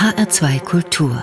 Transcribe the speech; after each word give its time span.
HR2 0.00 0.60
Kultur 0.60 1.22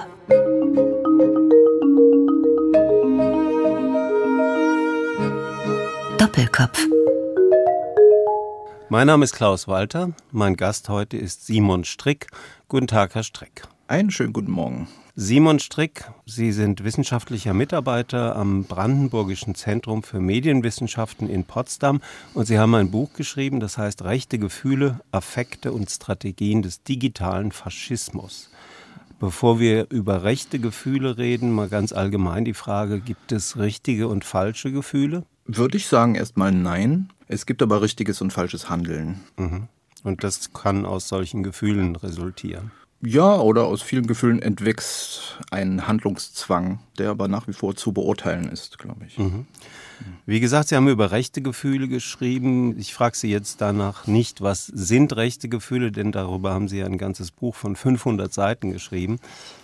Doppelkopf 6.20 6.86
Mein 8.90 9.08
Name 9.08 9.24
ist 9.24 9.34
Klaus 9.34 9.68
Walter. 9.68 10.12
Mein 10.32 10.55
Gast 10.55 10.90
heute 10.90 11.18
ist 11.18 11.48
Simon 11.48 11.86
Strick. 11.86 12.28
Guten 12.67 12.85
Tag, 12.85 13.15
Herr 13.15 13.24
Strick. 13.24 13.63
Einen 13.87 14.12
schönen 14.12 14.31
guten 14.31 14.51
Morgen. 14.51 14.87
Simon 15.20 15.58
Strick, 15.58 16.12
Sie 16.27 16.52
sind 16.52 16.84
wissenschaftlicher 16.84 17.55
Mitarbeiter 17.55 18.36
am 18.36 18.66
Brandenburgischen 18.66 19.55
Zentrum 19.55 20.04
für 20.04 20.20
Medienwissenschaften 20.20 21.27
in 21.27 21.44
Potsdam 21.44 22.02
und 22.36 22.45
Sie 22.45 22.59
haben 22.59 22.76
ein 22.76 22.91
Buch 22.91 23.13
geschrieben, 23.13 23.59
das 23.59 23.80
heißt 23.80 24.04
Rechte 24.04 24.38
Gefühle, 24.38 25.00
Affekte 25.09 25.72
und 25.72 25.90
Strategien 25.90 26.62
des 26.62 26.84
digitalen 26.84 27.52
Faschismus. 27.52 28.52
Bevor 29.20 29.60
wir 29.60 29.88
über 29.90 30.22
rechte 30.22 30.60
Gefühle 30.60 31.18
reden, 31.18 31.52
mal 31.52 31.68
ganz 31.68 31.94
allgemein 31.94 32.46
die 32.46 32.54
Frage, 32.54 32.99
gibt 32.99 33.32
es 33.32 33.58
richtige 33.58 34.10
und 34.10 34.24
falsche 34.24 34.72
Gefühle? 34.72 35.24
Würde 35.48 35.77
ich 35.77 35.88
sagen 35.88 36.13
erstmal 36.13 36.52
nein. 36.52 37.10
Es 37.27 37.48
gibt 37.48 37.63
aber 37.63 37.82
richtiges 37.82 38.22
und 38.22 38.34
falsches 38.34 38.70
Handeln. 38.70 39.22
Mhm. 39.36 39.68
Und 40.04 40.24
das 40.24 40.54
kann 40.54 40.86
aus 40.86 41.08
solchen 41.08 41.41
Gefühlen 41.41 41.96
resultieren. 41.96 42.70
Ja, 43.02 43.38
oder 43.40 43.66
aus 43.66 43.84
vielen 43.84 44.08
Gefühlen 44.08 44.42
entwächst 44.42 45.40
ein 45.52 45.88
Handlungszwang, 45.88 46.80
der 46.98 47.12
aber 47.12 47.28
nach 47.28 47.48
wie 47.48 47.54
vor 47.54 47.76
zu 47.76 47.92
beurteilen 47.92 48.50
ist, 48.50 48.80
glaube 48.80 49.05
ich. 49.05 49.18
Mhm. 49.20 49.46
Wie 50.26 50.40
gesagt, 50.40 50.70
Sie 50.70 50.76
haben 50.76 50.88
über 50.88 51.12
rechte 51.12 51.41
Gefühle 51.41 51.88
geschrieben. 51.88 52.78
Ich 52.80 52.94
frage 52.94 53.16
Sie 53.16 53.30
jetzt 53.30 53.62
danach 53.62 54.08
nicht, 54.08 54.41
was 54.41 54.66
sind 54.66 55.16
rechte 55.16 55.48
Gefühle, 55.48 55.91
denn 55.91 56.12
darüber 56.12 56.54
haben 56.54 56.68
Sie 56.68 56.84
ein 56.84 56.98
ganzes 56.98 57.32
Buch 57.32 57.55
von 57.55 57.76
500 57.76 58.34
Seiten 58.34 58.72
geschrieben. 58.72 59.20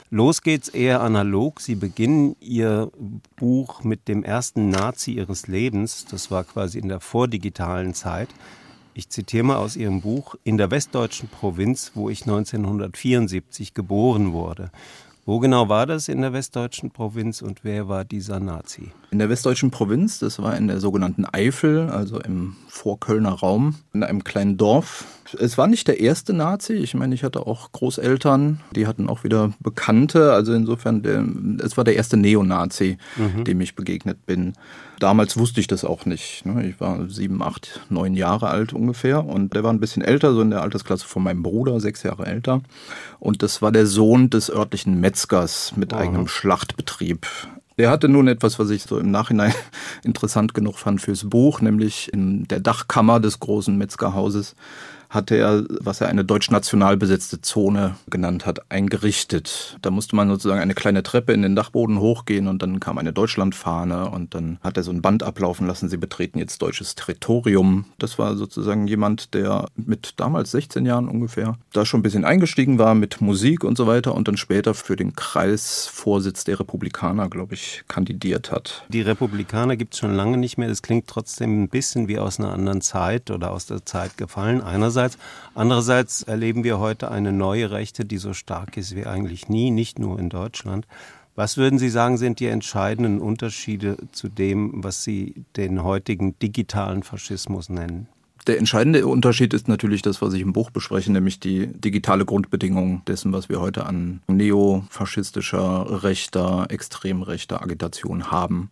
Los 0.09 0.43
geht's 0.43 0.69
eher 0.69 1.01
analog. 1.01 1.59
Sie 1.59 1.75
beginnen 1.75 2.35
Ihr 2.39 2.91
Buch 3.35 3.83
mit 3.83 4.07
dem 4.07 4.23
ersten 4.23 4.69
Nazi 4.69 5.13
Ihres 5.13 5.47
Lebens. 5.47 6.05
Das 6.05 6.29
war 6.29 6.43
quasi 6.43 6.77
in 6.77 6.87
der 6.87 6.99
vordigitalen 6.99 7.95
Zeit. 7.95 8.29
Ich 8.95 9.09
zitiere 9.09 9.43
mal 9.43 9.55
aus 9.55 9.75
Ihrem 9.75 10.01
Buch, 10.01 10.35
in 10.43 10.57
der 10.57 10.69
westdeutschen 10.69 11.27
Provinz, 11.27 11.93
wo 11.95 12.11
ich 12.11 12.21
1974 12.21 13.73
geboren 13.73 14.33
wurde. 14.33 14.69
Wo 15.25 15.39
genau 15.39 15.67
war 15.67 15.87
das 15.87 16.09
in 16.09 16.21
der 16.21 16.33
westdeutschen 16.33 16.91
Provinz 16.91 17.41
und 17.41 17.63
wer 17.63 17.87
war 17.87 18.05
dieser 18.05 18.39
Nazi? 18.39 18.91
In 19.09 19.19
der 19.19 19.29
westdeutschen 19.29 19.71
Provinz, 19.71 20.19
das 20.19 20.37
war 20.39 20.55
in 20.57 20.67
der 20.67 20.79
sogenannten 20.79 21.25
Eifel, 21.25 21.89
also 21.89 22.19
im 22.19 22.55
Vorkölner 22.73 23.33
Raum, 23.33 23.75
in 23.93 24.03
einem 24.03 24.23
kleinen 24.23 24.57
Dorf. 24.57 25.05
Es 25.39 25.59
war 25.59 25.67
nicht 25.67 25.87
der 25.87 25.99
erste 25.99 26.33
Nazi. 26.33 26.73
Ich 26.73 26.95
meine, 26.95 27.13
ich 27.13 27.23
hatte 27.23 27.45
auch 27.45 27.71
Großeltern, 27.71 28.61
die 28.75 28.87
hatten 28.87 29.07
auch 29.09 29.23
wieder 29.23 29.53
Bekannte. 29.59 30.33
Also 30.33 30.53
insofern, 30.53 31.03
der, 31.03 31.23
es 31.63 31.77
war 31.77 31.83
der 31.83 31.95
erste 31.95 32.17
Neonazi, 32.17 32.97
mhm. 33.15 33.43
dem 33.43 33.61
ich 33.61 33.75
begegnet 33.75 34.25
bin. 34.25 34.53
Damals 34.99 35.37
wusste 35.37 35.59
ich 35.59 35.67
das 35.67 35.85
auch 35.85 36.07
nicht. 36.07 36.47
Ne? 36.47 36.67
Ich 36.67 36.81
war 36.81 37.07
sieben, 37.09 37.43
acht, 37.43 37.81
neun 37.89 38.15
Jahre 38.15 38.47
alt 38.47 38.73
ungefähr 38.73 39.23
und 39.23 39.53
der 39.53 39.63
war 39.63 39.71
ein 39.71 39.79
bisschen 39.79 40.01
älter, 40.01 40.33
so 40.33 40.41
in 40.41 40.49
der 40.49 40.63
Altersklasse 40.63 41.05
von 41.05 41.21
meinem 41.21 41.43
Bruder, 41.43 41.79
sechs 41.79 42.01
Jahre 42.01 42.25
älter. 42.25 42.61
Und 43.19 43.43
das 43.43 43.61
war 43.61 43.71
der 43.71 43.85
Sohn 43.85 44.31
des 44.31 44.49
örtlichen 44.49 44.99
Metzgers 44.99 45.73
mit 45.75 45.93
eigenem 45.93 46.27
Schlachtbetrieb. 46.27 47.27
Der 47.77 47.89
hatte 47.89 48.07
nun 48.07 48.27
etwas, 48.27 48.59
was 48.59 48.69
ich 48.69 48.83
so 48.83 48.99
im 48.99 49.11
Nachhinein 49.11 49.53
interessant 50.03 50.53
genug 50.53 50.77
fand 50.77 51.01
fürs 51.01 51.29
Buch, 51.29 51.61
nämlich 51.61 52.11
in 52.13 52.47
der 52.47 52.59
Dachkammer 52.59 53.19
des 53.19 53.39
großen 53.39 53.77
Metzgerhauses 53.77 54.55
hatte 55.13 55.35
er, 55.37 55.63
was 55.79 56.01
er 56.01 56.09
eine 56.09 56.25
deutsch-national 56.25 56.97
besetzte 56.97 57.41
Zone 57.41 57.95
genannt 58.09 58.45
hat, 58.45 58.71
eingerichtet. 58.71 59.77
Da 59.81 59.91
musste 59.91 60.15
man 60.15 60.29
sozusagen 60.29 60.61
eine 60.61 60.73
kleine 60.73 61.03
Treppe 61.03 61.33
in 61.33 61.41
den 61.41 61.55
Dachboden 61.55 61.99
hochgehen 61.99 62.47
und 62.47 62.61
dann 62.61 62.79
kam 62.79 62.97
eine 62.97 63.13
Deutschlandfahne 63.13 64.09
und 64.09 64.33
dann 64.33 64.57
hat 64.63 64.77
er 64.77 64.83
so 64.83 64.91
ein 64.91 65.01
Band 65.01 65.23
ablaufen 65.23 65.67
lassen, 65.67 65.89
sie 65.89 65.97
betreten 65.97 66.39
jetzt 66.39 66.61
deutsches 66.61 66.95
Territorium. 66.95 67.85
Das 67.99 68.17
war 68.17 68.35
sozusagen 68.35 68.87
jemand, 68.87 69.33
der 69.33 69.67
mit 69.75 70.15
damals 70.17 70.51
16 70.51 70.85
Jahren 70.85 71.07
ungefähr 71.07 71.57
da 71.71 71.85
schon 71.85 71.99
ein 71.99 72.03
bisschen 72.03 72.25
eingestiegen 72.25 72.79
war 72.79 72.95
mit 72.95 73.21
Musik 73.21 73.63
und 73.63 73.77
so 73.77 73.87
weiter 73.87 74.15
und 74.15 74.27
dann 74.27 74.37
später 74.37 74.73
für 74.73 74.95
den 74.95 75.15
Kreisvorsitz 75.15 76.43
der 76.43 76.59
Republikaner, 76.59 77.29
glaube 77.29 77.53
ich, 77.53 77.83
kandidiert 77.87 78.51
hat. 78.51 78.83
Die 78.89 79.01
Republikaner 79.01 79.75
gibt 79.75 79.93
es 79.93 79.99
schon 79.99 80.13
lange 80.13 80.37
nicht 80.37 80.57
mehr. 80.57 80.67
Das 80.67 80.81
klingt 80.81 81.07
trotzdem 81.07 81.63
ein 81.63 81.69
bisschen 81.69 82.07
wie 82.07 82.19
aus 82.19 82.39
einer 82.39 82.51
anderen 82.51 82.81
Zeit 82.81 83.31
oder 83.31 83.51
aus 83.51 83.65
der 83.65 83.85
Zeit 83.85 84.17
gefallen. 84.17 84.61
Einerseits 84.61 85.02
einerseits. 85.03 85.17
Andererseits 85.55 86.23
erleben 86.23 86.63
wir 86.63 86.79
heute 86.79 87.11
eine 87.11 87.31
neue 87.31 87.71
Rechte, 87.71 88.05
die 88.05 88.17
so 88.17 88.33
stark 88.33 88.77
ist 88.77 88.95
wie 88.95 89.05
eigentlich 89.05 89.49
nie, 89.49 89.71
nicht 89.71 89.99
nur 89.99 90.19
in 90.19 90.29
Deutschland. 90.29 90.87
Was 91.35 91.57
würden 91.57 91.79
Sie 91.79 91.89
sagen, 91.89 92.17
sind 92.17 92.39
die 92.39 92.47
entscheidenden 92.47 93.19
Unterschiede 93.19 93.97
zu 94.11 94.29
dem, 94.29 94.83
was 94.83 95.03
Sie 95.03 95.45
den 95.55 95.83
heutigen 95.83 96.37
digitalen 96.39 97.03
Faschismus 97.03 97.69
nennen? 97.69 98.07
Der 98.45 98.57
entscheidende 98.57 99.07
Unterschied 99.07 99.53
ist 99.53 99.69
natürlich 99.69 100.01
das, 100.01 100.21
was 100.21 100.33
ich 100.33 100.41
im 100.41 100.51
Buch 100.51 100.69
bespreche, 100.69 101.11
nämlich 101.11 101.39
die 101.39 101.67
digitale 101.67 102.25
Grundbedingung 102.25 103.01
dessen, 103.07 103.31
was 103.31 103.47
wir 103.47 103.61
heute 103.61 103.85
an 103.85 104.21
neofaschistischer, 104.27 106.03
rechter, 106.03 106.65
extrem 106.69 107.21
rechter 107.21 107.61
Agitation 107.61 108.31
haben. 108.31 108.69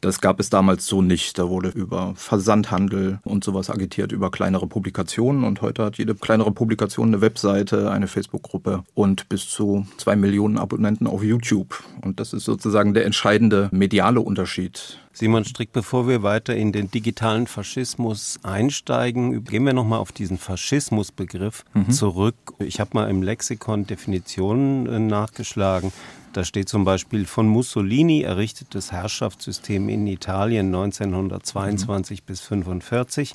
Das 0.00 0.20
gab 0.20 0.40
es 0.40 0.50
damals 0.50 0.86
so 0.86 1.02
nicht. 1.02 1.38
Da 1.38 1.48
wurde 1.48 1.68
über 1.68 2.14
Versandhandel 2.16 3.20
und 3.22 3.44
sowas 3.44 3.70
agitiert, 3.70 4.10
über 4.10 4.32
kleinere 4.32 4.66
Publikationen. 4.66 5.44
Und 5.44 5.62
heute 5.62 5.84
hat 5.84 5.98
jede 5.98 6.16
kleinere 6.16 6.50
Publikation 6.50 7.08
eine 7.08 7.20
Webseite, 7.20 7.92
eine 7.92 8.08
Facebook-Gruppe 8.08 8.82
und 8.94 9.28
bis 9.28 9.48
zu 9.48 9.86
zwei 9.98 10.16
Millionen 10.16 10.58
Abonnenten 10.58 11.06
auf 11.06 11.22
YouTube. 11.22 11.80
Und 12.00 12.18
das 12.18 12.32
ist 12.32 12.44
sozusagen 12.44 12.92
der 12.94 13.06
entscheidende 13.06 13.68
mediale 13.70 14.20
Unterschied 14.20 14.98
Simon 15.14 15.44
Strick, 15.44 15.72
bevor 15.72 16.08
wir 16.08 16.22
weiter 16.22 16.56
in 16.56 16.72
den 16.72 16.90
digitalen 16.90 17.46
Faschismus 17.46 18.40
einsteigen, 18.42 19.44
gehen 19.44 19.64
wir 19.64 19.74
nochmal 19.74 19.98
auf 19.98 20.10
diesen 20.10 20.38
Faschismusbegriff 20.38 21.64
mhm. 21.74 21.90
zurück. 21.90 22.34
Ich 22.58 22.80
habe 22.80 22.90
mal 22.94 23.10
im 23.10 23.22
Lexikon 23.22 23.86
Definitionen 23.86 24.86
äh, 24.86 24.98
nachgeschlagen. 24.98 25.92
Da 26.32 26.44
steht 26.44 26.70
zum 26.70 26.84
Beispiel 26.84 27.26
von 27.26 27.46
Mussolini 27.46 28.22
errichtetes 28.22 28.90
Herrschaftssystem 28.90 29.90
in 29.90 30.06
Italien 30.06 30.74
1922 30.74 32.22
mhm. 32.22 32.24
bis 32.26 32.40
1945. 32.44 33.34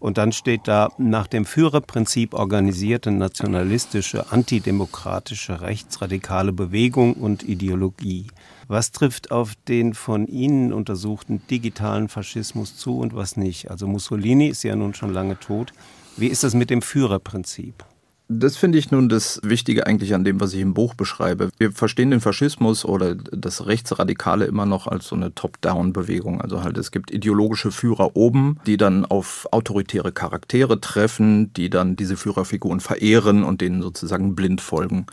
Und 0.00 0.18
dann 0.18 0.32
steht 0.32 0.68
da 0.68 0.90
nach 0.98 1.26
dem 1.26 1.46
Führerprinzip 1.46 2.34
organisierte 2.34 3.10
nationalistische, 3.10 4.30
antidemokratische, 4.30 5.62
rechtsradikale 5.62 6.52
Bewegung 6.52 7.14
und 7.14 7.42
Ideologie. 7.42 8.26
Was 8.68 8.92
trifft 8.92 9.30
auf 9.30 9.54
den 9.68 9.94
von 9.94 10.26
Ihnen 10.26 10.72
untersuchten 10.72 11.42
digitalen 11.50 12.08
Faschismus 12.08 12.76
zu 12.76 12.98
und 12.98 13.14
was 13.14 13.36
nicht? 13.36 13.70
Also 13.70 13.86
Mussolini 13.86 14.48
ist 14.48 14.62
ja 14.62 14.74
nun 14.76 14.94
schon 14.94 15.12
lange 15.12 15.38
tot. 15.38 15.72
Wie 16.16 16.28
ist 16.28 16.44
das 16.44 16.54
mit 16.54 16.70
dem 16.70 16.82
Führerprinzip? 16.82 17.84
Das 18.28 18.56
finde 18.56 18.78
ich 18.78 18.90
nun 18.90 19.10
das 19.10 19.38
Wichtige 19.44 19.86
eigentlich 19.86 20.14
an 20.14 20.24
dem, 20.24 20.40
was 20.40 20.54
ich 20.54 20.60
im 20.60 20.72
Buch 20.72 20.94
beschreibe. 20.94 21.50
Wir 21.58 21.72
verstehen 21.72 22.10
den 22.10 22.22
Faschismus 22.22 22.86
oder 22.86 23.14
das 23.14 23.66
Rechtsradikale 23.66 24.46
immer 24.46 24.64
noch 24.64 24.86
als 24.86 25.08
so 25.08 25.14
eine 25.14 25.34
Top-Down-Bewegung. 25.34 26.40
Also 26.40 26.64
halt, 26.64 26.78
es 26.78 26.90
gibt 26.90 27.10
ideologische 27.10 27.70
Führer 27.70 28.16
oben, 28.16 28.58
die 28.66 28.78
dann 28.78 29.04
auf 29.04 29.46
autoritäre 29.50 30.10
Charaktere 30.10 30.80
treffen, 30.80 31.52
die 31.52 31.68
dann 31.68 31.96
diese 31.96 32.16
Führerfiguren 32.16 32.80
verehren 32.80 33.44
und 33.44 33.60
denen 33.60 33.82
sozusagen 33.82 34.34
blind 34.34 34.62
folgen. 34.62 35.04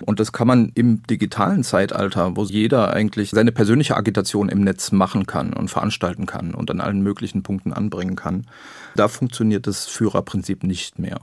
Und 0.00 0.18
das 0.18 0.32
kann 0.32 0.46
man 0.46 0.72
im 0.74 1.02
digitalen 1.02 1.64
Zeitalter, 1.64 2.34
wo 2.34 2.44
jeder 2.44 2.94
eigentlich 2.94 3.28
seine 3.30 3.52
persönliche 3.52 3.94
Agitation 3.94 4.48
im 4.48 4.62
Netz 4.62 4.90
machen 4.90 5.26
kann 5.26 5.52
und 5.52 5.68
veranstalten 5.68 6.24
kann 6.24 6.54
und 6.54 6.70
an 6.70 6.80
allen 6.80 7.02
möglichen 7.02 7.42
Punkten 7.42 7.74
anbringen 7.74 8.16
kann, 8.16 8.46
da 8.96 9.08
funktioniert 9.08 9.66
das 9.66 9.84
Führerprinzip 9.84 10.64
nicht 10.64 10.98
mehr. 10.98 11.20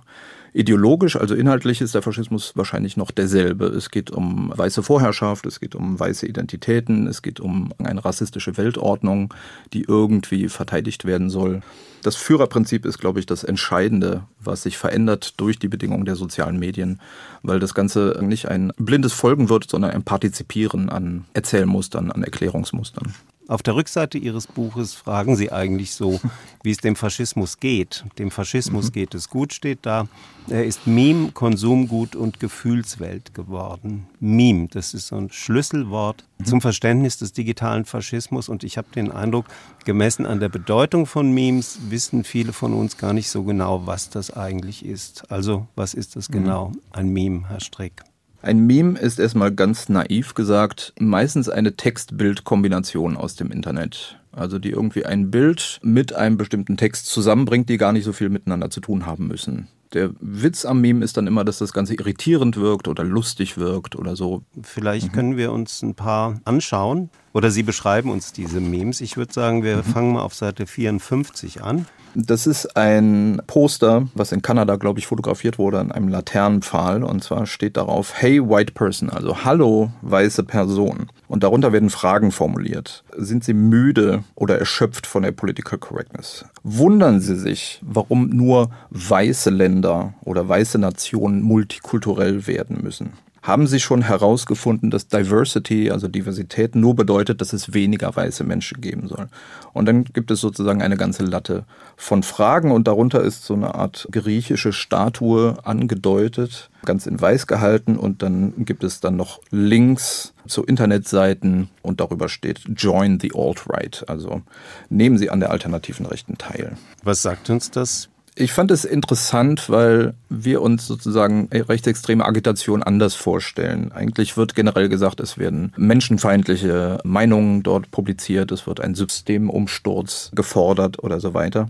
Ideologisch, 0.54 1.16
also 1.16 1.34
inhaltlich 1.34 1.80
ist 1.80 1.96
der 1.96 2.02
Faschismus 2.02 2.58
wahrscheinlich 2.58 2.98
noch 2.98 3.12
derselbe. 3.12 3.68
Es 3.68 3.90
geht 3.90 4.12
um 4.12 4.52
weiße 4.54 4.84
Vorherrschaft, 4.84 5.46
es 5.46 5.62
geht 5.62 5.76
um 5.76 5.98
weiße 5.98 6.28
Identitäten, 6.28 7.08
es 7.08 7.22
geht 7.22 7.40
um 7.40 7.74
eine 7.78 8.04
rassistische 8.04 8.58
Weltordnung, 8.58 9.34
die 9.72 9.84
irgendwie 9.88 10.50
verteidigt 10.50 11.06
werden 11.06 11.30
soll. 11.30 11.62
Das 12.02 12.16
Führerprinzip 12.16 12.86
ist, 12.86 12.98
glaube 12.98 13.20
ich, 13.20 13.26
das 13.26 13.44
Entscheidende, 13.44 14.24
was 14.40 14.64
sich 14.64 14.78
verändert 14.78 15.36
durch 15.38 15.60
die 15.60 15.68
Bedingungen 15.68 16.06
der 16.06 16.16
sozialen 16.16 16.58
Medien, 16.58 17.00
weil 17.44 17.60
das 17.60 17.74
Ganze 17.74 18.20
nicht 18.22 18.48
ein 18.48 18.72
blindes 18.78 19.14
Folgen 19.14 19.50
wird, 19.50 19.70
sondern 19.70 19.92
ein 19.92 20.04
Partizipieren 20.04 20.90
an 20.90 21.26
Erzählmustern, 21.34 22.12
an 22.12 22.24
Erklärungsmustern. 22.24 23.14
Auf 23.52 23.64
der 23.64 23.76
Rückseite 23.76 24.18
Ihres 24.18 24.48
Buches 24.48 24.94
fragen 24.94 25.36
Sie 25.36 25.52
eigentlich 25.52 25.92
so, 25.92 26.22
wie 26.64 26.72
es 26.72 26.78
dem 26.78 26.96
Faschismus 26.96 27.60
geht. 27.60 28.06
Dem 28.18 28.32
Faschismus 28.32 28.88
mhm. 28.88 28.92
geht 28.94 29.14
es 29.14 29.30
gut, 29.30 29.52
steht 29.52 29.80
da. 29.82 30.08
Er 30.48 30.64
ist 30.64 30.88
Meme, 30.88 31.32
Konsumgut 31.34 32.16
und 32.16 32.40
Gefühlswelt 32.40 33.34
geworden. 33.34 34.08
Meme, 34.22 34.70
das 34.72 34.94
ist 34.94 35.08
so 35.08 35.18
ein 35.18 35.32
Schlüsselwort 35.32 36.24
mhm. 36.38 36.46
zum 36.46 36.62
Verständnis 36.62 37.18
des 37.18 37.34
digitalen 37.34 37.84
Faschismus. 37.84 38.48
Und 38.48 38.64
ich 38.64 38.78
habe 38.78 38.88
den 38.96 39.12
Eindruck, 39.12 39.48
gemessen 39.84 40.26
an 40.26 40.40
der 40.40 40.48
Bedeutung 40.50 41.06
von 41.06 41.34
Memes, 41.34 41.80
wissen 41.92 42.24
viele 42.24 42.54
von 42.54 42.74
uns 42.74 42.98
gar 42.98 43.14
nicht 43.14 43.30
so 43.30 43.44
genau, 43.44 43.86
was 43.86 44.10
das 44.10 44.32
eigentlich 44.32 44.86
ist. 44.86 45.30
Also, 45.32 45.68
was 45.76 45.94
ist 45.94 46.16
das 46.16 46.30
mhm. 46.30 46.34
genau, 46.34 46.72
ein 46.92 47.10
Meme, 47.10 47.48
Herr 47.48 47.60
Strick? 47.60 48.02
Ein 48.42 48.66
Meme 48.66 48.98
ist 48.98 49.20
erstmal 49.20 49.52
ganz 49.52 49.88
naiv 49.88 50.34
gesagt 50.34 50.94
meistens 51.00 51.48
eine 51.48 51.76
Text-Bild-Kombination 51.76 53.16
aus 53.16 53.36
dem 53.36 53.52
Internet. 53.52 54.20
Also 54.32 54.58
die 54.58 54.72
irgendwie 54.72 55.06
ein 55.06 55.30
Bild 55.30 55.80
mit 55.84 56.14
einem 56.14 56.38
bestimmten 56.38 56.78
Text 56.78 57.06
zusammenbringt, 57.08 57.70
die 57.70 57.78
gar 57.78 57.92
nicht 57.92 58.06
so 58.06 58.14
viel 58.14 58.30
miteinander 58.30 58.70
zu 58.72 58.80
tun 58.80 59.06
haben 59.06 59.28
müssen. 59.28 59.68
Der 59.94 60.12
Witz 60.22 60.66
am 60.66 60.82
Meme 60.82 61.04
ist 61.04 61.18
dann 61.18 61.28
immer, 61.28 61.44
dass 61.44 61.60
das 61.60 61.74
Ganze 61.74 61.94
irritierend 61.96 62.56
wirkt 62.56 62.88
oder 62.88 63.04
lustig 63.04 63.58
wirkt 63.58 63.96
oder 63.96 64.16
so. 64.16 64.42
Vielleicht 64.64 65.10
mhm. 65.10 65.12
können 65.12 65.38
wir 65.38 65.52
uns 65.52 65.82
ein 65.84 65.96
paar 65.96 66.40
anschauen 66.46 67.10
oder 67.34 67.52
Sie 67.52 67.64
beschreiben 67.64 68.12
uns 68.12 68.34
diese 68.34 68.60
Memes. 68.60 69.02
Ich 69.02 69.18
würde 69.18 69.34
sagen, 69.34 69.64
wir 69.64 69.78
mhm. 69.78 69.84
fangen 69.84 70.14
mal 70.14 70.22
auf 70.22 70.34
Seite 70.34 70.68
54 70.68 71.64
an. 71.64 71.86
Das 72.14 72.46
ist 72.46 72.76
ein 72.76 73.42
Poster, 73.48 74.08
was 74.16 74.34
in 74.34 74.42
Kanada, 74.42 74.76
glaube 74.76 75.00
ich, 75.00 75.08
fotografiert 75.08 75.58
wurde 75.58 75.80
an 75.80 75.94
einem 75.94 76.10
Laternenpfahl. 76.10 77.04
Und 77.04 77.24
zwar 77.24 77.46
steht 77.46 77.78
darauf, 77.78 78.14
Hey 78.22 78.42
White 78.42 78.74
Person, 78.74 79.10
also 79.10 79.46
Hallo 79.46 79.92
weiße 80.02 80.44
Person. 80.44 81.08
Und 81.30 81.44
darunter 81.44 81.72
werden 81.72 81.90
Fragen 81.90 82.32
formuliert. 82.32 83.06
Sind 83.16 83.46
Sie 83.46 83.54
müde 83.54 84.26
oder 84.36 84.60
erschöpft 84.60 85.08
von 85.08 85.24
der 85.24 85.32
Political 85.32 85.80
Correctness? 85.80 86.44
Wundern 86.64 87.22
Sie 87.22 87.38
sich, 87.38 87.80
warum 87.82 88.30
nur 88.30 88.72
weiße 88.90 89.50
Länder 89.50 90.14
oder 90.26 90.48
weiße 90.50 90.80
Nationen 90.80 91.42
multikulturell 91.42 92.46
werden 92.46 92.82
müssen? 92.84 93.14
Haben 93.42 93.66
Sie 93.66 93.80
schon 93.80 94.04
herausgefunden, 94.04 94.92
dass 94.92 95.08
Diversity, 95.08 95.90
also 95.90 96.08
Diversität, 96.08 96.76
nur 96.76 96.96
bedeutet, 96.96 97.42
dass 97.42 97.54
es 97.54 97.74
weniger 97.74 98.16
weiße 98.16 98.44
Menschen 98.44 98.82
geben 98.82 99.08
soll? 99.08 99.30
Und 99.74 99.88
dann 99.88 100.04
gibt 100.04 100.30
es 100.30 100.42
sozusagen 100.42 100.84
eine 100.84 100.96
ganze 100.96 101.24
Latte 101.24 101.66
von 101.98 102.22
Fragen 102.22 102.72
und 102.72 102.88
darunter 102.88 103.22
ist 103.22 103.44
so 103.46 103.56
eine 103.56 103.74
Art 103.74 104.08
griechische 104.12 104.74
Statue 104.74 105.56
angedeutet, 105.64 106.70
ganz 106.86 107.08
in 107.08 107.20
weiß 107.20 107.48
gehalten 107.48 107.98
und 107.98 108.22
dann 108.22 108.54
gibt 108.64 108.84
es 108.84 109.00
dann 109.00 109.16
noch 109.16 109.42
Links 109.50 110.34
zu 110.46 110.64
Internetseiten 110.64 111.70
und 111.82 112.00
darüber 112.00 112.30
steht 112.30 112.62
Join 112.76 113.20
the 113.20 113.32
Alt-Right, 113.34 114.06
also 114.08 114.44
nehmen 114.90 115.18
Sie 115.18 115.32
an 115.32 115.40
der 115.40 115.50
alternativen 115.50 116.06
Rechten 116.06 116.38
teil. 116.38 116.74
Was 117.04 117.24
sagt 117.24 117.50
uns 117.50 117.72
das? 117.72 118.11
Ich 118.42 118.54
fand 118.54 118.72
es 118.72 118.86
interessant, 118.86 119.70
weil 119.70 120.16
wir 120.28 120.64
uns 120.64 120.88
sozusagen 120.88 121.48
rechtsextreme 121.52 122.26
Agitation 122.26 122.82
anders 122.82 123.14
vorstellen. 123.14 123.92
Eigentlich 123.92 124.36
wird 124.36 124.56
generell 124.56 124.90
gesagt, 124.90 125.20
es 125.20 125.38
werden 125.38 125.74
menschenfeindliche 125.78 126.98
Meinungen 127.04 127.62
dort 127.62 127.92
publiziert, 127.92 128.52
es 128.52 128.66
wird 128.66 128.82
ein 128.82 128.96
Systemumsturz 128.96 130.32
gefordert 130.34 131.04
oder 131.04 131.20
so 131.20 131.36
weiter. 131.36 131.70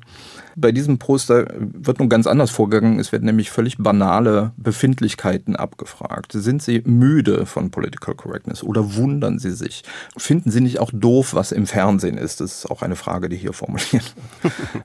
Bei 0.56 0.72
diesem 0.72 0.98
Poster 0.98 1.48
wird 1.58 2.00
nun 2.00 2.10
ganz 2.10 2.28
anders 2.28 2.52
vorgegangen. 2.52 3.00
Es 3.00 3.12
werden 3.12 3.26
nämlich 3.26 3.52
völlig 3.52 3.78
banale 3.78 4.52
Befindlichkeiten 4.58 5.56
abgefragt. 5.56 6.32
Sind 6.34 6.62
Sie 6.62 6.82
müde 6.86 7.46
von 7.46 7.72
Political 7.72 8.16
Correctness 8.16 8.64
oder 8.64 8.96
wundern 8.96 9.40
Sie 9.40 9.52
sich? 9.52 9.84
Finden 10.18 10.52
Sie 10.52 10.62
nicht 10.62 10.80
auch 10.80 10.92
doof, 10.94 11.34
was 11.34 11.52
im 11.52 11.68
Fernsehen 11.68 12.18
ist? 12.18 12.42
Das 12.42 12.60
ist 12.60 12.72
auch 12.72 12.82
eine 12.82 12.96
Frage, 12.96 13.30
die 13.30 13.38
hier 13.38 13.54
formuliert. 13.54 14.16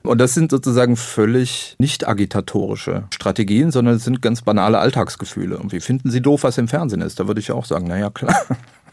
Und 0.03 0.19
das 0.19 0.33
sind 0.33 0.51
sozusagen 0.51 0.95
völlig 0.95 1.75
nicht 1.79 2.07
agitatorische 2.07 3.03
Strategien, 3.13 3.71
sondern 3.71 3.95
es 3.95 4.03
sind 4.03 4.21
ganz 4.21 4.41
banale 4.41 4.79
Alltagsgefühle. 4.79 5.57
Und 5.57 5.71
wie 5.71 5.79
finden 5.79 6.11
Sie 6.11 6.21
doof, 6.21 6.43
was 6.43 6.57
im 6.57 6.67
Fernsehen 6.67 7.01
ist? 7.01 7.19
Da 7.19 7.27
würde 7.27 7.39
ich 7.39 7.51
auch 7.51 7.65
sagen, 7.65 7.87
naja, 7.87 8.09
klar. 8.09 8.35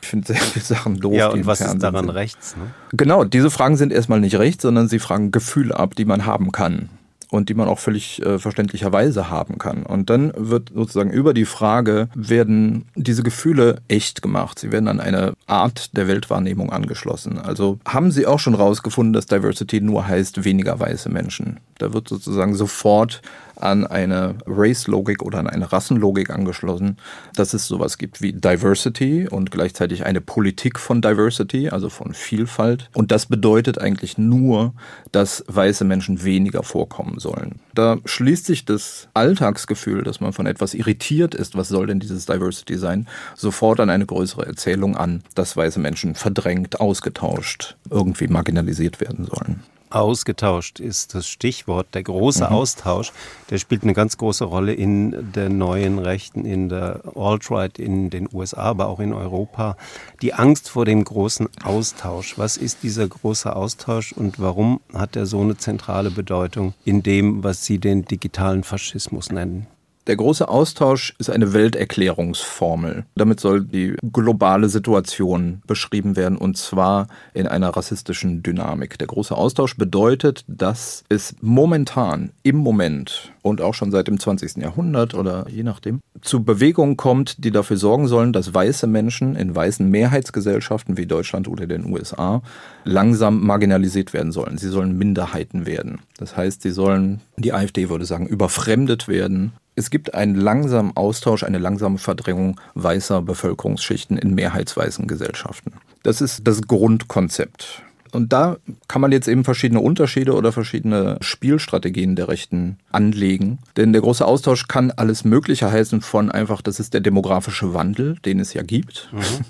Ich 0.04 0.10
finde 0.10 0.26
sehr 0.26 0.36
viele 0.36 0.62
Sachen 0.62 1.00
doof. 1.00 1.14
Ja, 1.14 1.28
und 1.28 1.46
was 1.46 1.58
Fernsehen 1.58 1.78
ist 1.78 1.82
daran 1.82 2.04
sind. 2.04 2.14
rechts? 2.14 2.56
Ne? 2.56 2.64
Genau, 2.92 3.24
diese 3.24 3.50
Fragen 3.50 3.78
sind 3.78 3.90
erstmal 3.90 4.20
nicht 4.20 4.38
rechts, 4.38 4.62
sondern 4.62 4.86
sie 4.86 4.98
fragen 4.98 5.30
Gefühle 5.30 5.78
ab, 5.78 5.94
die 5.94 6.04
man 6.04 6.26
haben 6.26 6.52
kann 6.52 6.90
und 7.30 7.48
die 7.48 7.54
man 7.54 7.68
auch 7.68 7.78
völlig 7.78 8.20
äh, 8.22 8.38
verständlicherweise 8.38 9.30
haben 9.30 9.56
kann. 9.56 9.82
Und 9.82 10.10
dann 10.10 10.30
wird 10.36 10.72
sozusagen 10.74 11.10
über 11.10 11.32
die 11.32 11.46
Frage, 11.46 12.08
werden 12.14 12.84
diese 12.94 13.22
Gefühle 13.22 13.78
echt 13.88 14.20
gemacht? 14.20 14.58
Sie 14.58 14.70
werden 14.72 14.88
an 14.88 15.00
eine 15.00 15.32
Art 15.46 15.96
der 15.96 16.06
Weltwahrnehmung 16.06 16.70
angeschlossen. 16.70 17.38
Also 17.38 17.78
haben 17.86 18.10
Sie 18.10 18.26
auch 18.26 18.38
schon 18.38 18.54
rausgefunden, 18.54 19.14
dass 19.14 19.24
Diversity 19.26 19.80
nur 19.80 20.06
heißt 20.06 20.44
weniger 20.44 20.78
weiße 20.78 21.08
Menschen? 21.08 21.60
Da 21.78 21.94
wird 21.94 22.08
sozusagen 22.08 22.54
sofort 22.54 23.22
an 23.64 23.86
eine 23.86 24.36
Race-Logik 24.46 25.22
oder 25.22 25.38
an 25.38 25.46
eine 25.46 25.72
Rassenlogik 25.72 26.30
angeschlossen, 26.30 26.98
dass 27.34 27.54
es 27.54 27.66
sowas 27.66 27.98
gibt 27.98 28.20
wie 28.20 28.32
Diversity 28.32 29.28
und 29.28 29.50
gleichzeitig 29.50 30.04
eine 30.04 30.20
Politik 30.20 30.78
von 30.78 31.00
Diversity, 31.00 31.70
also 31.70 31.88
von 31.88 32.14
Vielfalt. 32.14 32.90
Und 32.94 33.10
das 33.10 33.26
bedeutet 33.26 33.80
eigentlich 33.80 34.18
nur, 34.18 34.74
dass 35.12 35.44
weiße 35.48 35.84
Menschen 35.84 36.24
weniger 36.24 36.62
vorkommen 36.62 37.18
sollen. 37.18 37.60
Da 37.74 37.96
schließt 38.04 38.46
sich 38.46 38.64
das 38.64 39.08
Alltagsgefühl, 39.14 40.02
dass 40.02 40.20
man 40.20 40.32
von 40.32 40.46
etwas 40.46 40.74
irritiert 40.74 41.34
ist, 41.34 41.56
was 41.56 41.68
soll 41.68 41.86
denn 41.86 42.00
dieses 42.00 42.26
Diversity 42.26 42.76
sein, 42.76 43.08
sofort 43.34 43.80
an 43.80 43.90
eine 43.90 44.06
größere 44.06 44.46
Erzählung 44.46 44.96
an, 44.96 45.22
dass 45.34 45.56
weiße 45.56 45.80
Menschen 45.80 46.14
verdrängt, 46.14 46.80
ausgetauscht, 46.80 47.76
irgendwie 47.90 48.28
marginalisiert 48.28 49.00
werden 49.00 49.24
sollen. 49.24 49.62
Ausgetauscht 49.94 50.80
ist 50.80 51.14
das 51.14 51.26
Stichwort. 51.26 51.94
Der 51.94 52.02
große 52.02 52.44
mhm. 52.44 52.50
Austausch, 52.50 53.12
der 53.50 53.58
spielt 53.58 53.82
eine 53.82 53.92
ganz 53.92 54.16
große 54.18 54.44
Rolle 54.44 54.74
in 54.74 55.32
der 55.32 55.48
neuen 55.48 55.98
Rechten, 55.98 56.44
in 56.44 56.68
der 56.68 57.02
Alt-Right 57.14 57.78
in 57.78 58.10
den 58.10 58.28
USA, 58.32 58.62
aber 58.62 58.88
auch 58.88 59.00
in 59.00 59.12
Europa. 59.12 59.76
Die 60.22 60.34
Angst 60.34 60.68
vor 60.68 60.84
dem 60.84 61.04
großen 61.04 61.48
Austausch. 61.62 62.38
Was 62.38 62.56
ist 62.56 62.82
dieser 62.82 63.06
große 63.06 63.54
Austausch 63.54 64.12
und 64.12 64.40
warum 64.40 64.80
hat 64.92 65.16
er 65.16 65.26
so 65.26 65.40
eine 65.40 65.56
zentrale 65.56 66.10
Bedeutung 66.10 66.74
in 66.84 67.02
dem, 67.02 67.44
was 67.44 67.64
Sie 67.64 67.78
den 67.78 68.04
digitalen 68.04 68.64
Faschismus 68.64 69.30
nennen? 69.30 69.66
Der 70.06 70.16
große 70.16 70.48
Austausch 70.48 71.14
ist 71.18 71.30
eine 71.30 71.54
Welterklärungsformel. 71.54 73.06
Damit 73.14 73.40
soll 73.40 73.64
die 73.64 73.96
globale 74.12 74.68
Situation 74.68 75.62
beschrieben 75.66 76.14
werden 76.14 76.36
und 76.36 76.58
zwar 76.58 77.08
in 77.32 77.46
einer 77.46 77.70
rassistischen 77.70 78.42
Dynamik. 78.42 78.98
Der 78.98 79.06
große 79.06 79.34
Austausch 79.34 79.78
bedeutet, 79.78 80.44
dass 80.46 81.04
es 81.08 81.34
momentan 81.40 82.32
im 82.42 82.56
Moment 82.56 83.32
und 83.40 83.62
auch 83.62 83.72
schon 83.72 83.90
seit 83.90 84.08
dem 84.08 84.20
20. 84.20 84.56
Jahrhundert 84.56 85.14
oder 85.14 85.46
je 85.48 85.62
nachdem 85.62 86.00
zu 86.20 86.44
Bewegungen 86.44 86.98
kommt, 86.98 87.42
die 87.42 87.50
dafür 87.50 87.78
sorgen 87.78 88.06
sollen, 88.06 88.34
dass 88.34 88.52
weiße 88.52 88.86
Menschen 88.86 89.36
in 89.36 89.54
weißen 89.54 89.88
Mehrheitsgesellschaften 89.88 90.98
wie 90.98 91.06
Deutschland 91.06 91.48
oder 91.48 91.66
den 91.66 91.90
USA 91.90 92.42
langsam 92.84 93.40
marginalisiert 93.40 94.12
werden 94.12 94.32
sollen. 94.32 94.58
Sie 94.58 94.68
sollen 94.68 94.98
Minderheiten 94.98 95.64
werden. 95.64 96.00
Das 96.18 96.36
heißt, 96.36 96.60
sie 96.60 96.70
sollen, 96.72 97.22
die 97.38 97.54
AfD 97.54 97.88
würde 97.88 98.04
sagen, 98.04 98.26
überfremdet 98.26 99.08
werden 99.08 99.52
es 99.76 99.90
gibt 99.90 100.14
einen 100.14 100.34
langsamen 100.34 100.96
Austausch, 100.96 101.42
eine 101.42 101.58
langsame 101.58 101.98
Verdrängung 101.98 102.60
weißer 102.74 103.22
Bevölkerungsschichten 103.22 104.16
in 104.16 104.34
mehrheitsweißen 104.34 105.06
Gesellschaften. 105.06 105.72
Das 106.02 106.20
ist 106.20 106.46
das 106.46 106.62
Grundkonzept. 106.62 107.82
Und 108.12 108.32
da 108.32 108.58
kann 108.86 109.00
man 109.00 109.10
jetzt 109.10 109.26
eben 109.26 109.42
verschiedene 109.42 109.80
Unterschiede 109.80 110.34
oder 110.34 110.52
verschiedene 110.52 111.18
Spielstrategien 111.20 112.14
der 112.14 112.28
Rechten 112.28 112.78
anlegen. 112.92 113.58
Denn 113.76 113.92
der 113.92 114.02
große 114.02 114.24
Austausch 114.24 114.68
kann 114.68 114.92
alles 114.92 115.24
Mögliche 115.24 115.72
heißen 115.72 116.00
von 116.00 116.30
einfach, 116.30 116.62
das 116.62 116.78
ist 116.78 116.94
der 116.94 117.00
demografische 117.00 117.74
Wandel, 117.74 118.16
den 118.24 118.38
es 118.38 118.54
ja 118.54 118.62
gibt. 118.62 119.08
Mhm 119.12 119.44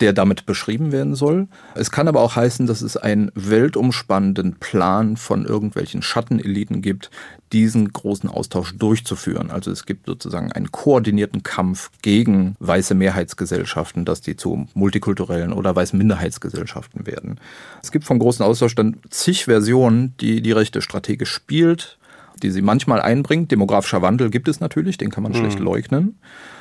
der 0.00 0.12
damit 0.12 0.46
beschrieben 0.46 0.92
werden 0.92 1.14
soll. 1.14 1.48
Es 1.74 1.90
kann 1.90 2.08
aber 2.08 2.20
auch 2.20 2.36
heißen, 2.36 2.66
dass 2.66 2.82
es 2.82 2.96
einen 2.96 3.30
weltumspannenden 3.34 4.56
Plan 4.56 5.16
von 5.16 5.44
irgendwelchen 5.44 6.02
Schatteneliten 6.02 6.82
gibt, 6.82 7.10
diesen 7.52 7.92
großen 7.92 8.28
Austausch 8.28 8.76
durchzuführen. 8.76 9.50
Also 9.50 9.70
es 9.70 9.86
gibt 9.86 10.06
sozusagen 10.06 10.52
einen 10.52 10.70
koordinierten 10.70 11.42
Kampf 11.42 11.90
gegen 12.02 12.54
weiße 12.60 12.94
Mehrheitsgesellschaften, 12.94 14.04
dass 14.04 14.20
die 14.20 14.36
zu 14.36 14.66
multikulturellen 14.74 15.52
oder 15.52 15.74
weißen 15.74 15.98
Minderheitsgesellschaften 15.98 17.06
werden. 17.06 17.40
Es 17.82 17.90
gibt 17.90 18.04
vom 18.04 18.18
großen 18.18 18.44
Austausch 18.44 18.74
dann 18.74 18.98
zig 19.10 19.44
Versionen, 19.46 20.14
die 20.20 20.42
die 20.42 20.52
Rechte 20.52 20.82
strategisch 20.82 21.32
spielt, 21.32 21.97
die 22.42 22.50
sie 22.50 22.62
manchmal 22.62 23.00
einbringt. 23.00 23.50
Demografischer 23.50 24.02
Wandel 24.02 24.30
gibt 24.30 24.48
es 24.48 24.60
natürlich, 24.60 24.98
den 24.98 25.10
kann 25.10 25.22
man 25.22 25.32
mhm. 25.32 25.36
schlecht 25.36 25.58
leugnen. 25.58 26.18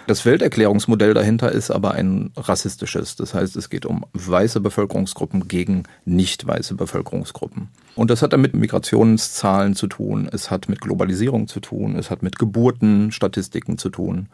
Das 0.07 0.25
Welterklärungsmodell 0.25 1.13
dahinter 1.13 1.51
ist 1.51 1.69
aber 1.69 1.93
ein 1.93 2.31
rassistisches. 2.37 3.15
Das 3.15 3.33
heißt, 3.33 3.55
es 3.57 3.69
geht 3.69 3.85
um 3.85 4.05
weiße 4.13 4.61
Bevölkerungsgruppen 4.61 5.47
gegen 5.47 5.83
nicht 6.05 6.47
weiße 6.47 6.75
Bevölkerungsgruppen. 6.75 7.67
Und 7.95 8.09
das 8.09 8.21
hat 8.21 8.33
dann 8.33 8.41
mit 8.41 8.53
Migrationszahlen 8.53 9.75
zu 9.75 9.87
tun, 9.87 10.29
es 10.31 10.49
hat 10.49 10.69
mit 10.69 10.81
Globalisierung 10.81 11.47
zu 11.47 11.59
tun, 11.59 11.95
es 11.95 12.09
hat 12.09 12.23
mit 12.23 12.39
Geburtenstatistiken 12.39 13.77
zu 13.77 13.89
tun 13.89 14.29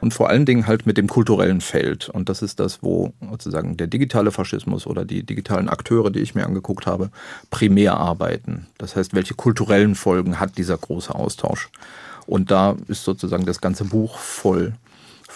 und 0.00 0.14
vor 0.14 0.28
allen 0.28 0.46
Dingen 0.46 0.66
halt 0.66 0.86
mit 0.86 0.96
dem 0.96 1.08
kulturellen 1.08 1.60
Feld. 1.60 2.08
Und 2.08 2.28
das 2.28 2.42
ist 2.42 2.60
das, 2.60 2.82
wo 2.82 3.12
sozusagen 3.30 3.76
der 3.76 3.86
digitale 3.86 4.30
Faschismus 4.30 4.86
oder 4.86 5.04
die 5.04 5.22
digitalen 5.22 5.68
Akteure, 5.68 6.10
die 6.10 6.20
ich 6.20 6.34
mir 6.34 6.46
angeguckt 6.46 6.86
habe, 6.86 7.10
primär 7.50 7.96
arbeiten. 7.96 8.66
Das 8.78 8.96
heißt, 8.96 9.14
welche 9.14 9.34
kulturellen 9.34 9.94
Folgen 9.94 10.40
hat 10.40 10.58
dieser 10.58 10.76
große 10.76 11.14
Austausch? 11.14 11.70
Und 12.26 12.50
da 12.50 12.76
ist 12.88 13.04
sozusagen 13.04 13.46
das 13.46 13.60
ganze 13.60 13.84
Buch 13.84 14.18
voll 14.18 14.74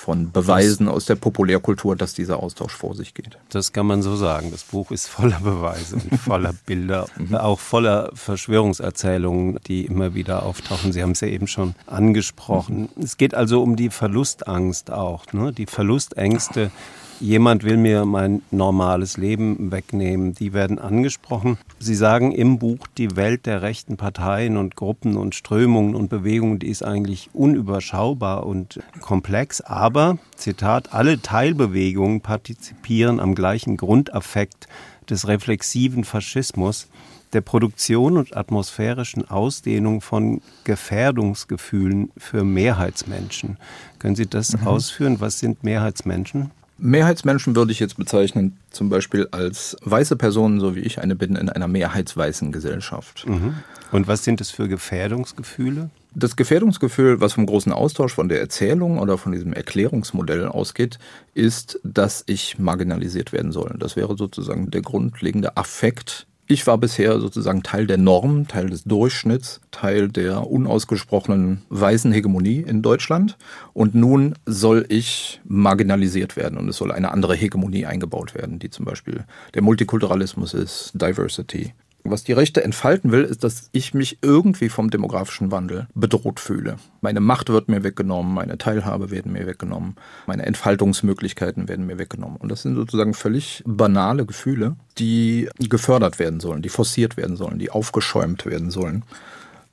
von 0.03 0.33
Beweisen 0.33 0.89
aus 0.89 1.05
der 1.05 1.15
Populärkultur, 1.15 1.95
dass 1.95 2.13
dieser 2.13 2.43
Austausch 2.43 2.75
vor 2.75 2.97
sich 2.97 3.15
geht. 3.15 3.39
Das 3.51 3.73
kann 3.73 3.87
man 3.87 4.03
so 4.03 4.17
sagen. 4.17 4.51
Das 4.51 4.65
Buch 4.65 4.91
ist 4.91 5.07
voller 5.07 5.39
Beweise 5.39 5.95
und 5.95 6.19
voller 6.19 6.53
Bilder, 6.67 7.07
mhm. 7.17 7.37
auch 7.37 7.61
voller 7.61 8.11
Verschwörungserzählungen, 8.13 9.61
die 9.69 9.87
immer 9.87 10.15
wieder 10.15 10.43
auftauchen. 10.43 10.93
Sie 10.93 11.03
haben 11.03 11.13
es 11.13 11.21
ja 11.21 11.29
eben 11.29 11.47
schon 11.47 11.77
angesprochen. 11.87 12.89
Mhm. 12.97 13.03
Es 13.05 13.17
geht 13.17 13.35
also 13.35 13.63
um 13.63 13.77
die 13.77 13.91
Verlustangst 13.91 14.91
auch, 14.91 15.33
ne? 15.33 15.53
die 15.53 15.67
Verlustängste 15.67 16.73
jemand 17.23 17.63
will 17.63 17.77
mir 17.77 18.05
mein 18.05 18.43
normales 18.51 19.17
Leben 19.17 19.71
wegnehmen. 19.71 20.35
Die 20.35 20.53
werden 20.53 20.79
angesprochen. 20.79 21.57
Sie 21.79 21.95
sagen 21.95 22.33
im 22.33 22.59
Buch, 22.59 22.87
die 22.99 23.17
Welt 23.17 23.47
der 23.47 23.63
rechten 23.63 23.97
Parteien 23.97 24.57
und 24.57 24.77
Gruppen 24.77 25.17
und 25.17 25.35
Strömungen 25.35 25.95
und 25.95 26.11
Bewegungen, 26.11 26.59
die 26.59 26.69
ist 26.69 26.85
eigentlich 26.85 27.31
unüberschaubar 27.33 28.45
und 28.45 28.81
komplex. 29.01 29.61
Aber, 29.61 30.19
Zitat, 30.37 30.93
alle 30.93 31.23
Teilbewegungen 31.23 32.21
partizipieren 32.21 33.21
am 33.21 33.35
gleichen 33.35 33.77
Grundaffekt 33.77 34.67
des 35.09 35.29
reflexiven 35.29 36.05
Faschismus 36.05 36.89
der 37.33 37.41
Produktion 37.41 38.19
und 38.19 38.37
atmosphärischen 38.37 39.31
Ausdehnung 39.31 40.01
von 40.01 40.43
Gefährdungsgefühlen 40.65 42.11
für 42.17 42.45
Mehrheitsmenschen. 42.45 43.57
Können 43.99 44.17
Sie 44.17 44.27
das 44.27 44.57
mhm. 44.57 44.67
ausführen? 44.67 45.21
Was 45.21 45.39
sind 45.39 45.65
Mehrheitsmenschen? 45.65 46.51
Mehrheitsmenschen 46.83 47.55
würde 47.55 47.71
ich 47.71 47.79
jetzt 47.79 47.97
bezeichnen, 47.97 48.59
zum 48.71 48.89
Beispiel 48.89 49.29
als 49.31 49.77
weiße 49.85 50.17
Personen, 50.17 50.59
so 50.59 50.75
wie 50.75 50.81
ich 50.81 51.01
eine 51.01 51.15
bin, 51.15 51.37
in 51.37 51.49
einer 51.49 51.69
mehrheitsweißen 51.69 52.51
Gesellschaft. 52.51 53.25
Mhm. 53.27 53.55
Und 53.93 54.09
was 54.09 54.25
sind 54.25 54.41
es 54.41 54.51
für 54.51 54.67
Gefährdungsgefühle? 54.67 55.91
Das 56.15 56.35
Gefährdungsgefühl, 56.35 57.21
was 57.21 57.35
vom 57.35 57.47
großen 57.47 57.73
Austausch 57.73 58.15
von 58.15 58.29
der 58.29 58.41
Erzählung 58.41 58.99
oder 58.99 59.17
von 59.17 59.31
diesem 59.31 59.53
Erklärungsmodell 59.53 60.47
ausgeht, 60.47 60.99
ist, 61.35 61.79
dass 61.85 62.25
ich 62.27 62.59
marginalisiert 62.59 63.33
werden 63.33 63.53
soll. 63.53 63.77
Das 63.79 63.95
wäre 63.95 64.17
sozusagen 64.17 64.71
der 64.71 64.83
grundlegende 64.83 65.57
Affekt, 65.57 66.27
ich 66.53 66.67
war 66.67 66.79
bisher 66.79 67.19
sozusagen 67.19 67.63
Teil 67.63 67.87
der 67.87 67.99
Norm, 67.99 68.47
Teil 68.47 68.69
des 68.69 68.85
Durchschnitts, 68.85 69.61
Teil 69.71 70.09
der 70.09 70.47
unausgesprochenen 70.47 71.63
weißen 71.71 72.13
Hegemonie 72.13 72.61
in 72.61 72.83
Deutschland. 72.83 73.39
Und 73.73 73.95
nun 73.95 74.35
soll 74.47 74.85
ich 74.89 75.41
marginalisiert 75.45 76.37
werden 76.37 76.59
und 76.59 76.69
es 76.69 76.77
soll 76.77 76.93
eine 76.93 77.11
andere 77.11 77.35
Hegemonie 77.35 77.87
eingebaut 77.87 78.35
werden, 78.35 78.59
die 78.59 78.71
zum 78.71 78.85
Beispiel 78.85 79.25
der 79.55 79.63
Multikulturalismus 79.63 80.55
ist, 80.55 80.93
Diversity. 80.95 81.73
Was 82.05 82.25
die 82.25 82.33
Rechte 82.33 82.65
entfalten 82.65 83.13
will, 83.13 83.23
ist, 83.23 83.45
dass 83.45 83.69
ich 83.71 83.95
mich 83.95 84.19
irgendwie 84.23 84.69
vom 84.69 84.91
demografischen 84.91 85.53
Wandel 85.53 85.87
bedroht 85.95 86.41
fühle. 86.41 86.77
Meine 87.01 87.21
Macht 87.21 87.49
wird 87.49 87.69
mir 87.69 87.85
weggenommen, 87.85 88.35
meine 88.35 88.59
Teilhabe 88.59 89.13
werden 89.13 89.33
mir 89.33 89.47
weggenommen, 89.47 89.95
meine 90.27 90.45
Entfaltungsmöglichkeiten 90.45 91.69
werden 91.69 91.87
mir 91.87 91.99
weggenommen. 91.99 92.39
Und 92.39 92.51
das 92.51 92.63
sind 92.63 92.75
sozusagen 92.75 93.15
völlig 93.15 93.63
banale 93.67 94.27
Gefühle, 94.27 94.75
die 94.99 95.49
gefördert 95.59 96.19
werden 96.19 96.41
sollen, 96.41 96.63
die 96.63 96.71
forciert 96.71 97.17
werden 97.17 97.37
sollen, 97.37 97.61
die 97.61 97.71
aufgeschäumt 97.71 98.47
werden 98.47 98.71
sollen. 98.71 99.05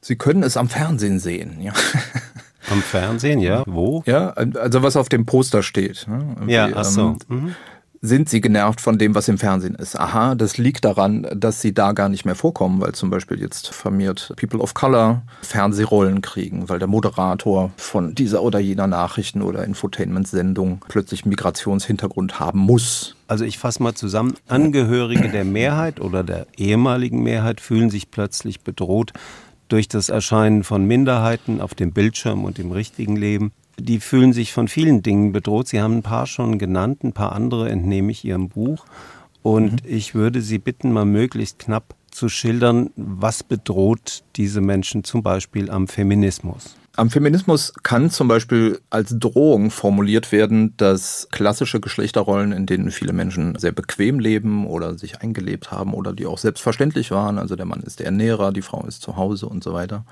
Sie 0.01 0.15
können 0.15 0.43
es 0.43 0.55
am 0.55 0.69
Fernsehen 0.69 1.19
sehen, 1.19 1.59
ja. 1.61 1.73
Am 2.69 2.83
Fernsehen, 2.83 3.39
ja? 3.39 3.63
Wo? 3.65 4.03
Ja, 4.05 4.29
also 4.29 4.83
was 4.83 4.95
auf 4.95 5.09
dem 5.09 5.25
Poster 5.25 5.63
steht. 5.63 6.05
Ne? 6.07 6.35
Ja, 6.45 6.69
ach 6.75 6.85
so. 6.85 7.17
Ähm, 7.29 7.43
mhm 7.43 7.55
sind 8.01 8.29
sie 8.29 8.41
genervt 8.41 8.79
von 8.79 8.97
dem, 8.97 9.15
was 9.15 9.27
im 9.27 9.37
Fernsehen 9.37 9.75
ist. 9.75 9.99
Aha, 9.99 10.35
das 10.35 10.57
liegt 10.57 10.85
daran, 10.85 11.27
dass 11.35 11.61
sie 11.61 11.73
da 11.73 11.91
gar 11.91 12.09
nicht 12.09 12.25
mehr 12.25 12.35
vorkommen, 12.35 12.79
weil 12.81 12.93
zum 12.93 13.09
Beispiel 13.09 13.39
jetzt 13.39 13.73
vermehrt 13.73 14.33
People 14.37 14.59
of 14.59 14.73
Color 14.73 15.21
Fernsehrollen 15.41 16.21
kriegen, 16.21 16.69
weil 16.69 16.79
der 16.79 16.87
Moderator 16.87 17.71
von 17.77 18.15
dieser 18.15 18.41
oder 18.41 18.59
jener 18.59 18.87
Nachrichten- 18.87 19.41
oder 19.41 19.65
Infotainment-Sendung 19.65 20.85
plötzlich 20.87 21.25
Migrationshintergrund 21.25 22.39
haben 22.39 22.59
muss. 22.59 23.15
Also 23.27 23.43
ich 23.43 23.59
fasse 23.59 23.83
mal 23.83 23.93
zusammen, 23.93 24.35
Angehörige 24.47 25.29
der 25.29 25.43
Mehrheit 25.43 25.99
oder 25.99 26.23
der 26.23 26.47
ehemaligen 26.57 27.21
Mehrheit 27.21 27.59
fühlen 27.59 27.89
sich 27.89 28.11
plötzlich 28.11 28.61
bedroht 28.61 29.13
durch 29.67 29.87
das 29.87 30.09
Erscheinen 30.09 30.63
von 30.63 30.85
Minderheiten 30.85 31.61
auf 31.61 31.75
dem 31.75 31.91
Bildschirm 31.91 32.43
und 32.43 32.59
im 32.59 32.71
richtigen 32.71 33.15
Leben 33.15 33.51
die 33.81 33.99
fühlen 33.99 34.33
sich 34.33 34.53
von 34.53 34.67
vielen 34.67 35.01
Dingen 35.01 35.31
bedroht. 35.31 35.67
Sie 35.67 35.81
haben 35.81 35.97
ein 35.97 36.03
paar 36.03 36.27
schon 36.27 36.59
genannt, 36.59 37.03
ein 37.03 37.13
paar 37.13 37.33
andere 37.33 37.69
entnehme 37.69 38.11
ich 38.11 38.25
Ihrem 38.25 38.49
Buch. 38.49 38.85
Und 39.41 39.83
mhm. 39.83 39.89
ich 39.89 40.15
würde 40.15 40.41
Sie 40.41 40.59
bitten, 40.59 40.91
mal 40.91 41.05
möglichst 41.05 41.59
knapp 41.59 41.95
zu 42.11 42.29
schildern, 42.29 42.89
was 42.95 43.43
bedroht 43.43 44.23
diese 44.35 44.61
Menschen 44.61 45.03
zum 45.03 45.23
Beispiel 45.23 45.69
am 45.69 45.87
Feminismus. 45.87 46.75
Am 46.99 47.09
Feminismus 47.09 47.71
kann 47.81 48.09
zum 48.09 48.27
Beispiel 48.27 48.81
als 48.89 49.17
Drohung 49.17 49.71
formuliert 49.71 50.33
werden, 50.33 50.73
dass 50.75 51.29
klassische 51.31 51.79
Geschlechterrollen, 51.79 52.51
in 52.51 52.65
denen 52.65 52.91
viele 52.91 53.13
Menschen 53.13 53.57
sehr 53.57 53.71
bequem 53.71 54.19
leben 54.19 54.67
oder 54.67 54.97
sich 54.97 55.21
eingelebt 55.21 55.71
haben 55.71 55.93
oder 55.93 56.11
die 56.11 56.25
auch 56.25 56.37
selbstverständlich 56.37 57.09
waren, 57.11 57.37
also 57.37 57.55
der 57.55 57.65
Mann 57.65 57.79
ist 57.83 57.99
der 57.99 58.07
Ernährer, 58.07 58.51
die 58.51 58.61
Frau 58.61 58.83
ist 58.85 59.01
zu 59.01 59.15
Hause 59.15 59.45
und 59.45 59.63
so 59.63 59.71
weiter, 59.71 60.03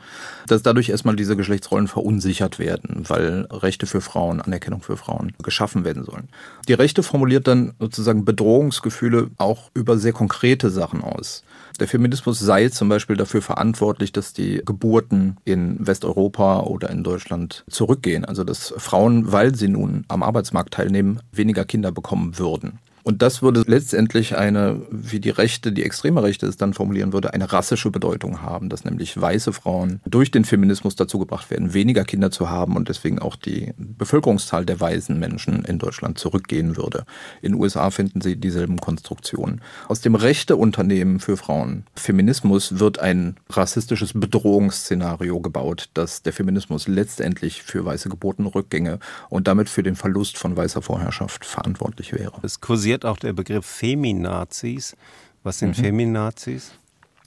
dass 0.48 0.63
dadurch 0.63 0.88
erstmal 0.88 1.17
diese 1.17 1.36
Geschlechtsrollen 1.36 1.89
verunsichert 1.89 2.58
werden, 2.58 3.03
weil 3.10 3.50
Rechte 3.51 3.86
für 3.86 4.00
Frauen, 4.00 4.39
Anerkennung 4.39 4.82
für 4.82 4.96
Frauen 4.96 5.34
geschaffen 5.44 5.84
werden 5.84 6.06
sollen. 6.06 6.29
Die 6.70 6.74
Rechte 6.74 7.03
formuliert 7.03 7.50
dann 7.50 7.74
sozusagen 7.82 8.24
Bedrohungsgefühle 8.24 9.32
auch 9.38 9.72
über 9.74 9.98
sehr 9.98 10.13
konkrete 10.13 10.70
Sachen 10.70 11.03
aus. 11.03 11.44
Der 11.79 11.88
Feminismus 11.88 12.39
sei 12.39 12.69
zum 12.69 12.89
Beispiel 12.89 13.17
dafür 13.17 13.41
verantwortlich, 13.41 14.12
dass 14.12 14.34
die 14.34 14.62
Geburten 14.65 15.38
in 15.46 15.86
Westeuropa 15.86 16.62
oder 16.62 16.89
in 16.89 17.03
Deutschland 17.03 17.63
zurückgehen. 17.69 18.25
Also 18.25 18.43
dass 18.43 18.74
Frauen, 18.77 19.31
weil 19.31 19.53
sie 19.53 19.67
nun 19.67 20.03
am 20.07 20.24
Arbeitsmarkt 20.24 20.74
teilnehmen, 20.74 21.19
weniger 21.31 21.65
Kinder 21.65 21.91
bekommen 21.91 22.39
würden. 22.39 22.79
Und 23.08 23.22
das 23.22 23.42
würde 23.42 23.64
letztendlich 23.66 24.36
eine, 24.36 24.82
wie 24.92 25.22
die 25.22 25.30
Rechte, 25.30 25.72
die 25.72 25.86
extreme 25.86 26.24
Rechte 26.24 26.46
es 26.46 26.58
dann 26.58 26.74
formulieren 26.74 27.14
würde, 27.14 27.34
eine 27.34 27.54
rassische 27.54 27.90
Bedeutung 27.90 28.42
haben, 28.42 28.68
dass 28.68 28.84
nämlich 28.84 29.16
weiße 29.16 29.54
Frauen 29.54 30.02
durch 30.06 30.30
den 30.30 30.44
Feminismus 30.44 30.98
dazu 30.98 31.18
gebracht 31.18 31.50
werden, 31.50 31.74
weniger 31.74 32.04
Kinder 32.04 32.32
zu 32.32 32.50
haben 32.50 32.76
und 32.76 32.90
deswegen 32.90 33.20
auch 33.20 33.38
die 33.38 33.74
Bevölkerungszahl 33.78 34.66
der 34.66 34.82
weißen 34.82 35.18
Menschen 35.18 35.64
in 35.64 35.80
Deutschland 35.80 36.20
zurückgehen 36.20 36.76
würde. 36.76 37.06
In 37.42 37.54
den 37.54 37.62
USA 37.62 37.92
finden 37.92 38.20
Sie 38.20 38.36
dieselben 38.36 38.78
Konstruktionen. 38.82 39.62
Aus 39.88 40.02
dem 40.02 40.16
Rechteunternehmen 40.16 41.22
für 41.22 41.38
Frauen 41.38 41.86
Feminismus 41.96 42.78
wird 42.78 43.00
ein 43.00 43.38
rassistisches 43.50 44.12
Bedrohungsszenario 44.16 45.40
gebaut, 45.40 45.92
dass 45.94 46.24
der 46.24 46.34
Feminismus 46.34 46.90
letztendlich 46.90 47.64
für 47.64 47.86
weiße 47.86 48.10
Geburtenrückgänge 48.10 49.00
und 49.30 49.48
damit 49.48 49.70
für 49.70 49.82
den 49.82 49.96
Verlust 49.96 50.38
von 50.38 50.58
weißer 50.58 50.82
Vorherrschaft 50.82 51.46
verantwortlich 51.46 52.12
wäre. 52.12 52.42
Es 52.44 52.60
kursiert 52.60 52.97
kursiert 52.98 53.06
auch 53.06 53.18
der 53.18 53.34
Begriff 53.34 53.66
Feminazis. 53.66 54.96
Was 55.44 55.60
sind 55.60 55.77
mhm. 55.77 55.84
Feminazis? 55.84 56.72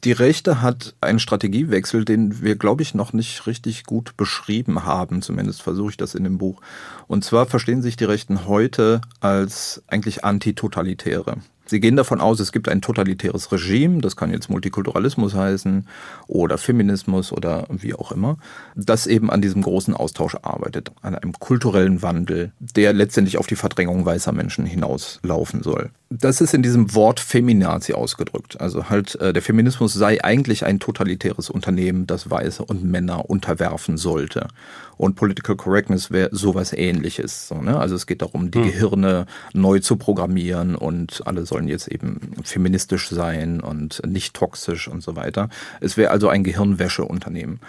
Die 0.02 0.12
Rechte 0.12 0.62
hat 0.62 0.94
einen 1.02 1.18
Strategiewechsel, 1.18 2.06
den 2.06 2.42
wir, 2.42 2.56
glaube 2.56 2.82
ich, 2.82 2.94
noch 2.94 3.12
nicht 3.12 3.46
richtig 3.46 3.84
gut 3.84 4.16
beschrieben 4.16 4.84
haben. 4.84 5.20
Zumindest 5.20 5.60
versuche 5.60 5.90
ich 5.90 5.96
das 5.98 6.14
in 6.14 6.24
dem 6.24 6.38
Buch. 6.38 6.62
Und 7.06 7.22
zwar 7.22 7.44
verstehen 7.44 7.82
sich 7.82 7.96
die 7.96 8.04
Rechten 8.04 8.46
heute 8.46 9.02
als 9.20 9.82
eigentlich 9.88 10.24
Antitotalitäre. 10.24 11.36
Sie 11.70 11.78
gehen 11.78 11.94
davon 11.94 12.20
aus, 12.20 12.40
es 12.40 12.50
gibt 12.50 12.68
ein 12.68 12.80
totalitäres 12.80 13.52
Regime, 13.52 14.00
das 14.00 14.16
kann 14.16 14.32
jetzt 14.32 14.50
Multikulturalismus 14.50 15.34
heißen 15.34 15.86
oder 16.26 16.58
Feminismus 16.58 17.32
oder 17.32 17.68
wie 17.70 17.94
auch 17.94 18.10
immer, 18.10 18.38
das 18.74 19.06
eben 19.06 19.30
an 19.30 19.40
diesem 19.40 19.62
großen 19.62 19.94
Austausch 19.94 20.36
arbeitet, 20.42 20.90
an 21.00 21.14
einem 21.14 21.32
kulturellen 21.32 22.02
Wandel, 22.02 22.50
der 22.58 22.92
letztendlich 22.92 23.38
auf 23.38 23.46
die 23.46 23.54
Verdrängung 23.54 24.04
weißer 24.04 24.32
Menschen 24.32 24.66
hinauslaufen 24.66 25.62
soll. 25.62 25.90
Das 26.12 26.40
ist 26.40 26.54
in 26.54 26.62
diesem 26.62 26.92
Wort 26.96 27.20
Feminazi 27.20 27.92
ausgedrückt. 27.92 28.60
Also 28.60 28.90
halt, 28.90 29.14
äh, 29.20 29.32
der 29.32 29.42
Feminismus 29.42 29.94
sei 29.94 30.22
eigentlich 30.24 30.64
ein 30.64 30.80
totalitäres 30.80 31.48
Unternehmen, 31.50 32.08
das 32.08 32.28
Weiße 32.28 32.64
und 32.64 32.82
Männer 32.82 33.30
unterwerfen 33.30 33.96
sollte. 33.96 34.48
Und 34.96 35.14
Political 35.14 35.54
Correctness 35.54 36.10
wäre 36.10 36.28
sowas 36.32 36.72
ähnliches. 36.72 37.46
So, 37.46 37.62
ne? 37.62 37.78
Also 37.78 37.94
es 37.94 38.08
geht 38.08 38.22
darum, 38.22 38.50
die 38.50 38.58
hm. 38.58 38.64
Gehirne 38.64 39.26
neu 39.52 39.78
zu 39.78 39.94
programmieren 39.94 40.74
und 40.74 41.22
alle 41.26 41.46
sollen 41.46 41.68
jetzt 41.68 41.86
eben 41.86 42.34
feministisch 42.42 43.08
sein 43.08 43.60
und 43.60 44.02
nicht 44.04 44.34
toxisch 44.34 44.88
und 44.88 45.04
so 45.04 45.14
weiter. 45.14 45.48
Es 45.80 45.96
wäre 45.96 46.10
also 46.10 46.28
ein 46.28 46.42
Gehirnwäscheunternehmen. 46.42 47.60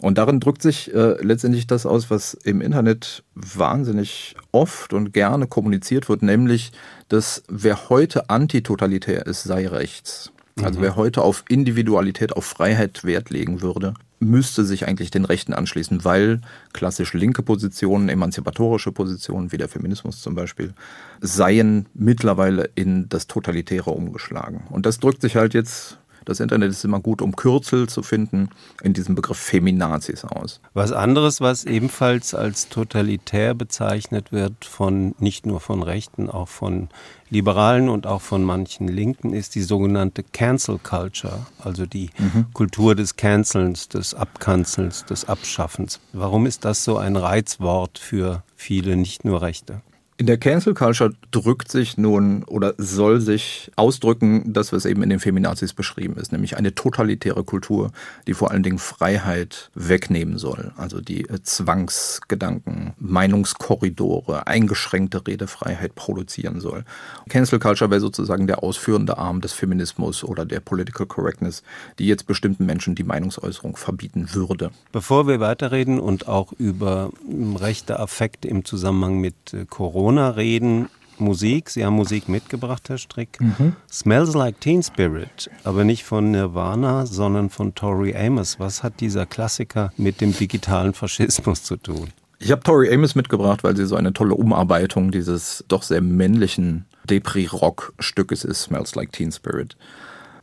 Und 0.00 0.18
darin 0.18 0.40
drückt 0.40 0.62
sich 0.62 0.92
äh, 0.92 1.22
letztendlich 1.22 1.66
das 1.66 1.86
aus, 1.86 2.10
was 2.10 2.34
im 2.34 2.60
Internet 2.60 3.22
wahnsinnig 3.34 4.34
oft 4.52 4.92
und 4.92 5.12
gerne 5.12 5.46
kommuniziert 5.46 6.08
wird, 6.08 6.22
nämlich, 6.22 6.72
dass 7.08 7.42
wer 7.48 7.88
heute 7.88 8.28
antitotalitär 8.28 9.26
ist, 9.26 9.44
sei 9.44 9.68
rechts. 9.68 10.32
Also 10.62 10.78
mhm. 10.78 10.84
wer 10.84 10.96
heute 10.96 11.22
auf 11.22 11.44
Individualität, 11.48 12.32
auf 12.32 12.44
Freiheit 12.44 13.04
Wert 13.04 13.30
legen 13.30 13.60
würde, 13.60 13.94
müsste 14.20 14.64
sich 14.64 14.86
eigentlich 14.86 15.10
den 15.10 15.24
Rechten 15.24 15.52
anschließen, 15.52 16.04
weil 16.04 16.40
klassisch 16.72 17.12
linke 17.12 17.42
Positionen, 17.42 18.08
emanzipatorische 18.08 18.92
Positionen, 18.92 19.52
wie 19.52 19.58
der 19.58 19.68
Feminismus 19.68 20.22
zum 20.22 20.34
Beispiel, 20.34 20.72
seien 21.20 21.86
mittlerweile 21.94 22.70
in 22.74 23.08
das 23.08 23.26
Totalitäre 23.26 23.90
umgeschlagen. 23.90 24.62
Und 24.70 24.86
das 24.86 24.98
drückt 24.98 25.20
sich 25.20 25.36
halt 25.36 25.54
jetzt 25.54 25.98
Das 26.24 26.40
Internet 26.40 26.70
ist 26.70 26.84
immer 26.84 27.00
gut, 27.00 27.22
um 27.22 27.36
Kürzel 27.36 27.88
zu 27.88 28.02
finden 28.02 28.50
in 28.82 28.92
diesem 28.92 29.14
Begriff 29.14 29.38
Feminazis 29.38 30.24
aus. 30.24 30.60
Was 30.72 30.92
anderes, 30.92 31.40
was 31.40 31.64
ebenfalls 31.64 32.34
als 32.34 32.68
totalitär 32.68 33.54
bezeichnet 33.54 34.32
wird, 34.32 34.64
von 34.64 35.14
nicht 35.18 35.46
nur 35.46 35.60
von 35.60 35.82
Rechten, 35.82 36.30
auch 36.30 36.48
von 36.48 36.88
Liberalen 37.30 37.88
und 37.88 38.06
auch 38.06 38.20
von 38.20 38.44
manchen 38.44 38.88
Linken, 38.88 39.32
ist 39.32 39.54
die 39.54 39.62
sogenannte 39.62 40.22
Cancel 40.22 40.78
Culture, 40.78 41.46
also 41.58 41.86
die 41.86 42.10
mhm. 42.18 42.46
Kultur 42.52 42.94
des 42.94 43.16
Cancelns, 43.16 43.88
des 43.88 44.14
Abkanzelns, 44.14 45.04
des 45.04 45.28
Abschaffens. 45.28 46.00
Warum 46.12 46.46
ist 46.46 46.64
das 46.64 46.84
so 46.84 46.96
ein 46.98 47.16
Reizwort 47.16 47.98
für 47.98 48.42
viele, 48.56 48.96
nicht 48.96 49.24
nur 49.24 49.42
Rechte? 49.42 49.82
In 50.16 50.26
der 50.26 50.38
Cancel 50.38 50.74
Culture 50.74 51.12
drückt 51.32 51.72
sich 51.72 51.98
nun 51.98 52.44
oder 52.44 52.74
soll 52.78 53.20
sich 53.20 53.72
ausdrücken, 53.74 54.52
das, 54.52 54.72
was 54.72 54.84
eben 54.84 55.02
in 55.02 55.10
den 55.10 55.18
Feminazis 55.18 55.72
beschrieben 55.72 56.16
ist, 56.18 56.30
nämlich 56.30 56.56
eine 56.56 56.72
totalitäre 56.72 57.42
Kultur, 57.42 57.90
die 58.28 58.34
vor 58.34 58.52
allen 58.52 58.62
Dingen 58.62 58.78
Freiheit 58.78 59.72
wegnehmen 59.74 60.38
soll. 60.38 60.70
Also 60.76 61.00
die 61.00 61.22
äh, 61.22 61.42
Zwangsgedanken, 61.42 62.92
Meinungskorridore, 63.00 64.46
eingeschränkte 64.46 65.26
Redefreiheit 65.26 65.96
produzieren 65.96 66.60
soll. 66.60 66.84
Cancel 67.28 67.58
Culture 67.58 67.90
wäre 67.90 68.00
sozusagen 68.00 68.46
der 68.46 68.62
ausführende 68.62 69.18
Arm 69.18 69.40
des 69.40 69.52
Feminismus 69.52 70.22
oder 70.22 70.44
der 70.44 70.60
Political 70.60 71.06
Correctness, 71.06 71.64
die 71.98 72.06
jetzt 72.06 72.28
bestimmten 72.28 72.66
Menschen 72.66 72.94
die 72.94 73.02
Meinungsäußerung 73.02 73.76
verbieten 73.76 74.28
würde. 74.32 74.70
Bevor 74.92 75.26
wir 75.26 75.40
weiterreden 75.40 75.98
und 75.98 76.28
auch 76.28 76.52
über 76.52 77.10
hm, 77.28 77.56
rechte 77.56 77.98
Affekte 77.98 78.46
im 78.46 78.64
Zusammenhang 78.64 79.18
mit 79.18 79.34
äh, 79.52 79.66
Corona 79.68 80.03
Corona 80.04 80.28
reden, 80.28 80.90
Musik. 81.16 81.70
Sie 81.70 81.82
haben 81.82 81.94
Musik 81.94 82.28
mitgebracht, 82.28 82.90
Herr 82.90 82.98
Strick. 82.98 83.40
Mhm. 83.40 83.74
Smells 83.90 84.34
Like 84.34 84.60
Teen 84.60 84.82
Spirit, 84.82 85.48
aber 85.64 85.84
nicht 85.84 86.04
von 86.04 86.30
Nirvana, 86.30 87.06
sondern 87.06 87.48
von 87.48 87.74
Tori 87.74 88.14
Amos. 88.14 88.60
Was 88.60 88.82
hat 88.82 89.00
dieser 89.00 89.24
Klassiker 89.24 89.94
mit 89.96 90.20
dem 90.20 90.36
digitalen 90.36 90.92
Faschismus 90.92 91.62
zu 91.62 91.78
tun? 91.78 92.08
Ich 92.38 92.50
habe 92.50 92.62
Tori 92.62 92.92
Amos 92.92 93.14
mitgebracht, 93.14 93.64
weil 93.64 93.74
sie 93.78 93.86
so 93.86 93.96
eine 93.96 94.12
tolle 94.12 94.34
Umarbeitung 94.34 95.10
dieses 95.10 95.64
doch 95.68 95.82
sehr 95.82 96.02
männlichen 96.02 96.84
Depri-Rock-Stückes 97.08 98.44
ist, 98.44 98.64
Smells 98.64 98.94
Like 98.96 99.10
Teen 99.10 99.32
Spirit. 99.32 99.74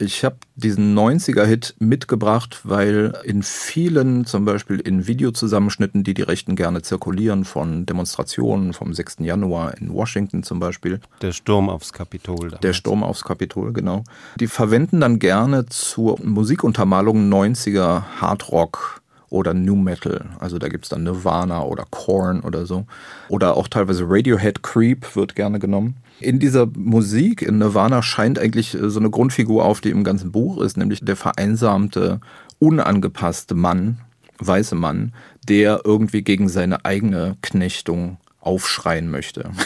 Ich 0.01 0.25
habe 0.25 0.37
diesen 0.55 0.97
90er-Hit 0.97 1.75
mitgebracht, 1.77 2.61
weil 2.63 3.13
in 3.23 3.43
vielen, 3.43 4.25
zum 4.25 4.45
Beispiel 4.45 4.79
in 4.79 5.05
Videozusammenschnitten, 5.05 6.03
die 6.03 6.15
die 6.15 6.23
Rechten 6.23 6.55
gerne 6.55 6.81
zirkulieren, 6.81 7.45
von 7.45 7.85
Demonstrationen 7.85 8.73
vom 8.73 8.93
6. 8.93 9.17
Januar 9.19 9.77
in 9.77 9.93
Washington 9.93 10.41
zum 10.41 10.59
Beispiel. 10.59 10.99
Der 11.21 11.33
Sturm 11.33 11.69
aufs 11.69 11.93
Kapitol. 11.93 12.35
Damals. 12.47 12.61
Der 12.61 12.73
Sturm 12.73 13.03
aufs 13.03 13.23
Kapitol, 13.23 13.73
genau. 13.73 14.03
Die 14.39 14.47
verwenden 14.47 15.01
dann 15.01 15.19
gerne 15.19 15.67
zur 15.67 16.19
Musikuntermalung 16.23 17.31
90er 17.31 18.01
Hardrock 18.19 19.00
oder 19.31 19.53
New 19.53 19.75
Metal. 19.75 20.25
Also 20.39 20.59
da 20.59 20.67
gibt 20.67 20.85
es 20.85 20.89
dann 20.89 21.03
Nirvana 21.03 21.63
oder 21.63 21.85
Korn 21.89 22.41
oder 22.41 22.65
so. 22.65 22.85
Oder 23.29 23.57
auch 23.57 23.67
teilweise 23.67 24.05
Radiohead 24.07 24.61
Creep 24.61 25.15
wird 25.15 25.35
gerne 25.35 25.57
genommen. 25.57 25.95
In 26.19 26.37
dieser 26.37 26.67
Musik 26.77 27.41
in 27.41 27.57
Nirvana 27.57 28.03
scheint 28.03 28.37
eigentlich 28.37 28.75
äh, 28.75 28.89
so 28.89 28.99
eine 28.99 29.09
Grundfigur 29.09 29.65
auf, 29.65 29.81
die 29.81 29.89
im 29.89 30.03
ganzen 30.03 30.31
Buch 30.31 30.61
ist, 30.61 30.77
nämlich 30.77 30.99
der 31.03 31.15
vereinsamte, 31.15 32.19
unangepasste 32.59 33.55
Mann, 33.55 34.01
weiße 34.37 34.75
Mann, 34.75 35.13
der 35.47 35.81
irgendwie 35.85 36.21
gegen 36.21 36.49
seine 36.49 36.85
eigene 36.85 37.37
Knechtung 37.41 38.17
aufschreien 38.41 39.09
möchte. 39.09 39.49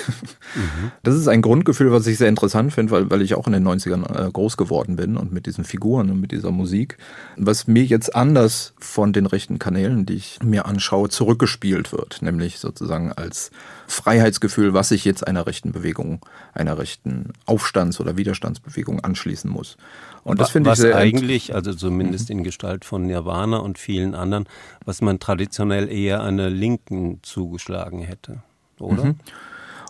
Mhm. 0.56 0.92
Das 1.04 1.16
ist 1.16 1.28
ein 1.28 1.42
Grundgefühl, 1.42 1.92
was 1.92 2.08
ich 2.08 2.18
sehr 2.18 2.30
interessant 2.30 2.72
finde, 2.72 2.94
weil, 2.94 3.12
weil 3.12 3.22
ich 3.22 3.36
auch 3.36 3.46
in 3.46 3.52
den 3.52 3.68
90ern 3.68 4.28
äh, 4.28 4.32
groß 4.32 4.56
geworden 4.56 4.96
bin 4.96 5.18
und 5.18 5.34
mit 5.34 5.48
diesen 5.48 5.66
Figuren 5.66 6.10
und 6.10 6.22
mit 6.22 6.32
dieser 6.32 6.52
Musik, 6.52 6.98
was 7.36 7.68
mir 7.68 7.84
jetzt 7.84 8.16
anders 8.16 8.74
von 8.80 9.12
den 9.12 9.26
rechten 9.26 9.60
Kanälen, 9.60 10.06
die 10.06 10.14
ich 10.14 10.40
mir 10.42 10.66
anschaue, 10.66 11.10
zurückgespielt 11.10 11.92
wird, 11.92 12.22
nämlich 12.22 12.60
sozusagen 12.60 13.12
als 13.12 13.52
Freiheitsgefühl, 13.88 14.74
was 14.74 14.90
sich 14.90 15.04
jetzt 15.04 15.28
einer 15.28 15.46
rechten 15.46 15.74
Bewegung, 15.74 16.26
einer 16.54 16.78
rechten 16.78 17.34
Aufstands- 17.46 18.00
oder 18.00 18.16
Widerstandsbewegung 18.16 19.02
anschließen 19.02 19.50
muss. 19.50 19.76
Und 20.24 20.40
das 20.40 20.52
finde 20.52 20.72
ich 20.72 20.78
sehr 20.78 20.96
eigentlich, 20.96 21.54
also 21.54 21.74
zumindest 21.74 22.30
mhm. 22.30 22.38
in 22.38 22.44
Gestalt 22.46 22.86
von 22.86 23.06
Nirvana 23.06 23.58
und 23.58 23.78
vielen 23.78 24.16
anderen, 24.16 24.46
was 24.86 25.02
man 25.02 25.20
traditionell 25.20 25.92
eher 25.92 26.24
einer 26.24 26.50
Linken 26.50 27.20
zugeschlagen 27.24 28.00
hätte 28.00 28.42
oder? 28.80 29.06
Mhm. 29.06 29.16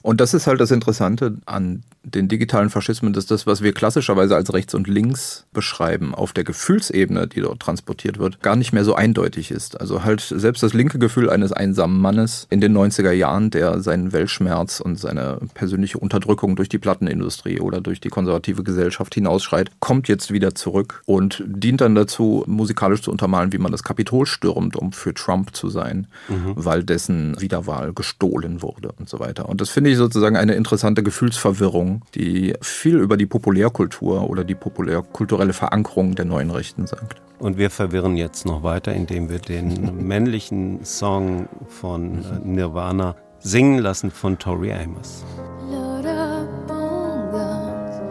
Und 0.01 0.21
das 0.21 0.33
ist 0.33 0.47
halt 0.47 0.61
das 0.61 0.71
Interessante 0.71 1.37
an 1.45 1.83
den 2.05 2.27
digitalen 2.27 2.69
Faschismen, 2.69 3.13
dass 3.13 3.25
das, 3.25 3.47
was 3.47 3.61
wir 3.61 3.73
klassischerweise 3.73 4.35
als 4.35 4.53
rechts 4.53 4.73
und 4.73 4.87
links 4.87 5.45
beschreiben, 5.53 6.13
auf 6.13 6.33
der 6.33 6.43
Gefühlsebene, 6.43 7.27
die 7.27 7.41
dort 7.41 7.59
transportiert 7.59 8.19
wird, 8.19 8.41
gar 8.41 8.55
nicht 8.55 8.73
mehr 8.73 8.85
so 8.85 8.95
eindeutig 8.95 9.51
ist. 9.51 9.79
Also 9.79 10.03
halt 10.03 10.21
selbst 10.21 10.61
das 10.63 10.73
linke 10.73 10.99
Gefühl 10.99 11.29
eines 11.29 11.51
einsamen 11.51 11.99
Mannes 11.99 12.47
in 12.49 12.61
den 12.61 12.77
90er 12.77 13.11
Jahren, 13.11 13.49
der 13.49 13.81
seinen 13.81 14.13
Weltschmerz 14.13 14.79
und 14.79 14.99
seine 14.99 15.39
persönliche 15.53 15.97
Unterdrückung 15.97 16.55
durch 16.55 16.69
die 16.69 16.77
Plattenindustrie 16.77 17.59
oder 17.59 17.81
durch 17.81 17.99
die 17.99 18.09
konservative 18.09 18.63
Gesellschaft 18.63 19.15
hinausschreit, 19.15 19.71
kommt 19.79 20.07
jetzt 20.07 20.31
wieder 20.31 20.53
zurück 20.55 21.01
und 21.05 21.43
dient 21.45 21.81
dann 21.81 21.95
dazu, 21.95 22.43
musikalisch 22.47 23.01
zu 23.01 23.11
untermalen, 23.11 23.51
wie 23.51 23.57
man 23.57 23.71
das 23.71 23.83
Kapitol 23.83 24.25
stürmt, 24.25 24.75
um 24.75 24.91
für 24.91 25.13
Trump 25.13 25.55
zu 25.55 25.69
sein, 25.69 26.07
mhm. 26.29 26.53
weil 26.55 26.83
dessen 26.83 27.39
Wiederwahl 27.41 27.93
gestohlen 27.93 28.61
wurde 28.61 28.91
und 28.99 29.09
so 29.09 29.19
weiter. 29.19 29.49
Und 29.49 29.61
das 29.61 29.69
finde 29.69 29.89
ich 29.89 29.97
sozusagen 29.97 30.37
eine 30.37 30.53
interessante 30.53 31.03
Gefühlsverwirrung 31.03 31.94
die 32.13 32.53
viel 32.61 32.97
über 32.97 33.17
die 33.17 33.25
Populärkultur 33.25 34.29
oder 34.29 34.43
die 34.43 34.55
populärkulturelle 34.55 35.53
Verankerung 35.53 36.15
der 36.15 36.25
neuen 36.25 36.51
Rechten 36.51 36.87
sagt. 36.87 37.21
Und 37.39 37.57
wir 37.57 37.69
verwirren 37.69 38.15
jetzt 38.15 38.45
noch 38.45 38.63
weiter, 38.63 38.93
indem 38.93 39.29
wir 39.29 39.39
den 39.39 40.07
männlichen 40.07 40.85
Song 40.85 41.47
von 41.67 42.19
äh, 42.19 42.39
Nirvana 42.43 43.15
singen 43.39 43.79
lassen 43.79 44.11
von 44.11 44.37
Tori 44.39 44.71
Amos. 44.73 45.23
Load 45.69 46.07
up 46.07 46.71
on 46.71 47.31
guns, 47.31 48.01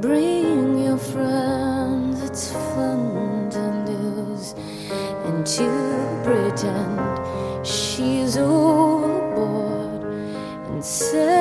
bring 0.00 0.88
your 0.88 0.98
friends, 0.98 2.22
it's 2.24 2.52
fun 2.74 3.48
to 3.50 3.60
lose 3.90 4.54
and 5.26 5.46
to 5.46 5.68
pretend 6.24 7.20
she's 7.66 8.36
overboard 8.36 10.02
and 10.70 10.84
self-assured. 10.84 11.39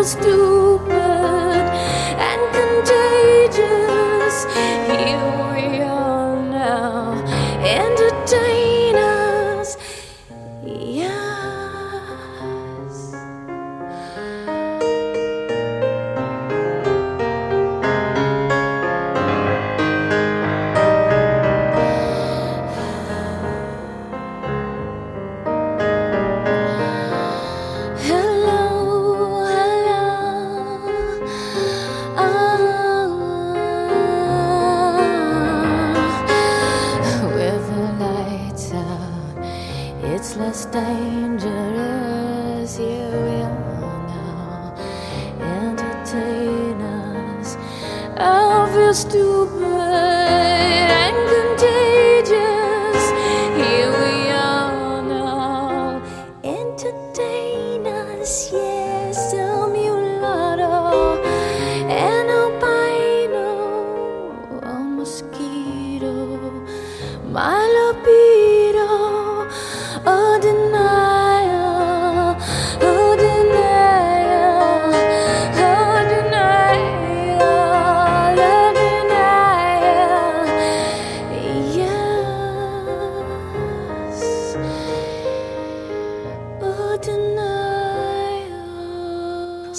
used 0.00 0.22
to 0.22 0.59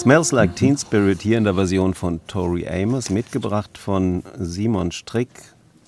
Smells 0.01 0.31
Like 0.31 0.55
Teen 0.55 0.75
Spirit 0.75 1.21
hier 1.21 1.37
in 1.37 1.43
der 1.43 1.53
Version 1.53 1.93
von 1.93 2.25
Tori 2.25 2.67
Amos, 2.67 3.11
mitgebracht 3.11 3.77
von 3.77 4.23
Simon 4.35 4.91
Strick. 4.91 5.29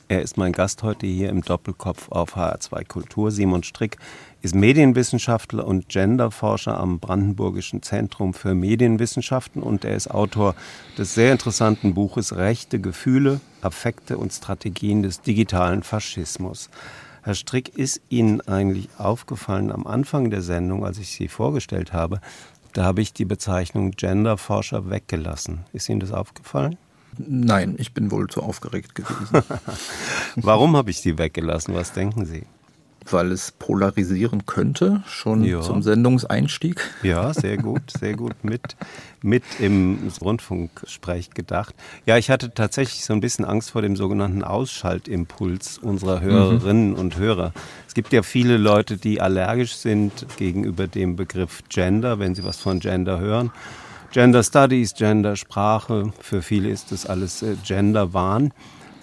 Er 0.08 0.21
ist 0.21 0.38
mein 0.38 0.52
Gast 0.52 0.84
heute 0.84 1.08
hier 1.08 1.30
im 1.30 1.41
Doppelkopf 1.41 2.12
auf 2.12 2.36
HR2 2.36 2.88
Kultur. 2.88 3.32
Simon 3.32 3.63
Strick 3.63 3.97
ist 4.43 4.54
Medienwissenschaftler 4.54 5.65
und 5.65 5.89
Genderforscher 5.89 6.78
am 6.78 6.99
Brandenburgischen 6.99 7.82
Zentrum 7.82 8.36
für 8.36 8.54
Medienwissenschaften 8.54 9.63
und 9.63 9.84
er 9.84 9.95
ist 9.95 10.12
Autor 10.12 10.54
des 10.95 11.15
sehr 11.15 11.32
interessanten 11.32 11.95
Buches 11.95 12.36
Rechte 12.36 12.80
Gefühle, 12.80 13.41
Affekte 13.63 14.19
und 14.19 14.32
Strategien 14.32 15.02
des 15.02 15.21
digitalen 15.21 15.82
Faschismus. 15.82 16.69
Herr 17.23 17.36
Strick, 17.36 17.78
ist 17.78 18.02
Ihnen 18.10 18.41
eigentlich 18.41 18.89
aufgefallen 18.97 19.71
am 19.71 19.88
Anfang 19.88 20.30
der 20.30 20.41
Sendung, 20.41 20.86
als 20.86 20.99
ich 20.99 21.10
Sie 21.10 21.30
vorgestellt 21.30 21.93
habe, 21.93 22.19
da 22.73 22.83
habe 22.83 23.01
ich 23.01 23.13
die 23.13 23.25
Bezeichnung 23.25 23.91
Genderforscher 23.91 24.89
weggelassen. 24.89 25.65
Ist 25.73 25.89
Ihnen 25.89 25.99
das 25.99 26.12
aufgefallen? 26.12 26.77
Nein, 27.17 27.75
ich 27.77 27.93
bin 27.93 28.09
wohl 28.12 28.27
zu 28.27 28.41
aufgeregt 28.41 28.95
gewesen. 28.95 29.43
Warum 30.36 30.75
habe 30.75 30.89
ich 30.89 31.01
die 31.01 31.17
weggelassen? 31.17 31.75
Was 31.75 31.93
denken 31.93 32.25
Sie? 32.25 32.43
Weil 33.12 33.32
es 33.32 33.52
polarisieren 33.52 34.46
könnte, 34.46 35.04
schon 35.08 35.44
ja. 35.44 35.62
zum 35.62 35.82
Sendungseinstieg. 35.82 36.82
Ja, 37.04 37.34
sehr 37.34 37.58
gut, 37.58 37.82
sehr 38.00 38.16
gut 38.16 38.44
mit, 38.44 38.76
mit 39.22 39.44
im 39.60 40.12
Rundfunksprech 40.22 41.32
gedacht. 41.32 41.76
Ja, 42.06 42.18
ich 42.18 42.30
hatte 42.30 42.54
tatsächlich 42.54 43.04
so 43.04 43.13
ein 43.13 43.22
bisschen 43.22 43.46
Angst 43.46 43.72
vor 43.72 43.82
dem 43.82 43.96
sogenannten 43.96 44.44
Ausschaltimpuls 44.44 45.80
unserer 45.80 46.22
Hörerinnen 46.22 46.92
mhm. 46.92 47.00
und 47.00 47.18
Hörer. 47.18 47.54
Es 47.88 47.94
gibt 47.94 48.13
ja 48.13 48.24
viele 48.24 48.58
Leute, 48.58 48.98
die 48.98 49.20
allergisch 49.20 49.76
sind 49.76 50.26
gegenüber 50.38 50.88
dem 50.88 51.16
Begriff 51.16 51.63
Gender, 51.70 52.20
wenn 52.20 52.36
sie 52.36 52.44
was 52.44 52.58
von 52.58 52.80
Gender 52.80 53.20
hören. 53.20 53.52
Gender 54.13 54.44
Studies, 54.44 54.94
Gender 54.94 55.36
Sprache, 55.36 56.13
für 56.20 56.44
viele 56.44 56.70
ist 56.70 56.92
das 56.92 57.08
alles 57.08 57.42
äh, 57.42 57.56
Gender-Wahn. 57.66 58.54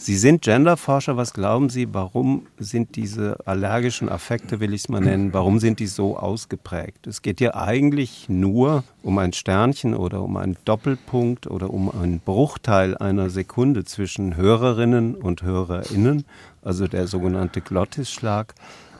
Sie 0.03 0.17
sind 0.17 0.41
Genderforscher. 0.41 1.19
Was 1.19 1.35
glauben 1.35 1.69
Sie, 1.69 1.93
warum 1.93 2.47
sind 2.59 2.97
diese 2.97 3.37
allergischen 3.45 4.09
Affekte, 4.09 4.59
will 4.59 4.73
ich 4.73 4.85
es 4.85 4.89
mal 4.89 5.03
nennen, 5.03 5.35
warum 5.35 5.59
sind 5.59 5.79
die 5.79 5.87
so 5.87 6.17
ausgeprägt? 6.17 7.07
Es 7.07 7.21
geht 7.21 7.39
ja 7.39 7.55
eigentlich 7.55 8.27
nur 8.31 8.83
um 9.03 9.19
ein 9.19 9.35
Sternchen 9.35 9.95
oder 9.95 10.23
um 10.23 10.39
einen 10.39 10.57
Doppelpunkt 10.65 11.49
oder 11.49 11.69
um 11.69 11.91
einen 11.91 12.19
Bruchteil 12.19 12.97
einer 12.97 13.29
Sekunde 13.29 13.85
zwischen 13.85 14.37
Hörerinnen 14.37 15.17
und 15.17 15.43
Hörerinnen, 15.43 16.25
also 16.63 16.89
der 16.89 17.07
sogenannte 17.07 17.61
Glottisschlag. 17.61 18.55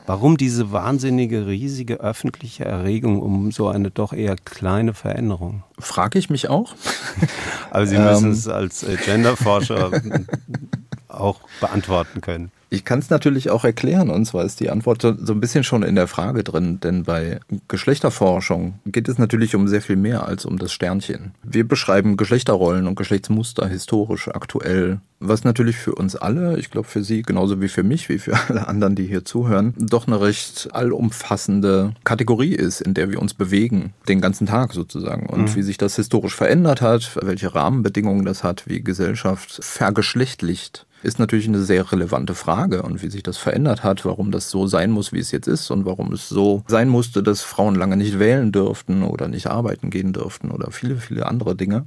Warum 0.05 0.37
diese 0.37 0.71
wahnsinnige, 0.71 1.47
riesige 1.47 1.99
öffentliche 1.99 2.65
Erregung 2.65 3.23
um 3.23 3.51
so 3.51 3.69
eine 3.69 3.89
doch 3.89 4.13
eher 4.13 4.35
kleine 4.35 4.93
Veränderung? 4.93 5.63
Frage 5.79 6.19
ich 6.19 6.29
mich 6.29 6.47
auch. 6.47 6.75
Aber 7.71 7.87
Sie 7.87 7.97
müssen 7.97 8.25
ähm. 8.25 8.31
es 8.31 8.47
als 8.47 8.83
äh, 8.83 8.97
Genderforscher 8.97 9.89
auch 11.13 11.41
beantworten 11.59 12.21
können. 12.21 12.51
Ich 12.73 12.85
kann 12.85 12.99
es 12.99 13.09
natürlich 13.09 13.49
auch 13.49 13.65
erklären, 13.65 14.09
und 14.09 14.23
zwar 14.23 14.45
ist 14.45 14.61
die 14.61 14.69
Antwort 14.69 15.01
so, 15.01 15.13
so, 15.17 15.33
ein 15.33 15.41
bisschen 15.41 15.65
schon 15.65 15.83
in 15.83 15.95
der 15.95 16.07
Frage 16.07 16.41
drin, 16.41 16.79
denn 16.79 17.03
bei 17.03 17.41
Geschlechterforschung 17.67 18.75
geht 18.85 19.09
es 19.09 19.17
natürlich 19.17 19.55
um 19.55 19.67
sehr 19.67 19.81
viel 19.81 19.97
mehr 19.97 20.25
als 20.25 20.45
um 20.45 20.57
das 20.57 20.71
Sternchen. 20.71 21.31
Wir 21.43 21.67
beschreiben 21.67 22.15
Geschlechterrollen 22.15 22.87
und 22.87 22.95
Geschlechtsmuster 22.95 23.67
historisch, 23.67 24.29
aktuell, 24.29 25.01
was 25.19 25.43
natürlich 25.43 25.75
für 25.75 25.95
uns 25.95 26.15
alle, 26.15 26.57
ich 26.59 26.71
glaube 26.71 26.87
für 26.87 27.03
Sie 27.03 27.23
genauso 27.23 27.59
wie 27.59 27.67
für 27.67 27.83
mich, 27.83 28.07
wie 28.07 28.19
für 28.19 28.37
alle 28.47 28.65
anderen, 28.69 28.95
die 28.95 29.05
hier 29.05 29.25
zuhören, 29.25 29.73
doch 29.77 30.07
eine 30.07 30.21
recht 30.21 30.69
allumfassende 30.71 31.93
Kategorie 32.05 32.53
ist, 32.55 32.79
in 32.79 32.93
der 32.93 33.09
wir 33.11 33.21
uns 33.21 33.33
bewegen, 33.33 33.93
den 34.07 34.21
ganzen 34.21 34.47
Tag 34.47 34.71
sozusagen. 34.71 35.25
Und 35.25 35.41
mhm. 35.41 35.55
wie 35.55 35.63
sich 35.63 35.77
das 35.77 35.97
historisch 35.97 36.35
verändert 36.35 36.79
hat, 36.79 37.19
welche 37.21 37.53
Rahmenbedingungen 37.53 38.23
das 38.23 38.45
hat, 38.45 38.63
wie 38.69 38.81
Gesellschaft 38.81 39.59
vergeschlechtlicht 39.61 40.85
ist 41.03 41.19
natürlich 41.19 41.47
eine 41.47 41.61
sehr 41.61 41.91
relevante 41.91 42.35
Frage 42.35 42.83
und 42.83 43.01
wie 43.01 43.09
sich 43.09 43.23
das 43.23 43.37
verändert 43.37 43.83
hat, 43.83 44.05
warum 44.05 44.31
das 44.31 44.49
so 44.49 44.67
sein 44.67 44.91
muss, 44.91 45.11
wie 45.13 45.19
es 45.19 45.31
jetzt 45.31 45.47
ist 45.47 45.71
und 45.71 45.85
warum 45.85 46.13
es 46.13 46.29
so 46.29 46.63
sein 46.67 46.89
musste, 46.89 47.23
dass 47.23 47.41
Frauen 47.41 47.75
lange 47.75 47.97
nicht 47.97 48.19
wählen 48.19 48.51
dürften 48.51 49.03
oder 49.03 49.27
nicht 49.27 49.47
arbeiten 49.47 49.89
gehen 49.89 50.13
dürften 50.13 50.51
oder 50.51 50.71
viele, 50.71 50.97
viele 50.97 51.25
andere 51.25 51.55
Dinge. 51.55 51.85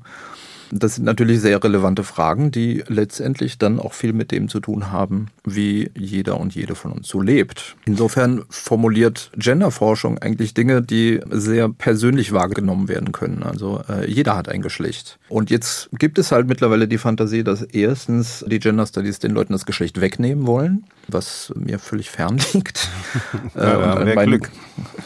Das 0.70 0.96
sind 0.96 1.04
natürlich 1.04 1.40
sehr 1.40 1.62
relevante 1.62 2.04
Fragen, 2.04 2.50
die 2.50 2.84
letztendlich 2.88 3.58
dann 3.58 3.78
auch 3.78 3.92
viel 3.92 4.12
mit 4.12 4.32
dem 4.32 4.48
zu 4.48 4.60
tun 4.60 4.90
haben, 4.92 5.28
wie 5.44 5.90
jeder 5.96 6.40
und 6.40 6.54
jede 6.54 6.74
von 6.74 6.92
uns 6.92 7.08
so 7.08 7.20
lebt. 7.20 7.76
Insofern 7.84 8.44
formuliert 8.48 9.30
Genderforschung 9.36 10.18
eigentlich 10.18 10.54
Dinge, 10.54 10.82
die 10.82 11.20
sehr 11.30 11.68
persönlich 11.68 12.32
wahrgenommen 12.32 12.88
werden 12.88 13.12
können. 13.12 13.42
Also 13.42 13.82
äh, 13.88 14.10
jeder 14.10 14.36
hat 14.36 14.48
ein 14.48 14.62
Geschlecht. 14.62 15.18
Und 15.28 15.50
jetzt 15.50 15.88
gibt 15.98 16.18
es 16.18 16.32
halt 16.32 16.48
mittlerweile 16.48 16.88
die 16.88 16.98
Fantasie, 16.98 17.44
dass 17.44 17.62
erstens 17.62 18.44
die 18.48 18.58
Gender 18.58 18.86
Studies 18.86 19.18
den 19.18 19.32
Leuten 19.32 19.52
das 19.52 19.66
Geschlecht 19.66 20.00
wegnehmen 20.00 20.46
wollen, 20.46 20.84
was 21.08 21.52
mir 21.56 21.78
völlig 21.78 22.10
fern 22.10 22.40
liegt. 22.52 22.88
ja, 23.54 23.76
und, 23.76 24.08
an 24.08 24.14
meinen, 24.14 24.40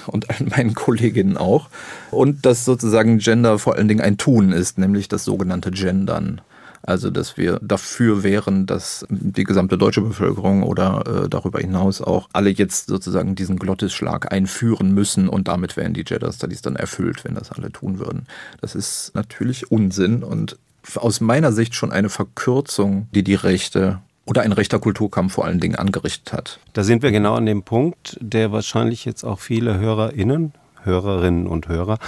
und 0.06 0.30
an 0.30 0.48
meinen 0.48 0.74
Kolleginnen 0.74 1.36
auch. 1.36 1.68
Und 2.10 2.46
dass 2.46 2.64
sozusagen 2.64 3.18
Gender 3.18 3.58
vor 3.58 3.76
allen 3.76 3.88
Dingen 3.88 4.00
ein 4.00 4.16
Tun 4.16 4.52
ist, 4.52 4.78
nämlich 4.78 5.08
das 5.08 5.24
sogenannte 5.24 5.70
Gendern. 5.70 6.40
Also, 6.82 7.10
dass 7.10 7.36
wir 7.36 7.58
dafür 7.60 8.22
wären, 8.22 8.66
dass 8.66 9.04
die 9.10 9.44
gesamte 9.44 9.76
deutsche 9.76 10.00
Bevölkerung 10.00 10.62
oder 10.62 11.24
äh, 11.24 11.28
darüber 11.28 11.58
hinaus 11.58 12.00
auch 12.00 12.28
alle 12.32 12.50
jetzt 12.50 12.86
sozusagen 12.86 13.34
diesen 13.34 13.58
Glottisschlag 13.58 14.32
einführen 14.32 14.94
müssen 14.94 15.28
und 15.28 15.48
damit 15.48 15.76
wären 15.76 15.92
die 15.92 16.04
Gender 16.04 16.32
Studies 16.32 16.62
dann 16.62 16.76
erfüllt, 16.76 17.24
wenn 17.24 17.34
das 17.34 17.50
alle 17.52 17.72
tun 17.72 17.98
würden. 17.98 18.26
Das 18.60 18.74
ist 18.74 19.10
natürlich 19.14 19.70
Unsinn 19.70 20.22
und 20.22 20.56
aus 20.94 21.20
meiner 21.20 21.52
Sicht 21.52 21.74
schon 21.74 21.92
eine 21.92 22.08
Verkürzung, 22.08 23.08
die 23.12 23.24
die 23.24 23.34
Rechte 23.34 24.00
oder 24.28 24.42
ein 24.42 24.52
rechter 24.52 24.78
Kulturkampf 24.78 25.32
vor 25.32 25.46
allen 25.46 25.58
Dingen 25.58 25.76
angerichtet 25.76 26.34
hat. 26.34 26.60
Da 26.74 26.84
sind 26.84 27.02
wir 27.02 27.10
genau 27.12 27.34
an 27.34 27.46
dem 27.46 27.62
Punkt, 27.62 28.18
der 28.20 28.52
wahrscheinlich 28.52 29.06
jetzt 29.06 29.24
auch 29.24 29.40
viele 29.40 29.78
HörerInnen, 29.78 30.52
Hörerinnen 30.82 31.46
und 31.46 31.68
Hörer 31.68 31.98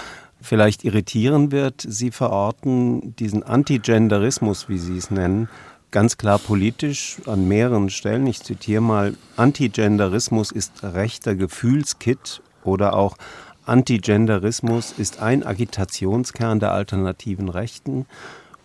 vielleicht 0.42 0.85
irritieren 0.85 1.50
wird. 1.50 1.83
Sie 1.87 2.11
verorten 2.11 3.16
diesen 3.16 3.42
Antigenderismus, 3.42 4.68
wie 4.68 4.78
Sie 4.78 4.98
es 4.98 5.11
nennen, 5.11 5.48
ganz 5.90 6.18
klar 6.18 6.38
politisch 6.38 7.16
an 7.24 7.48
mehreren 7.48 7.88
Stellen. 7.88 8.26
Ich 8.26 8.42
zitiere 8.42 8.83
mal, 8.83 9.14
Antigenderismus 9.37 10.52
ist 10.52 10.83
rechter 10.83 11.35
Gefühlskit 11.35 12.42
oder 12.64 12.96
auch 12.96 13.16
Antigenderismus 13.64 14.92
ist 14.92 15.22
ein 15.22 15.42
Agitationskern 15.42 16.61
der 16.61 16.72
alternativen 16.72 17.48
Rechten 17.48 18.04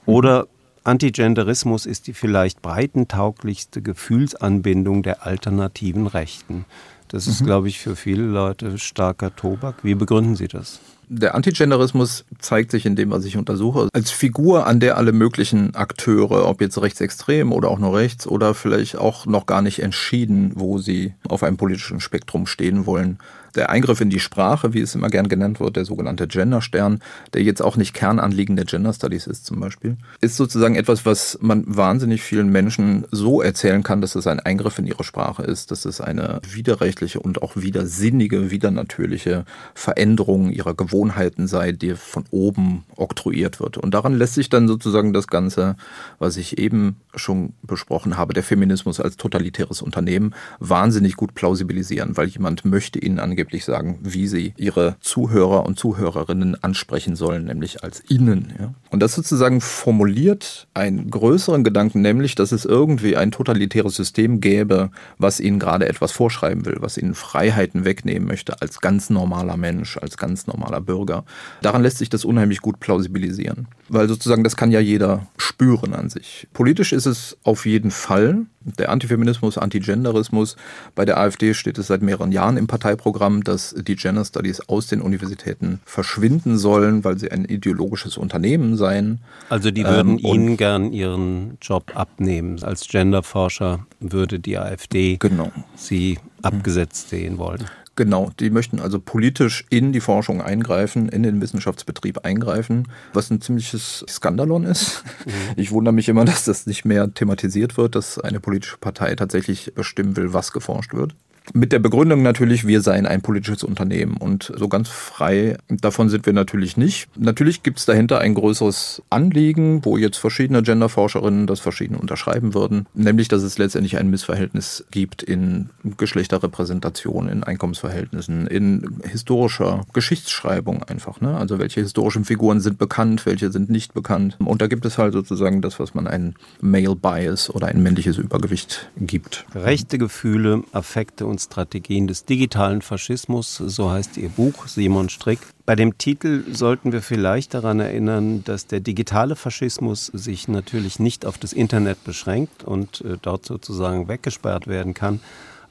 oder 0.05 0.47
Antigenderismus 0.85 1.85
ist 1.85 2.07
die 2.07 2.13
vielleicht 2.13 2.61
breitentauglichste 2.61 3.81
Gefühlsanbindung 3.81 5.01
der 5.01 5.25
alternativen 5.25 6.05
Rechten. 6.05 6.65
Das 7.07 7.27
ist, 7.27 7.41
mhm. 7.41 7.45
glaube 7.45 7.67
ich, 7.67 7.79
für 7.79 7.95
viele 7.95 8.23
Leute 8.23 8.77
starker 8.77 9.35
Tobak. 9.35 9.83
Wie 9.83 9.95
begründen 9.95 10.35
Sie 10.35 10.47
das? 10.47 10.79
Der 11.07 11.35
Antigenderismus 11.35 12.25
zeigt 12.39 12.71
sich 12.71 12.85
in 12.85 12.95
dem, 12.95 13.11
was 13.11 13.25
ich 13.25 13.37
untersuche, 13.37 13.89
als 13.93 14.09
Figur, 14.09 14.65
an 14.65 14.79
der 14.79 14.97
alle 14.97 15.11
möglichen 15.11 15.75
Akteure, 15.75 16.47
ob 16.47 16.61
jetzt 16.61 16.81
rechtsextrem 16.81 17.51
oder 17.51 17.69
auch 17.69 17.77
nur 17.77 17.95
rechts 17.95 18.25
oder 18.25 18.55
vielleicht 18.55 18.97
auch 18.97 19.25
noch 19.27 19.45
gar 19.45 19.61
nicht 19.61 19.79
entschieden, 19.83 20.53
wo 20.55 20.79
sie 20.79 21.13
auf 21.27 21.43
einem 21.43 21.57
politischen 21.57 21.99
Spektrum 21.99 22.47
stehen 22.47 22.87
wollen, 22.87 23.19
Der 23.55 23.69
Eingriff 23.69 24.01
in 24.01 24.09
die 24.09 24.19
Sprache, 24.19 24.73
wie 24.73 24.81
es 24.81 24.95
immer 24.95 25.09
gern 25.09 25.29
genannt 25.29 25.59
wird, 25.59 25.77
der 25.77 25.85
sogenannte 25.85 26.27
Genderstern, 26.27 26.99
der 27.33 27.41
jetzt 27.41 27.61
auch 27.61 27.77
nicht 27.77 27.93
Kernanliegen 27.93 28.55
der 28.55 28.65
Gender 28.65 28.93
Studies 28.93 29.27
ist 29.27 29.45
zum 29.45 29.59
Beispiel, 29.59 29.97
ist 30.21 30.35
sozusagen 30.35 30.75
etwas, 30.75 31.05
was 31.05 31.37
man 31.41 31.63
wahnsinnig 31.65 32.21
vielen 32.21 32.49
Menschen 32.49 33.05
so 33.11 33.41
erzählen 33.41 33.83
kann, 33.83 34.01
dass 34.01 34.15
es 34.15 34.27
ein 34.27 34.39
Eingriff 34.39 34.77
in 34.77 34.87
ihre 34.87 35.03
Sprache 35.03 35.43
ist, 35.43 35.71
dass 35.71 35.85
es 35.85 36.01
eine 36.01 36.41
widerrechtliche 36.51 37.19
und 37.19 37.41
auch 37.41 37.55
widersinnige, 37.55 38.51
widernatürliche 38.51 39.45
Veränderung 39.73 40.51
ihrer 40.51 40.73
Gewohnheiten 40.73 41.47
sei, 41.47 41.71
die 41.71 41.95
von 41.95 42.25
oben 42.31 42.83
oktroyiert 42.95 43.59
wird. 43.59 43.77
Und 43.77 43.93
daran 43.93 44.15
lässt 44.15 44.33
sich 44.33 44.49
dann 44.49 44.67
sozusagen 44.67 45.13
das 45.13 45.27
Ganze, 45.27 45.77
was 46.19 46.37
ich 46.37 46.57
eben 46.57 46.97
schon 47.15 47.53
besprochen 47.61 48.17
habe, 48.17 48.33
der 48.33 48.43
Feminismus 48.43 48.99
als 48.99 49.17
totalitäres 49.17 49.81
Unternehmen, 49.81 50.33
wahnsinnig 50.59 51.15
gut 51.15 51.35
plausibilisieren, 51.35 52.17
weil 52.17 52.27
jemand 52.27 52.65
möchte 52.65 52.99
ihnen 52.99 53.19
angeblich 53.45 53.65
sagen, 53.65 53.99
wie 54.01 54.27
sie 54.27 54.53
ihre 54.57 54.95
Zuhörer 55.01 55.65
und 55.65 55.77
Zuhörerinnen 55.77 56.61
ansprechen 56.63 57.15
sollen, 57.15 57.45
nämlich 57.45 57.83
als 57.83 57.99
innen. 57.99 58.53
Ja. 58.59 58.73
Und 58.89 59.01
das 59.01 59.13
sozusagen 59.13 59.61
formuliert 59.61 60.67
einen 60.73 61.11
größeren 61.11 61.63
Gedanken, 61.63 62.01
nämlich, 62.01 62.33
dass 62.33 62.51
es 62.51 62.65
irgendwie 62.65 63.15
ein 63.15 63.31
totalitäres 63.31 63.95
System 63.95 64.41
gäbe, 64.41 64.89
was 65.19 65.39
ihnen 65.39 65.59
gerade 65.59 65.87
etwas 65.87 66.11
vorschreiben 66.11 66.65
will, 66.65 66.77
was 66.79 66.97
ihnen 66.97 67.13
Freiheiten 67.13 67.85
wegnehmen 67.85 68.27
möchte 68.27 68.61
als 68.61 68.81
ganz 68.81 69.11
normaler 69.11 69.57
Mensch, 69.57 69.97
als 69.97 70.17
ganz 70.17 70.47
normaler 70.47 70.81
Bürger. 70.81 71.23
Daran 71.61 71.83
lässt 71.83 71.99
sich 71.99 72.09
das 72.09 72.25
unheimlich 72.25 72.61
gut 72.61 72.79
plausibilisieren, 72.79 73.67
weil 73.89 74.07
sozusagen 74.07 74.43
das 74.43 74.55
kann 74.55 74.71
ja 74.71 74.79
jeder 74.79 75.27
spüren 75.37 75.93
an 75.93 76.09
sich. 76.09 76.47
Politisch 76.53 76.93
ist 76.93 77.05
es 77.05 77.37
auf 77.43 77.65
jeden 77.65 77.91
Fall 77.91 78.45
der 78.65 78.89
Antifeminismus, 78.89 79.57
Antigenderismus. 79.57 80.55
Bei 80.95 81.05
der 81.05 81.17
AfD 81.17 81.53
steht 81.53 81.77
es 81.77 81.87
seit 81.87 82.01
mehreren 82.01 82.31
Jahren 82.31 82.57
im 82.57 82.67
Parteiprogramm, 82.67 83.43
dass 83.43 83.75
die 83.77 83.95
Gender 83.95 84.25
Studies 84.25 84.61
aus 84.67 84.87
den 84.87 85.01
Universitäten 85.01 85.79
verschwinden 85.85 86.57
sollen, 86.57 87.03
weil 87.03 87.17
sie 87.17 87.31
ein 87.31 87.45
ideologisches 87.45 88.17
Unternehmen 88.17 88.75
seien. 88.75 89.19
Also 89.49 89.71
die 89.71 89.85
würden 89.85 90.19
ähm, 90.19 90.25
Ihnen 90.25 90.57
gern 90.57 90.91
Ihren 90.91 91.57
Job 91.61 91.91
abnehmen. 91.95 92.61
Als 92.63 92.87
Genderforscher 92.87 93.85
würde 93.99 94.39
die 94.39 94.57
AfD 94.57 95.17
genau. 95.17 95.51
Sie 95.75 96.19
abgesetzt 96.41 97.09
sehen 97.09 97.37
wollen. 97.37 97.65
Genau, 97.95 98.31
die 98.39 98.49
möchten 98.49 98.81
also 98.81 98.99
politisch 98.99 99.65
in 99.69 99.93
die 99.93 100.01
Forschung 100.01 100.41
eingreifen, 100.41 101.07
in 101.07 101.23
den 101.23 101.39
Wissenschaftsbetrieb 101.41 102.25
eingreifen, 102.25 102.89
was 103.13 103.29
ein 103.29 103.39
ziemliches 103.39 104.03
Skandalon 104.09 104.65
ist. 104.65 105.03
Mhm. 105.25 105.31
Ich 105.55 105.71
wundere 105.71 105.93
mich 105.93 106.09
immer, 106.09 106.25
dass 106.25 106.43
das 106.43 106.65
nicht 106.65 106.83
mehr 106.83 107.13
thematisiert 107.13 107.77
wird, 107.77 107.95
dass 107.95 108.19
eine 108.19 108.41
politische 108.41 108.77
Partei 108.77 109.15
tatsächlich 109.15 109.73
bestimmen 109.75 110.17
will, 110.17 110.33
was 110.33 110.51
geforscht 110.51 110.93
wird. 110.93 111.15
Mit 111.53 111.71
der 111.71 111.79
Begründung 111.79 112.23
natürlich, 112.23 112.65
wir 112.67 112.81
seien 112.81 113.05
ein 113.05 113.21
politisches 113.21 113.63
Unternehmen 113.63 114.17
und 114.17 114.51
so 114.55 114.67
ganz 114.67 114.89
frei 114.89 115.57
davon 115.69 116.09
sind 116.09 116.25
wir 116.25 116.33
natürlich 116.33 116.77
nicht. 116.77 117.07
Natürlich 117.17 117.63
gibt 117.63 117.79
es 117.79 117.85
dahinter 117.85 118.19
ein 118.19 118.33
größeres 118.33 119.01
Anliegen, 119.09 119.83
wo 119.85 119.97
jetzt 119.97 120.17
verschiedene 120.17 120.63
Genderforscherinnen 120.63 121.47
das 121.47 121.59
verschieden 121.59 121.95
unterschreiben 121.95 122.53
würden, 122.53 122.87
nämlich 122.93 123.27
dass 123.27 123.43
es 123.43 123.57
letztendlich 123.57 123.97
ein 123.97 124.09
Missverhältnis 124.09 124.85
gibt 124.91 125.23
in 125.23 125.69
Geschlechterrepräsentation, 125.97 127.27
in 127.27 127.43
Einkommensverhältnissen, 127.43 128.47
in 128.47 128.99
historischer 129.03 129.85
Geschichtsschreibung 129.93 130.83
einfach. 130.83 131.21
Ne? 131.21 131.37
Also 131.37 131.59
welche 131.59 131.81
historischen 131.81 132.25
Figuren 132.25 132.59
sind 132.59 132.77
bekannt, 132.77 133.25
welche 133.25 133.51
sind 133.51 133.69
nicht 133.69 133.93
bekannt. 133.93 134.37
Und 134.43 134.61
da 134.61 134.67
gibt 134.67 134.85
es 134.85 134.97
halt 134.97 135.13
sozusagen 135.13 135.61
das, 135.61 135.79
was 135.79 135.93
man 135.93 136.07
ein 136.07 136.35
Male 136.61 136.95
Bias 136.95 137.49
oder 137.49 137.67
ein 137.67 137.81
männliches 137.83 138.17
Übergewicht 138.17 138.89
gibt. 138.97 139.45
Rechte 139.53 139.97
Gefühle, 139.97 140.63
Affekte 140.71 141.25
und 141.25 141.34
und 141.35 141.41
Strategien 141.41 142.07
des 142.07 142.23
digitalen 142.23 142.81
Faschismus, 142.81 143.57
so 143.57 143.91
heißt 143.91 144.15
Ihr 144.15 144.29
Buch, 144.29 144.67
Simon 144.67 145.09
Strick. 145.09 145.39
Bei 145.65 145.75
dem 145.75 145.97
Titel 145.97 146.45
sollten 146.49 146.93
wir 146.93 147.01
vielleicht 147.01 147.53
daran 147.53 147.81
erinnern, 147.81 148.45
dass 148.45 148.67
der 148.67 148.79
digitale 148.79 149.35
Faschismus 149.35 150.05
sich 150.05 150.47
natürlich 150.47 150.97
nicht 150.97 151.25
auf 151.25 151.37
das 151.37 151.51
Internet 151.51 152.05
beschränkt 152.05 152.63
und 152.63 153.01
äh, 153.01 153.17
dort 153.21 153.45
sozusagen 153.45 154.07
weggesperrt 154.07 154.67
werden 154.67 154.93
kann. 154.93 155.19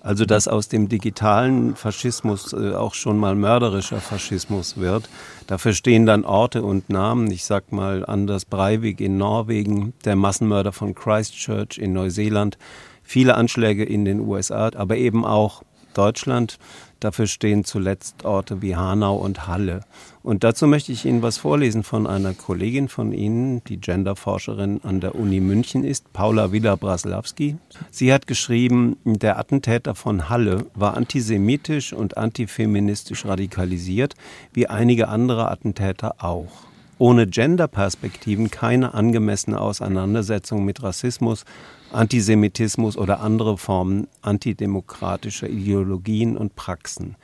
Also 0.02 0.26
dass 0.26 0.48
aus 0.48 0.68
dem 0.68 0.90
digitalen 0.90 1.76
Faschismus 1.76 2.52
äh, 2.52 2.74
auch 2.74 2.92
schon 2.92 3.18
mal 3.18 3.34
mörderischer 3.34 4.02
Faschismus 4.02 4.76
wird. 4.76 5.08
Dafür 5.46 5.72
stehen 5.72 6.04
dann 6.04 6.26
Orte 6.26 6.62
und 6.62 6.90
Namen. 6.90 7.30
Ich 7.30 7.46
sag 7.46 7.72
mal 7.72 8.04
Anders 8.04 8.44
Breivik 8.44 9.00
in 9.00 9.16
Norwegen, 9.16 9.94
der 10.04 10.14
Massenmörder 10.14 10.72
von 10.72 10.94
Christchurch 10.94 11.78
in 11.78 11.94
Neuseeland, 11.94 12.58
viele 13.04 13.36
Anschläge 13.36 13.84
in 13.84 14.04
den 14.04 14.20
USA, 14.20 14.70
aber 14.74 14.96
eben 14.96 15.24
auch 15.24 15.62
Deutschland. 15.94 16.58
Dafür 17.00 17.26
stehen 17.26 17.64
zuletzt 17.64 18.24
Orte 18.24 18.62
wie 18.62 18.76
Hanau 18.76 19.16
und 19.16 19.46
Halle. 19.46 19.80
Und 20.22 20.42
dazu 20.42 20.66
möchte 20.66 20.90
ich 20.90 21.04
Ihnen 21.04 21.22
was 21.22 21.36
vorlesen 21.36 21.82
von 21.82 22.06
einer 22.06 22.32
Kollegin 22.32 22.88
von 22.88 23.12
Ihnen, 23.12 23.62
die 23.64 23.78
Genderforscherin 23.78 24.80
an 24.82 25.00
der 25.00 25.14
Uni 25.14 25.40
München 25.40 25.84
ist, 25.84 26.12
Paula 26.12 26.50
Willer-Braslawski. 26.50 27.56
Sie 27.90 28.12
hat 28.12 28.26
geschrieben, 28.26 28.96
der 29.04 29.38
Attentäter 29.38 29.94
von 29.94 30.30
Halle 30.30 30.66
war 30.74 30.96
antisemitisch 30.96 31.92
und 31.92 32.16
antifeministisch 32.16 33.26
radikalisiert, 33.26 34.14
wie 34.52 34.66
einige 34.66 35.08
andere 35.08 35.50
Attentäter 35.50 36.24
auch 36.24 36.73
ohne 37.04 37.26
Genderperspektiven 37.26 38.50
keine 38.50 38.94
angemessene 38.94 39.60
Auseinandersetzung 39.60 40.64
mit 40.64 40.82
Rassismus, 40.82 41.44
Antisemitismus 41.92 42.96
oder 42.96 43.20
andere 43.20 43.58
Formen 43.58 44.08
antidemokratischer 44.22 45.50
Ideologien 45.50 46.34
und 46.34 46.56
Praxen. 46.56 47.16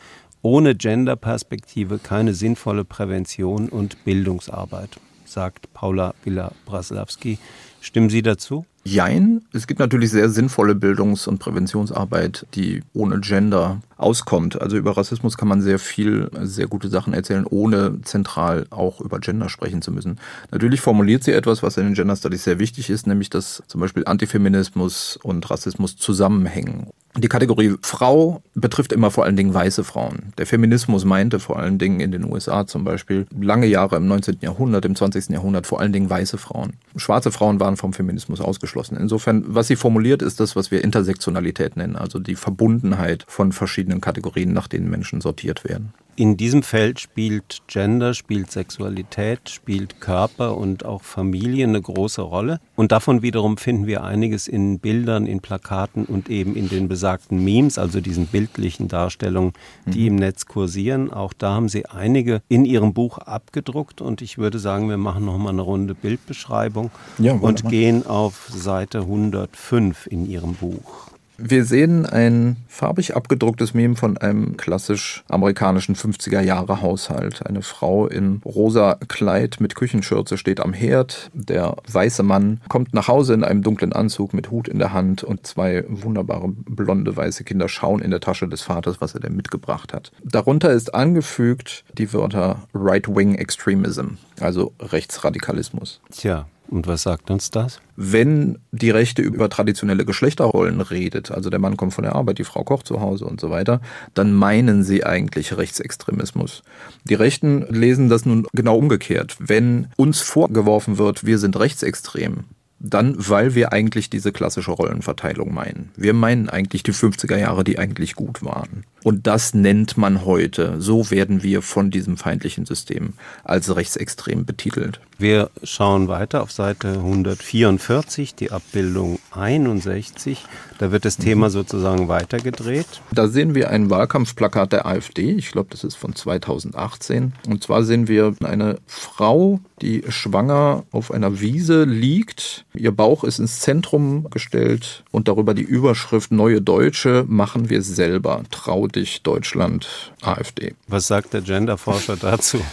Ohne 0.43 0.75
Genderperspektive 0.75 1.99
keine 1.99 2.35
sinnvolle 2.35 2.85
Prävention 2.85 3.71
und 3.71 4.05
Bildungsarbeit, 4.05 5.01
sagt 5.25 5.73
Paula 5.73 6.13
Villa-Braslawski. 6.25 7.39
Stimmen 7.81 8.11
Sie 8.11 8.21
dazu? 8.21 8.67
Jein. 8.83 9.43
Es 9.53 9.67
gibt 9.67 9.79
natürlich 9.79 10.11
sehr 10.11 10.31
sinnvolle 10.31 10.75
Bildungs- 10.75 11.27
und 11.29 11.39
Präventionsarbeit, 11.39 12.47
die 12.55 12.83
ohne 12.95 13.21
Gender 13.21 13.81
auskommt. 13.99 14.61
Also 14.61 14.77
über 14.79 14.97
Rassismus 14.97 15.37
kann 15.37 15.49
man 15.49 15.61
sehr 15.61 15.79
viel, 15.79 16.31
sehr 16.41 16.67
gute 16.67 16.89
Sachen 16.89 17.13
erzählen, 17.13 17.47
ohne 17.49 18.01
zentral 18.03 18.67
auch 18.71 19.01
über 19.01 19.21
Gender 19.21 19.51
sprechen 19.51 19.83
zu 19.83 19.93
müssen. 19.93 20.19
Natürlich 20.51 20.81
formuliert 20.81 21.25
sie 21.25 21.33
etwas, 21.33 21.63
was 21.63 21.77
in 21.77 21.85
den 21.85 21.95
Gender 21.95 22.17
Studies 22.17 22.45
sehr 22.45 22.59
wichtig 22.59 22.89
ist, 22.89 23.07
nämlich 23.07 23.29
dass 23.29 23.63
zum 23.67 23.83
Beispiel 23.83 24.05
Antifeminismus 24.07 25.19
und 25.23 25.51
Rassismus 25.51 25.97
zusammenhängen. 25.97 26.87
Die 27.17 27.29
Kategorie 27.29 27.75
Frau 27.83 28.41
betrifft 28.55 28.93
immer 28.93 29.11
vor 29.11 29.25
allen 29.25 29.35
Dingen 29.35 29.53
weiße 29.53 29.83
Frauen. 29.83 30.33
Der 30.39 30.47
Feminismus 30.47 31.05
meinte 31.05 31.41
vor 31.41 31.59
allen 31.59 31.77
Dingen 31.77 31.99
in 31.99 32.13
den 32.13 32.25
USA 32.25 32.69
zum 32.69 32.85
Beispiel 32.85 33.27
lange 33.37 33.67
Jahre 33.67 33.97
im 33.97 34.07
19. 34.07 34.39
Jahrhundert, 34.41 34.85
im 34.85 34.95
20. 34.95 35.29
Jahrhundert 35.31 35.67
vor 35.67 35.81
allen 35.81 35.93
Dingen 35.93 36.09
weiße 36.09 36.39
Frauen. 36.39 36.75
Schwarze 36.95 37.33
Frauen 37.33 37.59
waren 37.59 37.77
vom 37.77 37.93
Feminismus 37.93 38.41
ausgeschlossen. 38.41 38.70
Insofern, 38.97 39.45
was 39.47 39.69
sie 39.69 39.77
formuliert, 39.77 40.23
ist 40.23 40.41
das, 40.41 40.57
was 40.57 40.71
wir 40.71 40.83
Intersektionalität 40.83 41.77
nennen, 41.77 41.97
also 41.97 42.19
die 42.19 42.37
Verbundenheit 42.37 43.25
von 43.29 43.53
verschiedenen 43.53 44.01
Kategorien, 44.01 44.53
nach 44.53 44.69
denen 44.69 44.91
Menschen 44.91 45.21
sortiert 45.21 45.65
werden. 45.65 45.93
In 46.21 46.37
diesem 46.37 46.63
Feld 46.63 47.01
spielt 47.01 47.63
Gender, 47.67 48.13
spielt 48.13 48.51
Sexualität, 48.51 49.49
spielt 49.49 50.03
Körper 50.03 50.55
und 50.55 50.85
auch 50.85 51.01
Familie 51.01 51.67
eine 51.67 51.81
große 51.81 52.21
Rolle. 52.21 52.61
Und 52.77 52.93
davon 52.93 53.23
wiederum 53.23 53.57
finden 53.57 53.87
wir 53.87 54.05
einiges 54.05 54.47
in 54.47 54.81
Bildern, 54.81 55.25
in 55.25 55.41
Plakaten 55.41 56.05
und 56.05 56.29
eben 56.29 56.57
in 56.57 56.69
den 56.69 56.89
besagten 56.89 57.43
Memes, 57.43 57.79
also 57.79 58.03
diesen 58.03 58.27
bildlichen 58.27 58.87
Darstellungen, 58.87 59.55
die 59.87 60.01
mhm. 60.01 60.09
im 60.09 60.17
Netz 60.17 60.45
kursieren. 60.45 61.11
Auch 61.11 61.33
da 61.33 61.55
haben 61.55 61.71
Sie 61.71 61.87
einige 61.87 62.43
in 62.51 62.67
Ihrem 62.67 62.93
Buch 62.93 63.17
abgedruckt 63.17 64.03
und 64.03 64.21
ich 64.21 64.37
würde 64.37 64.59
sagen, 64.59 64.91
wir 64.91 64.99
machen 64.99 65.25
nochmal 65.25 65.55
eine 65.55 65.63
Runde 65.63 65.95
Bildbeschreibung 65.95 66.91
ja, 67.17 67.33
und 67.33 67.67
gehen 67.71 68.07
auf 68.07 68.51
Seite 68.55 68.99
105 68.99 70.07
in 70.09 70.29
Ihrem 70.29 70.53
Buch. 70.53 71.10
Wir 71.43 71.65
sehen 71.65 72.05
ein 72.05 72.57
farbig 72.69 73.17
abgedrucktes 73.17 73.73
Meme 73.73 73.97
von 73.97 74.19
einem 74.19 74.59
klassisch 74.59 75.25
amerikanischen 75.29 75.97
50er 75.97 76.43
Jahre 76.43 76.83
Haushalt. 76.83 77.47
Eine 77.47 77.63
Frau 77.63 78.07
in 78.07 78.43
rosa 78.45 78.99
Kleid 79.09 79.57
mit 79.59 79.75
Küchenschürze 79.75 80.37
steht 80.37 80.61
am 80.61 80.75
Herd. 80.75 81.31
Der 81.33 81.77
weiße 81.91 82.23
Mann 82.23 82.61
kommt 82.69 82.93
nach 82.93 83.09
Hause 83.09 83.33
in 83.33 83.43
einem 83.43 83.63
dunklen 83.63 83.95
Anzug 83.95 84.35
mit 84.35 84.51
Hut 84.51 84.69
in 84.69 84.79
der 84.79 84.93
Hand 84.93 85.25
und 85.25 85.47
zwei 85.47 85.85
wunderbare 85.89 86.49
blonde 86.49 87.17
weiße 87.17 87.45
Kinder 87.45 87.71
schauen 87.71 88.03
in 88.03 88.11
der 88.11 88.21
Tasche 88.21 88.47
des 88.47 88.61
Vaters, 88.61 89.01
was 89.01 89.15
er 89.15 89.21
denn 89.21 89.35
mitgebracht 89.35 89.95
hat. 89.95 90.13
Darunter 90.23 90.71
ist 90.71 90.95
angefügt 90.95 91.85
die 91.97 92.13
Wörter 92.13 92.65
Right-Wing 92.75 93.37
Extremism, 93.37 94.17
also 94.41 94.75
Rechtsradikalismus. 94.79 96.03
Tja, 96.11 96.47
und 96.71 96.87
was 96.87 97.03
sagt 97.03 97.31
uns 97.31 97.51
das? 97.51 97.81
Wenn 97.97 98.59
die 98.71 98.91
Rechte 98.91 99.23
über 99.23 99.49
traditionelle 99.49 100.05
Geschlechterrollen 100.05 100.81
redet, 100.81 101.31
also 101.31 101.51
der 101.51 101.59
Mann 101.59 101.77
kommt 101.77 101.95
von 101.95 102.05
der 102.05 102.15
Arbeit, 102.15 102.39
die 102.39 102.45
Frau 102.45 102.65
kocht 102.65 102.87
zu 102.87 103.01
Hause 103.01 103.25
und 103.25 103.41
so 103.41 103.51
weiter, 103.51 103.81
dann 104.15 104.33
meinen 104.33 104.85
sie 104.85 105.05
eigentlich 105.05 105.57
Rechtsextremismus. 105.57 106.63
Die 107.05 107.15
Rechten 107.15 107.67
lesen 107.69 108.09
das 108.09 108.25
nun 108.25 108.47
genau 108.53 108.77
umgekehrt. 108.77 109.37
Wenn 109.41 109.89
uns 109.97 110.21
vorgeworfen 110.21 110.99
wird, 110.99 111.27
wir 111.27 111.39
sind 111.39 111.59
rechtsextrem, 111.59 112.45
dann, 112.81 113.15
weil 113.19 113.55
wir 113.55 113.73
eigentlich 113.73 114.09
diese 114.09 114.33
klassische 114.33 114.71
Rollenverteilung 114.71 115.53
meinen. 115.53 115.91
Wir 115.97 116.15
meinen 116.15 116.49
eigentlich 116.49 116.83
die 116.83 116.95
50er 116.95 117.37
Jahre, 117.37 117.63
die 117.63 117.79
eigentlich 117.79 118.15
gut 118.15 118.43
waren. 118.43 118.85
Und 119.03 119.27
das 119.27 119.55
nennt 119.55 119.97
man 119.97 120.25
heute, 120.25 120.81
so 120.81 121.11
werden 121.11 121.43
wir 121.43 121.63
von 121.63 121.91
diesem 121.91 122.17
feindlichen 122.17 122.67
System 122.67 123.15
als 123.45 123.75
rechtsextrem 123.75 124.45
betitelt. 124.45 125.01
Wir 125.21 125.51
schauen 125.63 126.09
weiter 126.09 126.43
auf 126.43 126.51
Seite 126.51 126.93
144, 126.93 128.35
die 128.35 128.53
Abbildung 128.53 129.19
61. 129.33 130.47
Da 130.79 130.93
wird 130.93 131.05
das 131.05 131.19
Thema 131.19 131.49
mhm. 131.49 131.53
sozusagen 131.53 132.09
weitergedreht. 132.09 133.03
Da 133.13 133.29
sehen 133.29 133.55
wir 133.55 133.69
ein 133.69 133.91
Wahlkampfplakat 133.91 134.73
der 134.73 134.87
AfD. 134.87 135.33
Ich 135.33 135.53
glaube, 135.53 135.69
das 135.71 135.85
ist 135.85 135.97
von 135.97 136.15
2018. 136.15 137.35
Und 137.47 137.63
zwar 137.63 137.85
sehen 137.85 138.09
wir 138.09 138.35
eine 138.43 138.79
Frau, 138.87 139.61
die 139.83 140.05
schwanger 140.09 140.85
auf 140.91 141.11
einer 141.11 141.39
Wiese 141.41 141.85
liegt. 141.85 142.65
Ihr 142.73 142.93
Bauch 142.93 143.23
ist 143.23 143.41
ins 143.41 143.61
Zentrum 143.61 144.27
gestellt 144.31 145.05
und 145.11 145.29
darüber 145.29 145.53
die 145.53 145.63
Überschrift 145.63 146.33
Neue 146.33 146.63
Deutsche 146.63 147.27
machen 147.29 147.69
wir 147.69 147.83
selber. 147.83 148.43
Trau 148.51 148.87
dich 148.93 149.23
Deutschland 149.23 150.13
AfD. 150.23 150.75
Was 150.87 151.07
sagt 151.07 151.33
der 151.33 151.43
Genderforscher 151.43 152.17
dazu? 152.17 152.65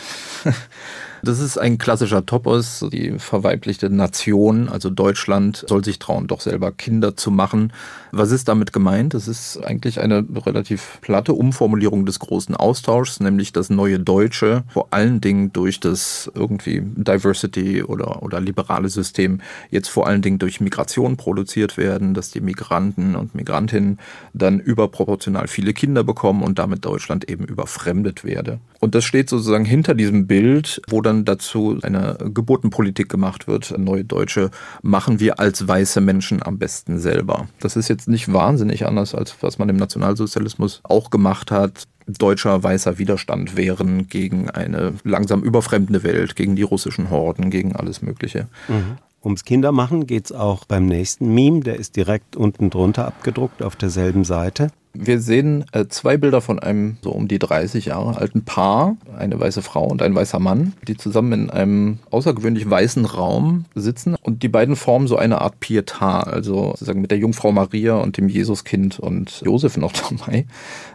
Das 1.24 1.40
ist 1.40 1.58
ein 1.58 1.78
klassischer 1.78 2.26
Topos, 2.26 2.86
die 2.92 3.18
verweiblichte 3.18 3.90
Nation, 3.90 4.70
also 4.70 4.90
Deutschland, 4.90 5.66
soll 5.68 5.84
sich 5.84 6.00
trauen, 6.00 6.28
doch 6.28 6.42
selber 6.42 6.72
Kinder 6.72 7.16
zu 7.16 7.32
machen. 7.32 7.74
Was 8.12 8.32
ist 8.32 8.48
damit 8.48 8.74
gemeint? 8.74 9.14
Das 9.14 9.28
ist 9.28 9.58
eigentlich 9.64 10.00
eine 10.00 10.26
relativ 10.46 11.00
platte 11.02 11.34
Umformulierung 11.34 12.06
des 12.06 12.20
großen 12.20 12.56
Austauschs, 12.56 13.20
nämlich 13.20 13.52
das 13.54 13.70
neue 13.70 14.00
Deutsche 14.00 14.64
vor 14.68 14.88
allen 14.92 15.22
Dingen 15.22 15.52
durch 15.54 15.80
das 15.80 16.32
irgendwie 16.34 16.82
Diversity 16.82 17.84
oder, 17.84 18.24
oder 18.24 18.40
liberale 18.40 18.90
System 18.90 19.42
jetzt 19.70 19.90
vor 19.90 20.08
allen 20.08 20.22
Dingen 20.22 20.40
durch 20.40 20.62
Migration 20.62 21.18
produziert 21.18 21.78
werden, 21.78 22.14
dass 22.14 22.32
die 22.32 22.42
Migranten 22.42 23.16
und 23.16 23.36
Migrantinnen 23.36 24.00
dann 24.34 24.60
überproportional 24.60 25.48
viele 25.48 25.74
Kinder 25.74 26.04
bekommen 26.04 26.44
und 26.44 26.60
damit 26.60 26.86
Deutschland 26.86 27.30
eben 27.30 27.46
überfremdet 27.46 28.24
werde. 28.24 28.60
Und 28.80 28.96
das 28.96 29.06
steht 29.06 29.30
sozusagen 29.30 29.66
hinter 29.66 29.96
diesem 29.96 30.28
Bild, 30.28 30.82
wo 30.88 31.02
dann 31.08 31.26
dazu 31.26 31.80
eine 31.82 32.18
Geburtenpolitik 32.34 33.10
gemacht 33.10 33.48
wird. 33.48 33.78
Neue 33.78 34.04
Deutsche 34.04 34.52
machen 34.82 35.20
wir 35.20 35.40
als 35.40 35.68
weiße 35.68 36.02
Menschen 36.02 36.44
am 36.44 36.58
besten 36.58 37.00
selber. 37.00 37.48
Das 37.60 37.76
ist 37.76 37.88
jetzt 37.88 38.08
nicht 38.08 38.32
wahnsinnig 38.32 38.86
anders, 38.86 39.16
als 39.16 39.36
was 39.42 39.58
man 39.58 39.70
im 39.70 39.78
Nationalsozialismus 39.78 40.82
auch 40.84 41.10
gemacht 41.10 41.52
hat 41.52 41.88
deutscher 42.08 42.64
weißer 42.64 42.98
Widerstand 43.00 43.58
wehren 43.58 44.08
gegen 44.08 44.50
eine 44.50 44.94
langsam 45.04 45.44
überfremdende 45.44 46.04
Welt, 46.04 46.38
gegen 46.38 46.56
die 46.56 46.62
russischen 46.64 47.10
Horden, 47.10 47.50
gegen 47.50 47.76
alles 47.76 48.02
Mögliche. 48.02 48.48
Mhm. 48.70 48.98
Ums 49.24 49.44
Kindermachen 49.44 50.08
geht 50.08 50.26
es 50.26 50.32
auch 50.32 50.64
beim 50.66 50.86
nächsten 50.86 51.34
Meme, 51.34 51.60
der 51.60 51.76
ist 51.76 51.98
direkt 51.98 52.38
unten 52.38 52.70
drunter 52.70 53.06
abgedruckt 53.08 53.62
auf 53.62 53.76
derselben 53.76 54.24
Seite. 54.24 54.70
Wir 55.00 55.20
sehen 55.20 55.66
äh, 55.74 55.86
zwei 55.88 56.18
Bilder 56.18 56.42
von 56.42 56.58
einem 56.58 56.98
so 57.04 57.12
um 57.12 57.28
die 57.28 57.38
30 57.38 57.86
Jahre 57.86 58.18
alten 58.18 58.44
Paar, 58.44 58.98
eine 59.16 59.40
weiße 59.40 59.62
Frau 59.62 59.86
und 59.86 60.02
ein 60.02 60.16
weißer 60.16 60.40
Mann, 60.40 60.74
die 60.88 60.98
zusammen 60.98 61.34
in 61.34 61.50
einem 61.52 62.00
außergewöhnlich 62.10 62.68
weißen 62.68 63.06
Raum 63.06 63.66
sitzen 63.76 64.16
und 64.22 64.42
die 64.42 64.50
beiden 64.50 64.76
formen 64.76 65.08
so 65.08 65.16
eine 65.16 65.42
Art 65.42 65.60
Pietar, 65.60 66.28
also 66.28 66.72
sozusagen 66.72 67.02
mit 67.02 67.12
der 67.12 67.20
Jungfrau 67.20 67.52
Maria 67.52 67.96
und 67.96 68.18
dem 68.18 68.28
Jesuskind 68.28 69.00
und 69.00 69.42
Josef 69.46 69.78
noch 69.78 69.92
dabei. 70.10 70.48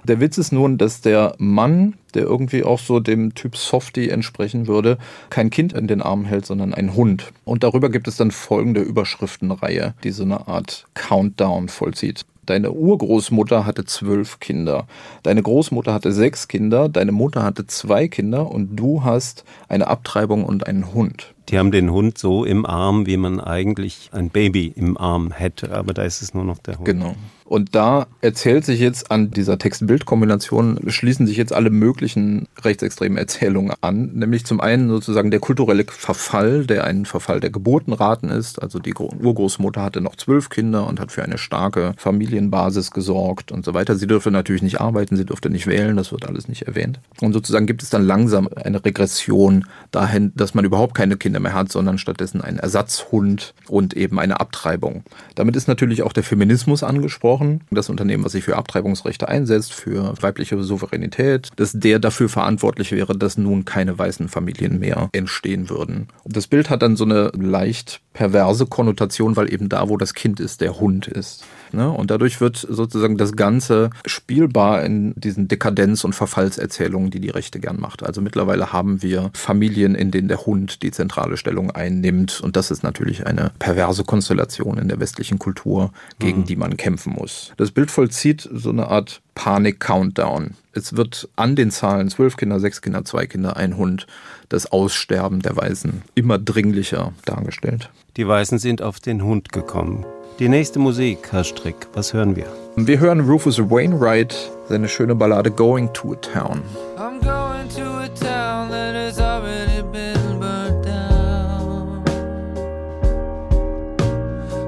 Der 0.04 0.20
Witz 0.20 0.36
ist 0.36 0.52
nun, 0.52 0.78
dass 0.78 1.00
der 1.00 1.34
Mann, 1.38 1.94
der 2.14 2.22
irgendwie 2.22 2.64
auch 2.64 2.80
so 2.80 2.98
dem 2.98 3.34
Typ 3.34 3.56
Softie 3.56 4.10
entsprechen 4.10 4.66
würde, 4.66 4.98
kein 5.30 5.50
Kind 5.50 5.72
in 5.74 5.86
den 5.86 6.02
Armen 6.02 6.24
hält, 6.24 6.44
sondern 6.44 6.74
einen 6.74 6.94
Hund. 6.94 7.32
Und 7.44 7.62
darüber 7.62 7.88
gibt 7.88 8.08
es 8.08 8.16
dann 8.16 8.32
folgende 8.32 8.80
Überschriftenreihe, 8.80 9.94
die 10.02 10.10
so 10.10 10.24
eine 10.24 10.48
Art 10.48 10.86
Countdown 10.94 11.68
vollzieht. 11.68 12.24
Deine 12.52 12.70
Urgroßmutter 12.70 13.64
hatte 13.64 13.86
zwölf 13.86 14.38
Kinder. 14.38 14.86
Deine 15.22 15.42
Großmutter 15.42 15.94
hatte 15.94 16.12
sechs 16.12 16.48
Kinder. 16.48 16.90
Deine 16.90 17.10
Mutter 17.10 17.44
hatte 17.44 17.66
zwei 17.66 18.08
Kinder. 18.08 18.50
Und 18.50 18.76
du 18.76 19.04
hast 19.04 19.46
eine 19.70 19.86
Abtreibung 19.86 20.44
und 20.44 20.66
einen 20.66 20.92
Hund. 20.92 21.32
Die 21.48 21.58
haben 21.58 21.70
den 21.70 21.90
Hund 21.90 22.18
so 22.18 22.44
im 22.44 22.66
Arm, 22.66 23.06
wie 23.06 23.16
man 23.16 23.40
eigentlich 23.40 24.10
ein 24.12 24.28
Baby 24.28 24.66
im 24.66 24.98
Arm 24.98 25.32
hätte. 25.32 25.74
Aber 25.74 25.94
da 25.94 26.02
ist 26.02 26.20
es 26.20 26.34
nur 26.34 26.44
noch 26.44 26.58
der 26.58 26.76
Hund. 26.76 26.84
Genau. 26.84 27.14
Und 27.52 27.74
da 27.74 28.06
erzählt 28.22 28.64
sich 28.64 28.80
jetzt 28.80 29.10
an 29.10 29.30
dieser 29.30 29.58
Text-Bild-Kombination, 29.58 30.80
schließen 30.86 31.26
sich 31.26 31.36
jetzt 31.36 31.52
alle 31.52 31.68
möglichen 31.68 32.48
rechtsextremen 32.62 33.18
Erzählungen 33.18 33.74
an. 33.82 34.12
Nämlich 34.14 34.46
zum 34.46 34.62
einen 34.62 34.88
sozusagen 34.88 35.30
der 35.30 35.40
kulturelle 35.40 35.84
Verfall, 35.86 36.64
der 36.64 36.84
ein 36.84 37.04
Verfall 37.04 37.40
der 37.40 37.50
Geburtenraten 37.50 38.30
ist. 38.30 38.62
Also 38.62 38.78
die 38.78 38.94
Urgroßmutter 38.94 39.82
hatte 39.82 40.00
noch 40.00 40.16
zwölf 40.16 40.48
Kinder 40.48 40.86
und 40.86 40.98
hat 40.98 41.12
für 41.12 41.24
eine 41.24 41.36
starke 41.36 41.92
Familienbasis 41.98 42.90
gesorgt 42.90 43.52
und 43.52 43.66
so 43.66 43.74
weiter. 43.74 43.96
Sie 43.96 44.06
dürfte 44.06 44.30
natürlich 44.30 44.62
nicht 44.62 44.80
arbeiten, 44.80 45.16
sie 45.16 45.26
dürfte 45.26 45.50
nicht 45.50 45.66
wählen, 45.66 45.94
das 45.94 46.10
wird 46.10 46.26
alles 46.26 46.48
nicht 46.48 46.62
erwähnt. 46.62 47.00
Und 47.20 47.34
sozusagen 47.34 47.66
gibt 47.66 47.82
es 47.82 47.90
dann 47.90 48.02
langsam 48.02 48.48
eine 48.64 48.82
Regression 48.82 49.66
dahin, 49.90 50.32
dass 50.36 50.54
man 50.54 50.64
überhaupt 50.64 50.94
keine 50.94 51.18
Kinder 51.18 51.38
mehr 51.38 51.52
hat, 51.52 51.70
sondern 51.70 51.98
stattdessen 51.98 52.40
einen 52.40 52.60
Ersatzhund 52.60 53.52
und 53.68 53.92
eben 53.92 54.18
eine 54.18 54.40
Abtreibung. 54.40 55.04
Damit 55.34 55.54
ist 55.54 55.68
natürlich 55.68 56.02
auch 56.02 56.14
der 56.14 56.24
Feminismus 56.24 56.82
angesprochen 56.82 57.41
gesprochen. 57.42 57.60
Das 57.70 57.88
Unternehmen, 57.88 58.24
was 58.24 58.32
sich 58.32 58.44
für 58.44 58.56
Abtreibungsrechte 58.56 59.28
einsetzt, 59.28 59.72
für 59.72 60.14
weibliche 60.20 60.62
Souveränität, 60.62 61.48
dass 61.56 61.72
der 61.72 61.98
dafür 61.98 62.28
verantwortlich 62.28 62.92
wäre, 62.92 63.16
dass 63.16 63.38
nun 63.38 63.64
keine 63.64 63.98
weißen 63.98 64.28
Familien 64.28 64.78
mehr 64.78 65.08
entstehen 65.12 65.68
würden. 65.70 66.08
Das 66.24 66.46
Bild 66.46 66.70
hat 66.70 66.82
dann 66.82 66.96
so 66.96 67.04
eine 67.04 67.32
leicht 67.34 68.00
perverse 68.12 68.66
Konnotation, 68.66 69.36
weil 69.36 69.52
eben 69.52 69.68
da, 69.68 69.88
wo 69.88 69.96
das 69.96 70.14
Kind 70.14 70.40
ist, 70.40 70.60
der 70.60 70.78
Hund 70.78 71.06
ist. 71.06 71.44
Ne? 71.72 71.90
Und 71.90 72.10
dadurch 72.10 72.40
wird 72.40 72.56
sozusagen 72.56 73.16
das 73.16 73.32
Ganze 73.32 73.90
spielbar 74.06 74.84
in 74.84 75.14
diesen 75.16 75.48
Dekadenz- 75.48 76.04
und 76.04 76.14
Verfallserzählungen, 76.14 77.10
die 77.10 77.20
die 77.20 77.30
Rechte 77.30 77.60
gern 77.60 77.80
macht. 77.80 78.02
Also 78.02 78.20
mittlerweile 78.20 78.72
haben 78.72 79.02
wir 79.02 79.30
Familien, 79.34 79.94
in 79.94 80.10
denen 80.10 80.28
der 80.28 80.44
Hund 80.46 80.82
die 80.82 80.90
zentrale 80.90 81.36
Stellung 81.36 81.70
einnimmt. 81.70 82.40
Und 82.40 82.56
das 82.56 82.70
ist 82.70 82.82
natürlich 82.82 83.26
eine 83.26 83.52
perverse 83.58 84.04
Konstellation 84.04 84.78
in 84.78 84.88
der 84.88 85.00
westlichen 85.00 85.38
Kultur, 85.38 85.92
gegen 86.18 86.40
mhm. 86.40 86.44
die 86.44 86.56
man 86.56 86.76
kämpfen 86.76 87.12
muss. 87.12 87.52
Das 87.56 87.70
Bild 87.70 87.90
vollzieht 87.90 88.48
so 88.52 88.70
eine 88.70 88.88
Art 88.88 89.22
Panik-Countdown. 89.34 90.54
Es 90.74 90.96
wird 90.96 91.28
an 91.36 91.56
den 91.56 91.70
Zahlen 91.70 92.08
zwölf 92.08 92.36
Kinder, 92.36 92.60
sechs 92.60 92.80
Kinder, 92.80 93.04
zwei 93.04 93.26
Kinder, 93.26 93.56
ein 93.56 93.76
Hund 93.76 94.06
das 94.48 94.70
Aussterben 94.70 95.40
der 95.40 95.56
Weißen 95.56 96.02
immer 96.14 96.38
dringlicher 96.38 97.12
dargestellt. 97.24 97.90
Die 98.16 98.28
Weißen 98.28 98.58
sind 98.58 98.82
auf 98.82 99.00
den 99.00 99.22
Hund 99.22 99.52
gekommen. 99.52 100.04
Die 100.42 100.48
nächste 100.48 100.80
Musik, 100.80 101.28
Herr 101.30 101.44
Strick, 101.44 101.86
was 101.92 102.12
hören 102.12 102.34
wir? 102.34 102.46
Wir 102.74 102.98
hören 102.98 103.20
Rufus 103.20 103.60
Wainwright, 103.60 104.34
seine 104.68 104.88
schöne 104.88 105.14
Ballade 105.14 105.52
Going 105.52 105.92
to 105.92 106.14
a 106.14 106.16
Town. 106.16 106.64
I'm 106.98 107.20
going 107.20 107.68
to 107.76 108.02
a 108.02 108.08
town 108.08 108.68
that 108.70 108.92
has 108.96 109.20
already 109.20 109.82
been 109.92 110.40
burnt 110.40 110.84
down. 110.84 112.02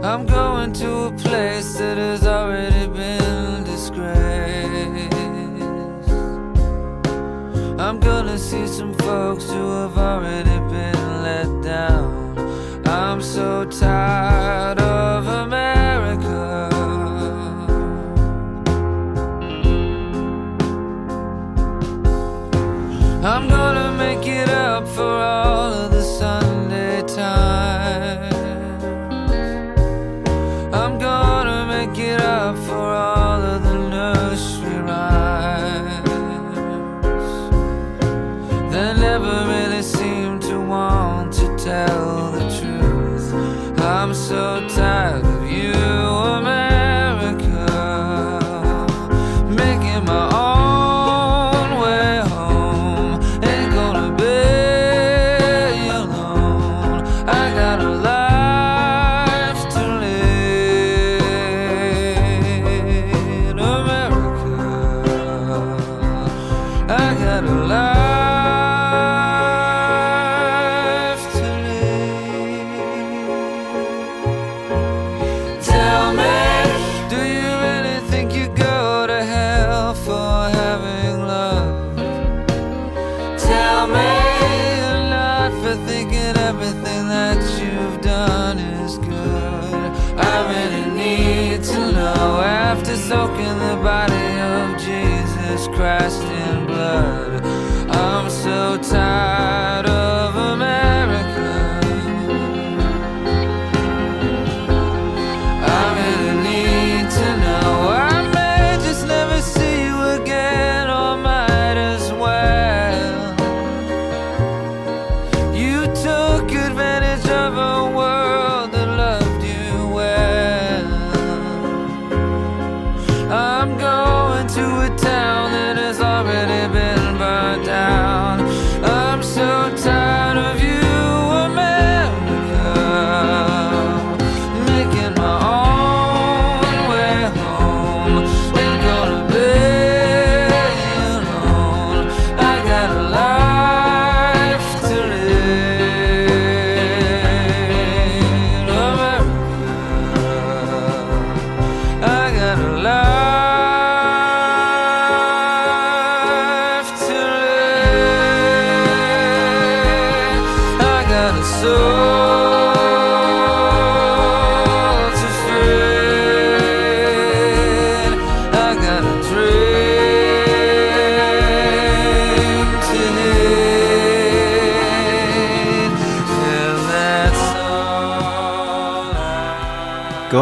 I'm 0.04 0.24
going 0.28 0.72
to 0.74 1.06
a 1.06 1.10
place 1.10 1.76
that 1.78 1.98
has 1.98 2.24
already 2.24 2.86
been 2.86 3.64
disgraced. 3.64 4.14
I'm 7.80 7.98
gonna 7.98 8.38
see 8.38 8.68
some 8.68 8.94
folks 8.94 9.50
who 9.50 9.72
have 9.80 9.98
already 9.98 10.56
been 10.70 11.22
let 11.24 11.64
down. 11.64 12.38
I'm 12.86 13.20
so 13.20 13.64
tired 13.64 14.23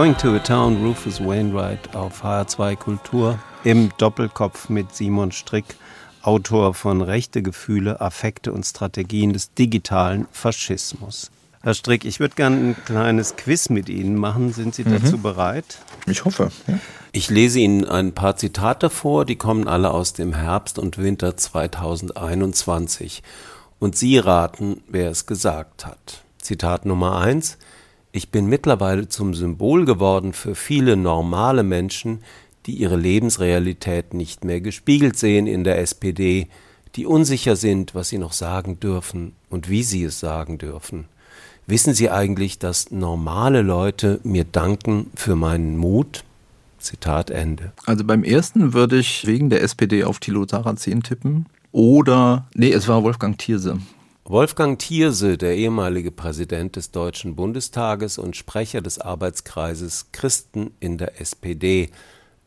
Going 0.03 0.17
to 0.17 0.35
a 0.35 0.41
Town, 0.41 0.85
Rufus 0.85 1.21
Wainwright 1.21 1.95
auf 1.95 2.25
HR2 2.25 2.75
Kultur 2.75 3.39
im 3.63 3.91
Doppelkopf 3.99 4.69
mit 4.69 4.93
Simon 4.93 5.31
Strick, 5.31 5.77
Autor 6.23 6.75
von 6.75 7.03
Rechte 7.03 7.41
Gefühle, 7.41 8.01
Affekte 8.01 8.53
und 8.53 8.67
Strategien 8.67 9.33
des 9.33 9.55
digitalen 9.55 10.27
Faschismus. 10.33 11.31
Herr 11.63 11.75
Strick, 11.75 12.05
ich 12.05 12.19
würde 12.19 12.35
gerne 12.35 12.57
ein 12.57 12.77
kleines 12.85 13.37
Quiz 13.37 13.69
mit 13.69 13.89
Ihnen 13.89 14.17
machen. 14.17 14.53
Sind 14.53 14.75
Sie 14.75 14.83
dazu 14.83 15.19
bereit? 15.19 15.79
Ich 16.07 16.25
hoffe. 16.25 16.51
Ja. 16.67 16.81
Ich 17.13 17.31
lese 17.31 17.61
Ihnen 17.61 17.85
ein 17.85 18.13
paar 18.13 18.35
Zitate 18.35 18.91
vor, 18.91 19.25
die 19.25 19.37
kommen 19.37 19.69
alle 19.69 19.93
aus 19.93 20.15
dem 20.15 20.35
Herbst 20.35 20.81
und 20.81 20.99
Winter 20.99 21.37
2021. 21.37 23.23
Und 23.79 23.97
Sie 23.97 24.19
raten, 24.19 24.83
wer 24.89 25.13
es 25.13 25.27
gesagt 25.27 25.87
hat. 25.87 26.25
Zitat 26.39 26.87
Nummer 26.87 27.19
eins: 27.19 27.57
Ich 28.15 28.29
bin 28.29 28.47
mittlerweile 28.47 29.09
zum 29.09 29.33
Symbol 29.33 29.87
geworden 29.87 30.35
für 30.35 30.55
viele 30.55 30.97
normale 30.97 31.63
Menschen, 31.63 32.19
die 32.67 32.75
ihre 32.75 32.97
Lebensrealität 32.97 34.13
nicht 34.13 34.45
mehr 34.45 34.61
gespiegelt 34.61 35.17
sehen 35.19 35.47
in 35.47 35.65
der 35.65 35.79
SPD, 35.79 36.49
die 36.95 37.07
unsicher 37.07 37.57
sind, 37.57 37.95
was 37.95 38.11
sie 38.11 38.19
noch 38.19 38.35
sagen 38.35 38.79
dürfen 38.79 39.33
und 39.49 39.71
wie 39.71 39.83
sie 39.83 40.05
es 40.05 40.21
sagen 40.21 40.59
dürfen. 40.59 41.07
Wissen 41.67 41.95
Sie 41.95 42.11
eigentlich, 42.11 42.59
dass 42.59 42.91
normale 42.91 43.63
Leute 43.63 44.21
mir 44.25 44.45
danken 44.45 45.11
für 45.15 45.37
meinen 45.37 45.79
Mut? 45.79 46.25
Zitat 46.79 47.31
Ende. 47.31 47.73
Also 47.87 48.05
beim 48.05 48.25
ersten 48.25 48.75
würde 48.75 48.99
ich 48.99 49.27
wegen 49.27 49.49
der 49.49 49.63
SPD 49.63 50.05
auf 50.05 50.19
Thilo 50.19 50.47
Sarrazin 50.47 51.03
tippen. 51.03 51.47
Oder, 51.71 52.47
nee, 52.55 52.73
es 52.73 52.89
war 52.89 53.05
Wolfgang 53.05 53.39
Thierse. 53.39 53.79
Wolfgang 54.33 54.78
Thierse, 54.78 55.37
der 55.37 55.59
ehemalige 55.59 56.11
Präsident 56.11 56.76
des 56.76 56.91
Deutschen 56.91 57.37
Bundestages 57.37 58.16
und 58.16 58.35
Sprecher 58.35 58.80
des 58.80 58.99
Arbeitskreises 58.99 60.07
Christen 60.12 60.70
in 60.80 60.97
der 60.97 61.20
SPD. 61.20 61.91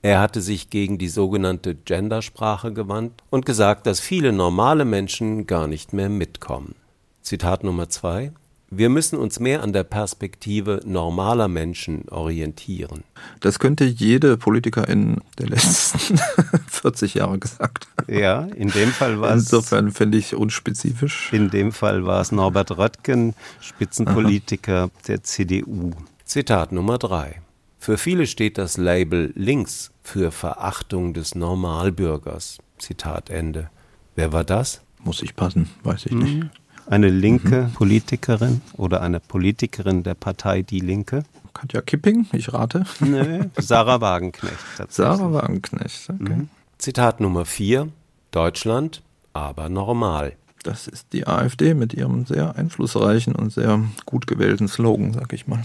Er 0.02 0.20
hatte 0.20 0.42
sich 0.42 0.72
gegen 0.72 0.98
die 0.98 1.10
sogenannte 1.10 1.76
Gendersprache 1.76 2.74
gewandt 2.74 3.22
und 3.30 3.46
gesagt, 3.46 3.86
dass 3.86 4.00
viele 4.00 4.34
normale 4.34 4.84
Menschen 4.84 5.46
gar 5.46 5.68
nicht 5.68 5.94
mehr 5.94 6.10
mitkommen. 6.10 6.74
Zitat 7.22 7.64
Nummer 7.64 7.88
zwei. 7.88 8.32
Wir 8.72 8.90
müssen 8.90 9.18
uns 9.20 9.40
mehr 9.40 9.62
an 9.62 9.74
der 9.74 9.84
Perspektive 9.84 10.82
normaler 10.86 11.48
Menschen 11.48 12.10
orientieren. 12.10 13.04
Das 13.40 13.60
könnte 13.60 13.86
jede 13.86 14.38
Politikerin 14.38 15.22
der 15.38 15.50
letzten 15.50 16.18
40 16.68 17.14
Jahre 17.14 17.38
gesagt 17.38 17.88
haben. 17.98 18.14
Ja, 18.14 18.42
in 18.42 18.70
dem 18.70 18.90
Fall 18.90 19.22
war 19.22 19.36
es. 19.36 19.44
Insofern 19.44 19.92
finde 19.92 20.18
ich 20.18 20.36
unspezifisch. 20.36 21.32
In 21.32 21.50
dem 21.52 21.72
Fall 21.72 22.06
war 22.06 22.22
es 22.22 22.32
Norbert 22.32 22.78
Röttgen, 22.78 23.36
Spitzenpolitiker 23.62 24.90
der 25.08 25.24
CDU. 25.24 25.92
Zitat 26.26 26.72
Nummer 26.72 26.98
drei. 26.98 27.42
Für 27.78 28.00
viele 28.00 28.26
steht 28.26 28.58
das 28.58 28.78
Label 28.78 29.32
links 29.36 29.92
für 30.02 30.32
Verachtung 30.32 31.14
des 31.14 31.36
Normalbürgers. 31.36 32.58
Zitat 32.80 33.30
Ende. 33.30 33.70
Wer 34.16 34.34
war 34.34 34.44
das? 34.44 34.82
Muss 35.04 35.22
ich 35.22 35.36
passen, 35.36 35.70
weiß 35.84 36.08
ich 36.08 36.14
nicht. 36.14 36.48
Eine 36.88 37.10
linke 37.10 37.72
Politikerin 37.74 38.62
oder 38.74 39.02
eine 39.02 39.20
Politikerin 39.20 40.04
der 40.04 40.14
Partei 40.14 40.62
Die 40.62 40.80
Linke? 40.80 41.24
Katja 41.54 41.82
Kipping, 41.82 42.28
ich 42.34 42.54
rate. 42.54 42.86
Nee, 43.00 43.46
Sarah 43.58 44.02
Wagenknecht. 44.02 44.56
Sarah 44.90 45.34
Wagenknecht. 45.34 46.10
Okay. 46.10 46.48
Zitat 46.78 47.22
Nummer 47.22 47.46
vier. 47.46 47.90
Deutschland, 48.32 49.02
aber 49.34 49.70
normal. 49.70 50.34
Das 50.64 50.88
ist 50.88 51.14
die 51.14 51.26
AfD 51.26 51.74
mit 51.74 51.94
ihrem 51.94 52.26
sehr 52.26 52.56
einflussreichen 52.56 53.34
und 53.34 53.54
sehr 53.54 53.82
gut 54.06 54.28
gewählten 54.28 54.68
Slogan, 54.68 55.14
sag 55.14 55.32
ich 55.34 55.48
mal. 55.48 55.64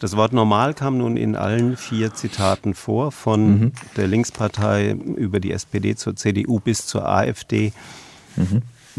Das 0.00 0.16
Wort 0.16 0.32
normal 0.32 0.74
kam 0.74 0.98
nun 0.98 1.16
in 1.16 1.34
allen 1.34 1.76
vier 1.76 2.14
Zitaten 2.14 2.74
vor, 2.74 3.10
von 3.10 3.72
der 3.96 4.06
Linkspartei 4.06 4.92
über 4.92 5.40
die 5.40 5.50
SPD 5.50 5.96
zur 5.96 6.14
CDU 6.14 6.60
bis 6.60 6.86
zur 6.86 7.08
AfD. 7.08 7.72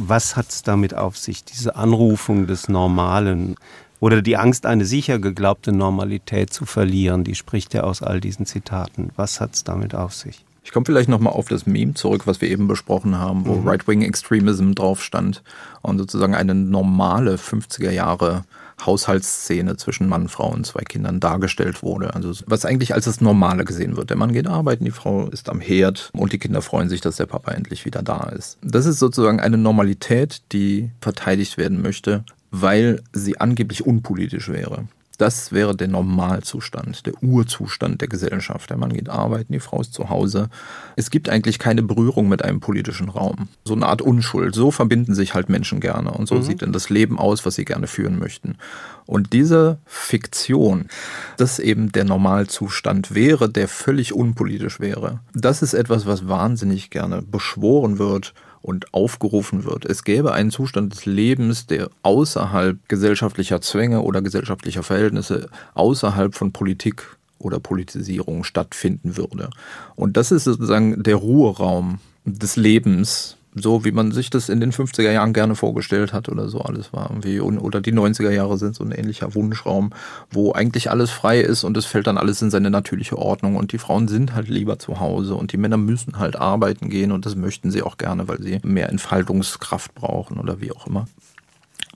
Was 0.08 0.36
hat 0.36 0.50
es 0.50 0.64
damit 0.64 0.94
auf 0.94 1.18
sich, 1.18 1.44
diese 1.44 1.76
Anrufung 1.76 2.48
des 2.48 2.70
Normalen 2.70 3.56
oder 4.00 4.22
die 4.22 4.38
Angst, 4.38 4.66
eine 4.66 4.86
sicher 4.86 5.20
geglaubte 5.20 5.72
Normalität 5.72 6.54
zu 6.54 6.66
verlieren, 6.66 7.24
die 7.24 7.36
spricht 7.36 7.74
ja 7.74 7.84
aus 7.84 8.02
all 8.02 8.22
diesen 8.22 8.46
Zitaten. 8.46 9.12
Was 9.18 9.42
hat 9.42 9.56
es 9.56 9.64
damit 9.66 9.94
auf 9.96 10.14
sich? 10.14 10.46
Ich 10.64 10.72
komme 10.72 10.86
vielleicht 10.86 11.10
nochmal 11.10 11.34
auf 11.34 11.48
das 11.48 11.66
Meme 11.66 11.96
zurück, 11.96 12.28
was 12.28 12.42
wir 12.42 12.50
eben 12.50 12.68
besprochen 12.68 13.18
haben, 13.18 13.46
wo 13.46 13.60
Right-Wing 13.68 14.04
Extremism 14.04 14.74
drauf 14.74 15.04
stand 15.04 15.44
und 15.82 15.98
sozusagen 15.98 16.36
eine 16.36 16.56
normale 16.56 17.36
50er 17.36 17.92
Jahre 17.92 18.44
Haushaltsszene 18.86 19.78
zwischen 19.78 20.08
Mann, 20.08 20.28
Frau 20.30 20.52
und 20.52 20.66
zwei 20.66 20.84
Kindern 20.84 21.20
dargestellt 21.20 21.84
wurde. 21.84 22.14
Also 22.14 22.34
was 22.46 22.66
eigentlich 22.66 22.94
als 22.94 23.06
das 23.06 23.22
Normale 23.22 23.66
gesehen 23.66 23.98
wird. 23.98 24.10
Der 24.10 24.18
Mann 24.18 24.34
geht 24.34 24.48
arbeiten, 24.48 24.86
die 24.86 24.92
Frau 24.92 25.28
ist 25.28 25.50
am 25.50 25.60
Herd 25.60 26.10
und 26.14 26.34
die 26.34 26.40
Kinder 26.40 26.62
freuen 26.62 26.90
sich, 26.90 27.02
dass 27.02 27.18
der 27.18 27.26
Papa 27.26 27.52
endlich 27.52 27.86
wieder 27.86 28.02
da 28.02 28.30
ist. 28.30 28.58
Das 28.62 28.86
ist 28.86 29.00
sozusagen 29.00 29.40
eine 29.40 29.58
Normalität, 29.58 30.42
die 30.52 30.92
verteidigt 31.02 31.58
werden 31.58 31.82
möchte, 31.82 32.24
weil 32.52 33.02
sie 33.14 33.40
angeblich 33.40 33.86
unpolitisch 33.86 34.50
wäre. 34.50 34.86
Das 35.20 35.52
wäre 35.52 35.76
der 35.76 35.90
Normalzustand, 35.90 37.06
der 37.06 37.22
Urzustand 37.22 38.00
der 38.00 38.08
Gesellschaft. 38.08 38.70
Der 38.70 38.78
Mann 38.78 38.94
geht 38.94 39.10
arbeiten, 39.10 39.52
die 39.52 39.60
Frau 39.60 39.82
ist 39.82 39.94
zu 39.94 40.10
Hause. 40.10 40.50
Es 40.96 41.12
gibt 41.12 41.28
eigentlich 41.28 41.60
keine 41.60 41.84
Berührung 41.84 42.30
mit 42.30 42.42
einem 42.42 42.62
politischen 42.62 43.10
Raum. 43.10 43.50
So 43.66 43.74
eine 43.74 43.86
Art 43.86 44.02
Unschuld. 44.02 44.56
So 44.56 44.72
verbinden 44.72 45.14
sich 45.14 45.34
halt 45.34 45.50
Menschen 45.50 45.82
gerne. 45.82 46.12
Und 46.12 46.30
so 46.30 46.42
sieht 46.42 46.62
dann 46.62 46.72
das 46.72 46.90
Leben 46.90 47.20
aus, 47.20 47.46
was 47.46 47.56
sie 47.56 47.66
gerne 47.66 47.88
führen 47.88 48.18
möchten. 48.18 48.56
Und 49.06 49.34
diese 49.34 49.80
Fiktion, 49.86 50.86
dass 51.36 51.60
eben 51.60 51.92
der 51.92 52.06
Normalzustand 52.06 53.14
wäre, 53.14 53.50
der 53.50 53.68
völlig 53.68 54.14
unpolitisch 54.14 54.80
wäre, 54.80 55.20
das 55.34 55.62
ist 55.62 55.74
etwas, 55.74 56.06
was 56.06 56.30
wahnsinnig 56.30 56.92
gerne 56.92 57.22
beschworen 57.22 58.00
wird 58.00 58.34
und 58.62 58.94
aufgerufen 58.94 59.64
wird. 59.64 59.86
Es 59.86 60.04
gäbe 60.04 60.34
einen 60.34 60.52
Zustand 60.52 60.94
des 60.94 61.06
Lebens, 61.06 61.68
der 61.68 61.90
außerhalb 62.04 62.78
gesellschaftlicher 62.88 63.62
Zwänge 63.62 64.02
oder 64.02 64.22
gesellschaftlicher 64.22 64.84
Verhältnisse, 64.84 65.50
außerhalb 65.74 66.36
von 66.36 66.52
Politik 66.52 67.04
oder 67.40 67.60
Politisierung 67.60 68.44
stattfinden 68.44 69.18
würde. 69.18 69.50
Und 69.96 70.18
das 70.18 70.32
ist 70.32 70.44
sozusagen 70.44 71.02
der 71.04 71.16
Ruheraum 71.16 72.00
des 72.26 72.58
Lebens, 72.58 73.38
so 73.62 73.86
wie 73.86 73.92
man 73.92 74.12
sich 74.12 74.30
das 74.30 74.50
in 74.50 74.60
den 74.60 74.72
50er 74.72 75.12
Jahren 75.12 75.34
gerne 75.34 75.56
vorgestellt 75.56 76.14
hat 76.14 76.30
oder 76.30 76.50
so 76.50 76.62
alles 76.62 76.94
war 76.94 77.10
irgendwie. 77.10 77.40
Oder 77.40 77.82
die 77.82 77.94
90er 77.94 78.32
Jahre 78.32 78.58
sind 78.58 78.76
so 78.76 78.84
ein 78.84 78.92
ähnlicher 78.92 79.36
Wunschraum, 79.36 79.92
wo 80.32 80.54
eigentlich 80.54 80.90
alles 80.90 81.12
frei 81.12 81.40
ist 81.40 81.64
und 81.64 81.78
es 81.78 81.86
fällt 81.86 82.08
dann 82.08 82.18
alles 82.18 82.42
in 82.42 82.50
seine 82.50 82.70
natürliche 82.70 83.18
Ordnung 83.18 83.56
und 83.56 83.72
die 83.72 83.78
Frauen 83.78 84.08
sind 84.08 84.34
halt 84.34 84.50
lieber 84.50 84.80
zu 84.80 85.00
Hause 85.00 85.36
und 85.36 85.52
die 85.52 85.58
Männer 85.58 85.78
müssen 85.78 86.20
halt 86.20 86.36
arbeiten 86.36 86.90
gehen 86.90 87.12
und 87.12 87.26
das 87.26 87.36
möchten 87.36 87.72
sie 87.72 87.82
auch 87.84 87.98
gerne, 87.98 88.28
weil 88.28 88.42
sie 88.42 88.60
mehr 88.64 88.90
Entfaltungskraft 88.90 89.96
brauchen 89.96 90.40
oder 90.40 90.62
wie 90.62 90.72
auch 90.72 90.88
immer. 90.88 91.08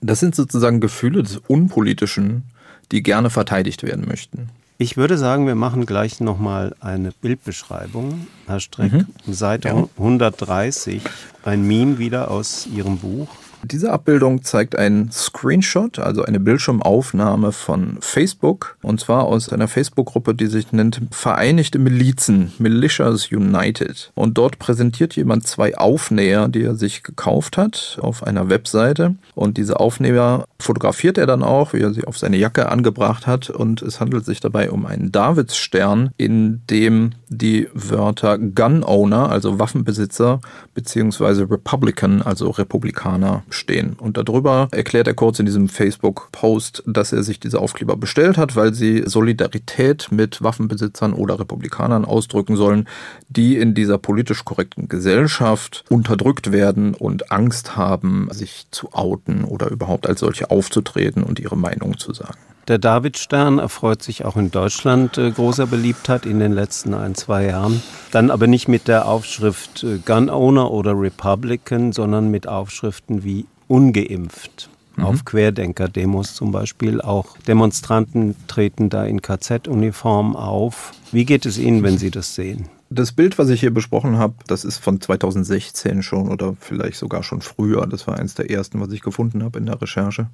Das 0.01 0.19
sind 0.19 0.35
sozusagen 0.35 0.81
Gefühle 0.81 1.23
des 1.23 1.37
Unpolitischen, 1.47 2.43
die 2.91 3.03
gerne 3.03 3.29
verteidigt 3.29 3.83
werden 3.83 4.05
möchten. 4.07 4.49
Ich 4.83 4.97
würde 4.97 5.17
sagen, 5.17 5.47
wir 5.47 5.55
machen 5.55 5.85
gleich 5.85 6.19
nochmal 6.19 6.75
eine 6.81 7.13
Bildbeschreibung. 7.13 8.27
Herr 8.47 8.59
Streck, 8.59 8.91
mhm. 8.91 9.07
Seite 9.25 9.69
ja. 9.69 9.87
130, 9.97 11.01
ein 11.45 11.65
Meme 11.65 11.99
wieder 11.99 12.29
aus 12.29 12.67
Ihrem 12.67 12.97
Buch. 12.97 13.29
Diese 13.65 13.93
Abbildung 13.93 14.43
zeigt 14.43 14.77
einen 14.77 15.09
Screenshot, 15.11 15.97
also 15.97 16.23
eine 16.23 16.41
Bildschirmaufnahme 16.41 17.53
von 17.53 17.97
Facebook, 18.01 18.77
und 18.81 18.99
zwar 18.99 19.23
aus 19.23 19.47
einer 19.49 19.69
Facebook-Gruppe, 19.69 20.35
die 20.35 20.47
sich 20.47 20.73
nennt 20.73 21.01
Vereinigte 21.11 21.79
Milizen, 21.79 22.51
Militias 22.59 23.31
United. 23.31 24.11
Und 24.15 24.37
dort 24.37 24.59
präsentiert 24.59 25.15
jemand 25.15 25.47
zwei 25.47 25.77
Aufnäher, 25.77 26.49
die 26.49 26.63
er 26.63 26.75
sich 26.75 27.03
gekauft 27.03 27.55
hat 27.55 27.97
auf 28.01 28.23
einer 28.23 28.49
Webseite. 28.49 29.15
Und 29.33 29.57
diese 29.57 29.79
Aufnäher 29.79 30.45
fotografiert 30.59 31.17
er 31.17 31.25
dann 31.25 31.41
auch, 31.41 31.71
wie 31.71 31.79
er 31.79 31.93
sie 31.93 32.03
auf 32.03 32.17
seine 32.17 32.37
Jacke 32.37 32.69
angebracht 32.69 33.27
hat. 33.27 33.49
Und 33.49 33.81
es 33.81 34.01
handelt 34.01 34.25
sich 34.25 34.41
dabei 34.41 34.71
um 34.71 34.85
einen 34.85 35.13
Davidsstern, 35.13 36.11
in 36.17 36.61
dem 36.69 37.11
die 37.29 37.69
Wörter 37.73 38.37
Gun 38.37 38.83
Owner, 38.83 39.29
also 39.29 39.57
Waffenbesitzer, 39.57 40.41
beziehungsweise 40.73 41.49
Republican, 41.49 42.21
also 42.21 42.49
Republikaner, 42.49 43.43
stehen. 43.53 43.93
Und 43.93 44.17
darüber 44.17 44.67
erklärt 44.71 45.07
er 45.07 45.13
kurz 45.13 45.39
in 45.39 45.45
diesem 45.45 45.69
Facebook-Post, 45.69 46.83
dass 46.85 47.13
er 47.13 47.23
sich 47.23 47.39
diese 47.39 47.59
Aufkleber 47.59 47.95
bestellt 47.95 48.37
hat, 48.37 48.55
weil 48.55 48.73
sie 48.73 49.03
Solidarität 49.05 50.07
mit 50.11 50.43
Waffenbesitzern 50.43 51.13
oder 51.13 51.39
Republikanern 51.39 52.05
ausdrücken 52.05 52.55
sollen, 52.55 52.87
die 53.29 53.57
in 53.57 53.73
dieser 53.73 53.97
politisch 53.97 54.45
korrekten 54.45 54.87
Gesellschaft 54.87 55.85
unterdrückt 55.89 56.51
werden 56.51 56.93
und 56.93 57.31
Angst 57.31 57.75
haben, 57.75 58.27
sich 58.31 58.67
zu 58.71 58.93
outen 58.93 59.43
oder 59.43 59.69
überhaupt 59.69 60.07
als 60.07 60.19
solche 60.19 60.51
aufzutreten 60.51 61.23
und 61.23 61.39
ihre 61.39 61.57
Meinung 61.57 61.97
zu 61.97 62.13
sagen. 62.13 62.52
Der 62.69 62.77
Davidstern 62.77 63.59
erfreut 63.59 64.01
sich 64.01 64.23
auch 64.23 64.37
in 64.37 64.49
Deutschland 64.49 65.17
äh, 65.17 65.31
großer 65.31 65.67
Beliebtheit 65.67 66.25
in 66.25 66.39
den 66.39 66.53
letzten 66.53 66.93
ein, 66.93 67.13
zwei 67.13 67.47
Jahren. 67.47 67.83
Dann 68.11 68.31
aber 68.31 68.47
nicht 68.47 68.69
mit 68.69 68.87
der 68.87 69.07
Aufschrift 69.07 69.83
äh, 69.83 69.97
Gun 69.97 70.29
Owner 70.29 70.71
oder 70.71 70.97
Republican, 70.97 71.91
sondern 71.91 72.31
mit 72.31 72.47
Aufschriften 72.47 73.25
wie 73.25 73.45
ungeimpft. 73.67 74.69
Mhm. 74.95 75.03
Auf 75.03 75.25
Querdenker-Demos 75.25 76.35
zum 76.35 76.53
Beispiel. 76.53 77.01
Auch 77.01 77.37
Demonstranten 77.39 78.35
treten 78.47 78.89
da 78.89 79.03
in 79.03 79.21
KZ-Uniform 79.21 80.37
auf. 80.37 80.93
Wie 81.11 81.25
geht 81.25 81.45
es 81.45 81.57
Ihnen, 81.57 81.83
wenn 81.83 81.97
Sie 81.97 82.11
das 82.11 82.33
sehen? 82.33 82.69
Das 82.95 83.11
Bild, 83.11 83.39
was 83.39 83.49
ich 83.49 83.61
hier 83.61 83.73
besprochen 83.73 84.19
habe, 84.19 84.35
das 84.45 84.63
ist 84.63 84.77
von 84.77 85.01
2016 85.01 86.03
schon 86.03 86.29
oder 86.29 86.55
vielleicht 86.59 86.97
sogar 86.97 87.23
schon 87.23 87.41
früher. 87.41 87.87
Das 87.87 88.05
war 88.05 88.19
eines 88.19 88.35
der 88.35 88.51
ersten, 88.51 88.79
was 88.79 88.91
ich 88.91 89.01
gefunden 89.01 89.43
habe 89.43 89.57
in 89.57 89.65
der 89.65 89.81
Recherche. 89.81 90.27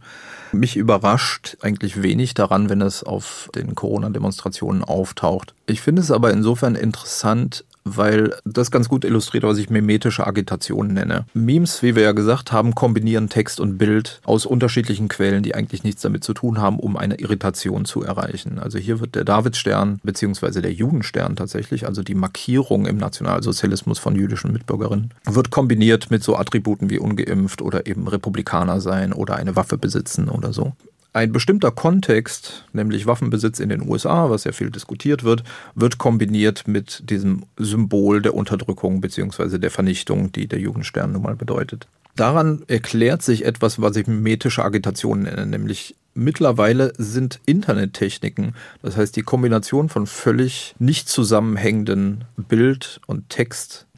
Mich 0.51 0.75
überrascht 0.75 1.55
eigentlich 1.61 2.03
wenig 2.03 2.33
daran, 2.33 2.67
wenn 2.69 2.81
es 2.81 3.01
auf 3.01 3.49
den 3.55 3.75
Corona-Demonstrationen 3.75 4.83
auftaucht. 4.83 5.53
Ich 5.67 5.79
finde 5.79 6.01
es 6.01 6.11
aber 6.11 6.33
insofern 6.33 6.75
interessant, 6.75 7.63
weil 7.97 8.33
das 8.45 8.71
ganz 8.71 8.89
gut 8.89 9.05
illustriert, 9.05 9.43
was 9.43 9.57
ich 9.57 9.69
mimetische 9.69 10.25
Agitation 10.25 10.93
nenne. 10.93 11.25
Memes, 11.33 11.81
wie 11.83 11.95
wir 11.95 12.03
ja 12.03 12.11
gesagt 12.11 12.51
haben, 12.51 12.75
kombinieren 12.75 13.29
Text 13.29 13.59
und 13.59 13.77
Bild 13.77 14.21
aus 14.25 14.45
unterschiedlichen 14.45 15.07
Quellen, 15.07 15.43
die 15.43 15.55
eigentlich 15.55 15.83
nichts 15.83 16.01
damit 16.01 16.23
zu 16.23 16.33
tun 16.33 16.59
haben, 16.59 16.79
um 16.79 16.97
eine 16.97 17.15
Irritation 17.19 17.85
zu 17.85 18.03
erreichen. 18.03 18.59
Also 18.59 18.77
hier 18.77 18.99
wird 18.99 19.15
der 19.15 19.25
Davidstern 19.25 19.99
beziehungsweise 20.03 20.61
der 20.61 20.73
Judenstern 20.73 21.35
tatsächlich, 21.35 21.85
also 21.85 22.03
die 22.03 22.15
Markierung 22.15 22.85
im 22.85 22.97
Nationalsozialismus 22.97 23.99
von 23.99 24.15
jüdischen 24.15 24.51
Mitbürgerinnen, 24.51 25.13
wird 25.25 25.49
kombiniert 25.51 26.11
mit 26.11 26.23
so 26.23 26.35
Attributen 26.35 26.89
wie 26.89 26.99
ungeimpft 26.99 27.61
oder 27.61 27.87
eben 27.87 28.07
Republikaner 28.07 28.81
sein 28.81 29.13
oder 29.13 29.35
eine 29.35 29.55
Waffe 29.55 29.77
besitzen 29.77 30.29
oder 30.29 30.53
so. 30.53 30.73
Ein 31.11 31.31
bestimmter 31.31 31.71
Kontext, 31.71 32.65
nämlich 32.71 33.07
Waffenbesitz 33.07 33.59
in 33.59 33.69
den 33.69 33.89
USA, 33.89 34.29
was 34.29 34.43
ja 34.43 34.51
viel 34.51 34.69
diskutiert 34.69 35.23
wird, 35.23 35.43
wird 35.73 35.97
kombiniert 35.97 36.67
mit 36.67 37.09
diesem 37.09 37.45
Symbol 37.57 38.21
der 38.21 38.35
Unterdrückung 38.35 39.01
bzw. 39.01 39.57
der 39.57 39.71
Vernichtung, 39.71 40.31
die 40.31 40.47
der 40.47 40.59
Jugendstern 40.59 41.13
nun 41.13 41.23
mal 41.23 41.35
bedeutet. 41.35 41.87
Daran 42.15 42.63
erklärt 42.67 43.23
sich 43.23 43.45
etwas, 43.45 43.81
was 43.81 43.95
ich 43.95 44.05
mimetische 44.05 44.63
Agitation 44.63 45.23
nenne, 45.23 45.45
nämlich 45.47 45.95
mittlerweile 46.13 46.93
sind 46.97 47.39
Internettechniken, 47.45 48.53
das 48.81 48.97
heißt 48.97 49.15
die 49.15 49.21
Kombination 49.23 49.89
von 49.89 50.05
völlig 50.05 50.75
nicht 50.79 51.09
zusammenhängenden 51.09 52.25
Bild- 52.35 52.99
und 53.07 53.29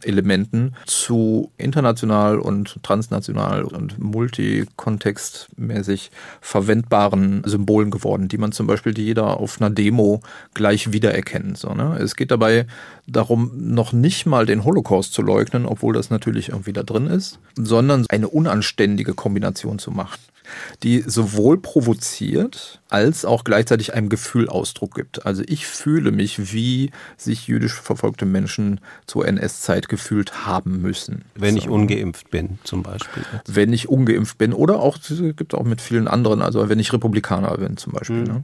Textelementen 0.02 0.76
zu 0.86 1.52
international 1.58 2.40
und 2.40 2.82
transnational 2.84 3.64
und 3.64 4.00
multikontextmäßig 4.00 6.12
verwendbaren 6.42 7.44
Symbolen 7.46 7.92
geworden, 7.92 8.28
die 8.28 8.38
man 8.38 8.52
zum 8.52 8.68
Beispiel 8.68 8.98
jeder 8.98 9.40
auf 9.40 9.62
einer 9.62 9.70
Demo 9.70 10.22
gleich 10.54 10.92
wiedererkennt. 10.92 11.58
So, 11.58 11.74
ne? 11.74 11.98
Es 12.00 12.16
geht 12.16 12.32
dabei 12.32 12.66
darum, 13.12 13.52
noch 13.56 13.94
nicht 13.94 14.26
mal 14.26 14.46
den 14.46 14.64
Holocaust 14.64 15.14
zu 15.14 15.22
leugnen, 15.22 15.66
obwohl 15.66 15.94
das 15.94 16.10
natürlich 16.10 16.50
irgendwie 16.50 16.74
da 16.74 16.84
drin 16.84 17.08
ist, 17.08 17.40
sondern 17.56 18.06
eine 18.10 18.28
unanständige 18.28 19.14
Kombination 19.14 19.80
zu 19.80 19.92
machen 19.92 20.20
die 20.84 21.04
sowohl 21.06 21.58
provoziert 21.58 22.82
als 22.90 23.26
auch 23.26 23.44
gleichzeitig 23.44 23.94
einem 23.94 24.10
Gefühl 24.10 24.50
Ausdruck 24.50 24.96
gibt. 24.96 25.26
Also 25.26 25.44
ich 25.48 25.66
fühle 25.66 26.12
mich, 26.12 26.54
wie 26.54 26.92
sich 27.18 27.48
jüdisch 27.48 27.74
verfolgte 27.74 28.26
Menschen 28.26 28.80
zur 29.06 29.28
NS-Zeit 29.28 29.90
gefühlt 29.90 30.46
haben 30.46 30.82
müssen. 30.82 31.24
Wenn 31.36 31.56
so. 31.56 31.60
ich 31.60 31.70
ungeimpft 31.70 32.32
bin, 32.32 32.60
zum 32.64 32.84
Beispiel. 32.84 33.24
Wenn 33.48 33.74
ich 33.74 33.90
ungeimpft 33.90 34.38
bin 34.38 34.54
oder 34.54 34.80
auch, 34.80 34.98
es 34.98 35.10
gibt 35.36 35.54
auch 35.54 35.64
mit 35.64 35.82
vielen 35.82 36.08
anderen, 36.08 36.42
also 36.42 36.68
wenn 36.70 36.80
ich 36.80 36.92
Republikaner 36.92 37.58
bin 37.58 37.78
zum 37.78 37.94
Beispiel. 37.94 38.18
Mhm. 38.18 38.24
Ne? 38.24 38.44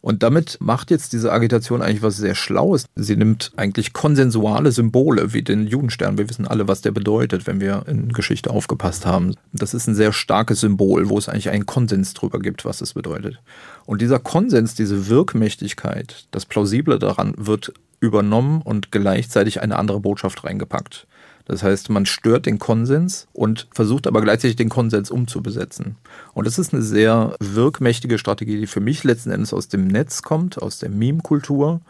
Und 0.00 0.22
damit 0.22 0.58
macht 0.60 0.90
jetzt 0.90 1.12
diese 1.12 1.32
Agitation 1.32 1.82
eigentlich 1.82 2.02
was 2.02 2.16
sehr 2.16 2.34
Schlaues. 2.34 2.86
Sie 2.94 3.16
nimmt 3.16 3.52
eigentlich 3.56 3.92
konsensuale 3.92 4.72
Symbole 4.72 5.32
wie 5.32 5.42
den 5.42 5.66
Judenstern. 5.66 6.18
Wir 6.18 6.28
wissen 6.28 6.46
alle, 6.46 6.68
was 6.68 6.80
der 6.82 6.92
bedeutet, 6.92 7.46
wenn 7.46 7.60
wir 7.60 7.84
in 7.86 8.12
Geschichte 8.12 8.50
aufgepasst 8.50 9.06
haben. 9.06 9.34
Das 9.52 9.74
ist 9.74 9.86
ein 9.86 9.94
sehr 9.94 10.12
starkes 10.12 10.60
Symbol, 10.60 11.08
wo 11.08 11.18
es 11.18 11.28
eigentlich 11.28 11.50
einen 11.50 11.66
Konsens 11.66 12.14
drüber 12.14 12.38
gibt, 12.38 12.64
was 12.64 12.80
es 12.80 12.94
bedeutet. 12.94 13.40
Und 13.86 14.00
dieser 14.00 14.18
Konsens, 14.18 14.74
diese 14.74 15.08
Wirkmächtigkeit, 15.08 16.26
das 16.30 16.46
Plausible 16.46 16.98
daran 16.98 17.34
wird 17.36 17.72
übernommen 18.00 18.62
und 18.62 18.92
gleichzeitig 18.92 19.60
eine 19.60 19.76
andere 19.76 20.00
Botschaft 20.00 20.44
reingepackt. 20.44 21.06
Das 21.48 21.62
heißt, 21.62 21.88
man 21.88 22.04
stört 22.04 22.44
den 22.44 22.58
Konsens 22.58 23.26
und 23.32 23.68
versucht 23.72 24.06
aber 24.06 24.20
gleichzeitig 24.20 24.56
den 24.56 24.68
Konsens 24.68 25.10
umzubesetzen. 25.10 25.96
Und 26.34 26.46
das 26.46 26.58
ist 26.58 26.74
eine 26.74 26.82
sehr 26.82 27.34
wirkmächtige 27.40 28.18
Strategie, 28.18 28.60
die 28.60 28.66
für 28.66 28.80
mich 28.80 29.02
letzten 29.02 29.30
Endes 29.30 29.54
aus 29.54 29.68
dem 29.68 29.86
Netz 29.86 30.22
kommt, 30.22 30.60
aus 30.60 30.78
der 30.78 30.90
Meme-Kultur 30.90 31.80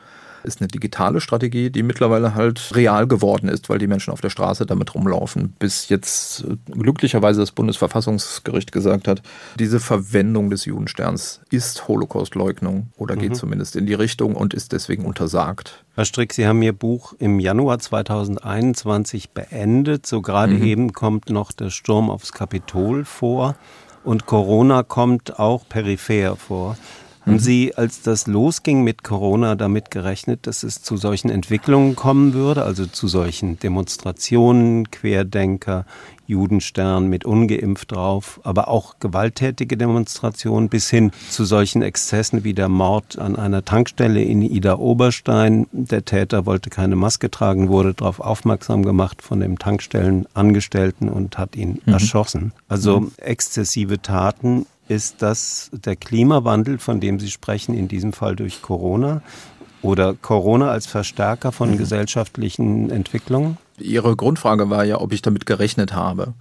ist 0.45 0.61
eine 0.61 0.69
digitale 0.69 1.21
Strategie, 1.21 1.71
die 1.71 1.83
mittlerweile 1.83 2.35
halt 2.35 2.75
real 2.75 3.07
geworden 3.07 3.49
ist, 3.49 3.69
weil 3.69 3.79
die 3.79 3.87
Menschen 3.87 4.13
auf 4.13 4.21
der 4.21 4.31
Straße 4.31 4.67
damit 4.67 4.95
rumlaufen. 4.95 5.55
Bis 5.59 5.89
jetzt 5.89 6.45
äh, 6.45 6.57
glücklicherweise 6.73 7.41
das 7.41 7.53
Bundesverfassungsgericht 7.53 8.73
gesagt 8.73 9.09
hat, 9.09 9.23
diese 9.59 9.81
Verwendung 9.81 10.51
des 10.51 10.65
Judensterns 10.65 11.41
ist 11.51 11.89
Holocaustleugnung 11.89 12.89
oder 12.97 13.17
geht 13.17 13.31
mhm. 13.31 13.35
zumindest 13.35 13.77
in 13.77 13.87
die 13.87 13.95
Richtung 13.95 14.35
und 14.35 14.55
ist 14.55 14.73
deswegen 14.73 15.05
untersagt. 15.05 15.85
Herr 15.95 16.05
Strick, 16.05 16.33
Sie 16.33 16.47
haben 16.47 16.63
Ihr 16.63 16.73
Buch 16.73 17.15
im 17.19 17.41
Januar 17.41 17.79
2021 17.79 19.31
beendet. 19.31 20.07
So 20.07 20.23
gerade 20.23 20.55
mhm. 20.55 20.65
eben 20.65 20.93
kommt 20.93 21.31
noch 21.31 21.53
der 21.53 21.71
Sturm 21.71 22.11
aufs 22.11 22.33
Kapitol 22.33 23.05
vor 23.05 23.57
und 24.05 24.27
Corona 24.27 24.83
kommt 24.85 25.39
auch 25.39 25.69
peripher 25.69 26.37
vor. 26.37 26.77
Haben 27.29 27.35
mhm. 27.35 27.41
Sie, 27.41 27.75
als 27.75 28.01
das 28.01 28.27
losging 28.27 28.85
mit 28.85 29.05
Corona, 29.05 29.55
damit 29.55 29.91
gerechnet, 29.91 30.47
dass 30.47 30.63
es 30.63 30.83
zu 30.83 30.97
solchen 30.97 31.29
Entwicklungen 31.29 31.95
kommen 31.95 32.33
würde, 32.33 32.63
also 32.63 32.87
zu 32.87 33.07
solchen 33.07 33.59
Demonstrationen, 33.59 34.91
Querdenker, 34.91 35.85
Judenstern 36.27 37.09
mit 37.09 37.27
ungeimpft 37.27 37.93
drauf, 37.93 38.41
aber 38.45 38.69
auch 38.69 38.99
gewalttätige 38.99 39.77
Demonstrationen 39.77 40.71
bis 40.71 40.89
hin 40.89 41.11
zu 41.29 41.45
solchen 41.45 41.83
Exzessen 41.83 42.45
wie 42.45 42.55
der 42.55 42.71
Mord 42.71 43.19
an 43.19 43.37
einer 43.37 43.63
Tankstelle 43.63 44.23
in 44.23 44.41
Ida 44.41 44.77
Oberstein. 44.77 45.67
Der 45.73 46.07
Täter 46.07 46.47
wollte 46.47 46.71
keine 46.71 46.97
Maske 46.97 47.31
tragen, 47.31 47.69
wurde 47.69 47.93
darauf 47.93 48.21
aufmerksam 48.21 48.85
gemacht 48.85 49.21
von 49.21 49.41
dem 49.41 49.59
Tankstellenangestellten 49.59 51.11
und 51.11 51.37
hat 51.37 51.57
ihn 51.57 51.83
mhm. 51.85 51.93
erschossen. 51.93 52.53
Also 52.69 53.01
mhm. 53.01 53.13
exzessive 53.19 54.01
Taten 54.01 54.65
ist 54.89 55.23
das 55.23 55.71
der 55.73 55.97
Klimawandel, 55.97 56.79
von 56.79 57.01
dem 57.01 57.21
Sie 57.21 57.31
sprechen, 57.31 57.75
in 57.75 57.89
diesem 57.89 58.13
Fall 58.13 58.37
durch 58.37 58.63
Corona? 58.63 59.23
Oder 59.83 60.15
Corona 60.15 60.71
als 60.71 60.87
Verstärker 60.87 61.53
von 61.53 61.73
mhm. 61.73 61.79
gesellschaftlichen 61.79 62.91
Entwicklungen? 62.91 63.59
Ihre 63.79 64.17
Grundfrage 64.17 64.71
war 64.71 64.85
ja, 64.85 65.01
ob 65.01 65.13
ich 65.13 65.23
damit 65.23 65.47
gerechnet 65.47 65.93
habe. 65.93 66.35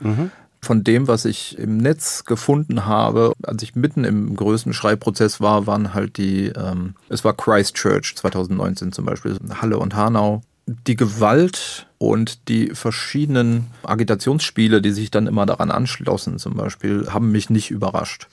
Von 0.59 0.83
dem, 0.83 1.07
was 1.07 1.25
ich 1.25 1.57
im 1.59 1.77
Netz 1.77 2.25
gefunden 2.25 2.85
habe, 2.85 3.33
als 3.43 3.61
ich 3.61 3.75
mitten 3.75 4.03
im 4.03 4.35
größten 4.35 4.73
Schreibprozess 4.73 5.39
war, 5.39 5.67
waren 5.67 5.93
halt 5.93 6.17
die, 6.17 6.47
ähm, 6.47 6.95
es 7.09 7.23
war 7.23 7.33
Christchurch 7.33 8.15
2019 8.15 8.91
zum 8.91 9.05
Beispiel, 9.05 9.37
Halle 9.61 9.77
und 9.77 9.95
Hanau. 9.95 10.41
Die 10.67 10.97
Gewalt 10.97 11.87
und 11.97 12.49
die 12.49 12.75
verschiedenen 12.75 13.67
Agitationsspiele, 13.83 14.81
die 14.81 14.91
sich 14.91 15.11
dann 15.11 15.25
immer 15.25 15.45
daran 15.45 15.71
anschlossen, 15.71 16.39
zum 16.39 16.55
Beispiel, 16.55 17.07
haben 17.09 17.31
mich 17.31 17.49
nicht 17.49 17.71
überrascht. 17.71 18.27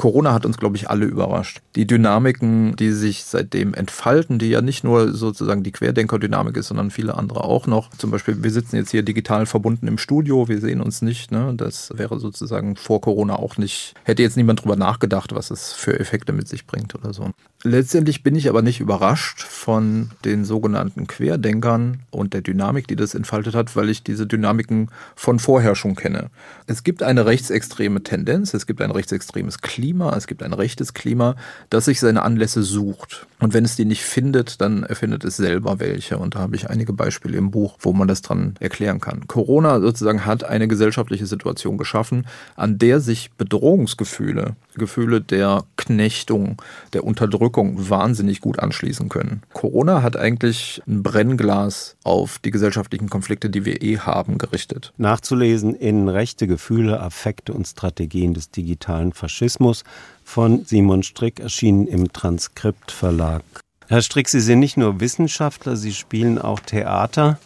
Corona 0.00 0.32
hat 0.32 0.46
uns, 0.46 0.56
glaube 0.56 0.78
ich, 0.78 0.88
alle 0.88 1.04
überrascht. 1.04 1.60
Die 1.76 1.86
Dynamiken, 1.86 2.74
die 2.74 2.90
sich 2.92 3.24
seitdem 3.24 3.74
entfalten, 3.74 4.38
die 4.38 4.48
ja 4.48 4.62
nicht 4.62 4.82
nur 4.82 5.12
sozusagen 5.12 5.62
die 5.62 5.72
Querdenker-Dynamik 5.72 6.56
ist, 6.56 6.68
sondern 6.68 6.90
viele 6.90 7.18
andere 7.18 7.44
auch 7.44 7.66
noch. 7.66 7.90
Zum 7.90 8.10
Beispiel, 8.10 8.42
wir 8.42 8.50
sitzen 8.50 8.76
jetzt 8.76 8.92
hier 8.92 9.02
digital 9.02 9.44
verbunden 9.44 9.86
im 9.86 9.98
Studio, 9.98 10.48
wir 10.48 10.58
sehen 10.58 10.80
uns 10.80 11.02
nicht. 11.02 11.32
Ne? 11.32 11.52
Das 11.54 11.92
wäre 11.94 12.18
sozusagen 12.18 12.76
vor 12.76 13.02
Corona 13.02 13.36
auch 13.36 13.58
nicht, 13.58 13.92
hätte 14.04 14.22
jetzt 14.22 14.38
niemand 14.38 14.62
drüber 14.62 14.74
nachgedacht, 14.74 15.34
was 15.34 15.50
es 15.50 15.74
für 15.74 16.00
Effekte 16.00 16.32
mit 16.32 16.48
sich 16.48 16.66
bringt 16.66 16.94
oder 16.94 17.12
so. 17.12 17.32
Letztendlich 17.62 18.22
bin 18.22 18.36
ich 18.36 18.48
aber 18.48 18.62
nicht 18.62 18.80
überrascht 18.80 19.42
von 19.42 20.12
den 20.24 20.46
sogenannten 20.46 21.06
Querdenkern 21.08 22.00
und 22.10 22.32
der 22.32 22.40
Dynamik, 22.40 22.88
die 22.88 22.96
das 22.96 23.14
entfaltet 23.14 23.54
hat, 23.54 23.76
weil 23.76 23.90
ich 23.90 24.02
diese 24.02 24.26
Dynamiken 24.26 24.88
von 25.14 25.38
vorher 25.38 25.74
schon 25.74 25.94
kenne. 25.94 26.30
Es 26.66 26.84
gibt 26.84 27.02
eine 27.02 27.26
rechtsextreme 27.26 28.02
Tendenz, 28.02 28.54
es 28.54 28.66
gibt 28.66 28.80
ein 28.80 28.90
rechtsextremes 28.90 29.60
Klima, 29.60 29.89
es 29.98 30.26
gibt 30.26 30.42
ein 30.42 30.52
rechtes 30.52 30.94
Klima, 30.94 31.36
das 31.68 31.84
sich 31.84 32.00
seine 32.00 32.22
Anlässe 32.22 32.62
sucht. 32.62 33.26
Und 33.40 33.54
wenn 33.54 33.64
es 33.64 33.76
die 33.76 33.84
nicht 33.84 34.02
findet, 34.02 34.60
dann 34.60 34.82
erfindet 34.82 35.24
es 35.24 35.36
selber 35.36 35.80
welche. 35.80 36.18
Und 36.18 36.34
da 36.34 36.40
habe 36.40 36.56
ich 36.56 36.68
einige 36.68 36.92
Beispiele 36.92 37.38
im 37.38 37.50
Buch, 37.50 37.78
wo 37.80 37.92
man 37.92 38.06
das 38.06 38.22
dran 38.22 38.54
erklären 38.60 39.00
kann. 39.00 39.26
Corona 39.26 39.80
sozusagen 39.80 40.26
hat 40.26 40.44
eine 40.44 40.68
gesellschaftliche 40.68 41.26
Situation 41.26 41.78
geschaffen, 41.78 42.26
an 42.56 42.78
der 42.78 43.00
sich 43.00 43.30
Bedrohungsgefühle, 43.38 44.56
Gefühle 44.74 45.20
der 45.20 45.64
Knechtung, 45.76 46.60
der 46.92 47.04
Unterdrückung 47.04 47.88
wahnsinnig 47.88 48.40
gut 48.40 48.58
anschließen 48.58 49.08
können. 49.08 49.42
Corona 49.52 50.02
hat 50.02 50.16
eigentlich 50.16 50.82
ein 50.86 51.02
Brennglas 51.02 51.96
auf 52.04 52.38
die 52.38 52.50
gesellschaftlichen 52.50 53.08
Konflikte, 53.08 53.48
die 53.48 53.64
wir 53.64 53.82
eh 53.82 53.98
haben, 53.98 54.38
gerichtet. 54.38 54.92
Nachzulesen 54.98 55.74
in 55.74 56.08
Rechte, 56.08 56.46
Gefühle, 56.46 57.00
Affekte 57.00 57.54
und 57.54 57.66
Strategien 57.66 58.34
des 58.34 58.50
digitalen 58.50 59.12
Faschismus 59.12 59.79
von 60.24 60.64
Simon 60.64 61.02
Strick, 61.02 61.40
erschienen 61.40 61.86
im 61.86 62.12
Transkript 62.12 62.90
Verlag. 62.90 63.42
Herr 63.88 64.02
Strick, 64.02 64.28
Sie 64.28 64.40
sind 64.40 64.60
nicht 64.60 64.76
nur 64.76 65.00
Wissenschaftler, 65.00 65.76
Sie 65.76 65.92
spielen 65.92 66.38
auch 66.38 66.60
Theater. 66.60 67.38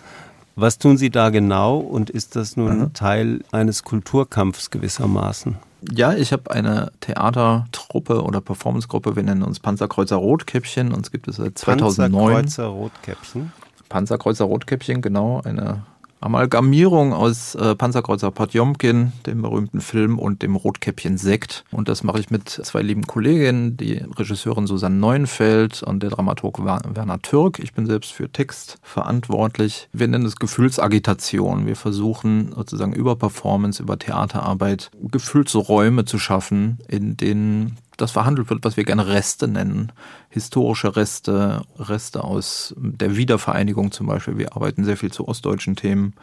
Was 0.56 0.78
tun 0.78 0.98
Sie 0.98 1.10
da 1.10 1.30
genau 1.30 1.78
und 1.78 2.10
ist 2.10 2.36
das 2.36 2.56
nun 2.56 2.78
mhm. 2.78 2.92
Teil 2.92 3.40
eines 3.50 3.82
Kulturkampfs 3.82 4.70
gewissermaßen? 4.70 5.56
Ja, 5.90 6.12
ich 6.14 6.32
habe 6.32 6.50
eine 6.50 6.92
Theatertruppe 7.00 8.22
oder 8.22 8.40
Performancegruppe, 8.40 9.16
wir 9.16 9.22
nennen 9.22 9.42
uns 9.42 9.60
Panzerkreuzer 9.60 10.16
Rotkäppchen, 10.16 10.92
uns 10.92 11.10
gibt 11.10 11.28
es 11.28 11.36
seit 11.36 11.58
2009. 11.58 12.34
Panzerkreuzer 12.34 12.66
Rotkäppchen? 12.66 13.52
Panzerkreuzer 13.88 14.44
Rotkäppchen, 14.44 15.02
genau, 15.02 15.40
eine 15.44 15.82
Amalgamierung 16.24 17.12
aus 17.12 17.54
äh, 17.54 17.74
Panzerkreuzer 17.74 18.30
Potjomkin, 18.30 19.12
dem 19.26 19.42
berühmten 19.42 19.82
Film, 19.82 20.18
und 20.18 20.40
dem 20.40 20.56
Rotkäppchen 20.56 21.18
Sekt. 21.18 21.64
Und 21.70 21.88
das 21.88 22.02
mache 22.02 22.18
ich 22.18 22.30
mit 22.30 22.48
zwei 22.48 22.80
lieben 22.80 23.06
Kolleginnen, 23.06 23.76
die 23.76 24.02
Regisseurin 24.16 24.66
Susanne 24.66 24.96
Neuenfeld 24.96 25.82
und 25.82 26.02
der 26.02 26.08
Dramaturg 26.08 26.64
Werner 26.64 27.20
Türk. 27.20 27.58
Ich 27.58 27.74
bin 27.74 27.84
selbst 27.84 28.12
für 28.12 28.32
Text 28.32 28.78
verantwortlich. 28.80 29.90
Wir 29.92 30.08
nennen 30.08 30.24
es 30.24 30.36
Gefühlsagitation. 30.36 31.66
Wir 31.66 31.76
versuchen 31.76 32.52
sozusagen 32.54 32.94
über 32.94 33.16
Performance, 33.16 33.82
über 33.82 33.98
Theaterarbeit 33.98 34.90
Gefühlsräume 35.02 36.06
zu 36.06 36.18
schaffen, 36.18 36.78
in 36.88 37.18
denen 37.18 37.76
das 37.96 38.10
verhandelt 38.10 38.50
wird, 38.50 38.64
was 38.64 38.76
wir 38.76 38.84
gerne 38.84 39.06
Reste 39.06 39.48
nennen. 39.48 39.92
Historische 40.28 40.96
Reste, 40.96 41.62
Reste 41.78 42.24
aus 42.24 42.74
der 42.76 43.16
Wiedervereinigung 43.16 43.92
zum 43.92 44.06
Beispiel. 44.06 44.38
Wir 44.38 44.54
arbeiten 44.56 44.84
sehr 44.84 44.96
viel 44.96 45.12
zu 45.12 45.28
ostdeutschen 45.28 45.76
Themen. 45.76 46.14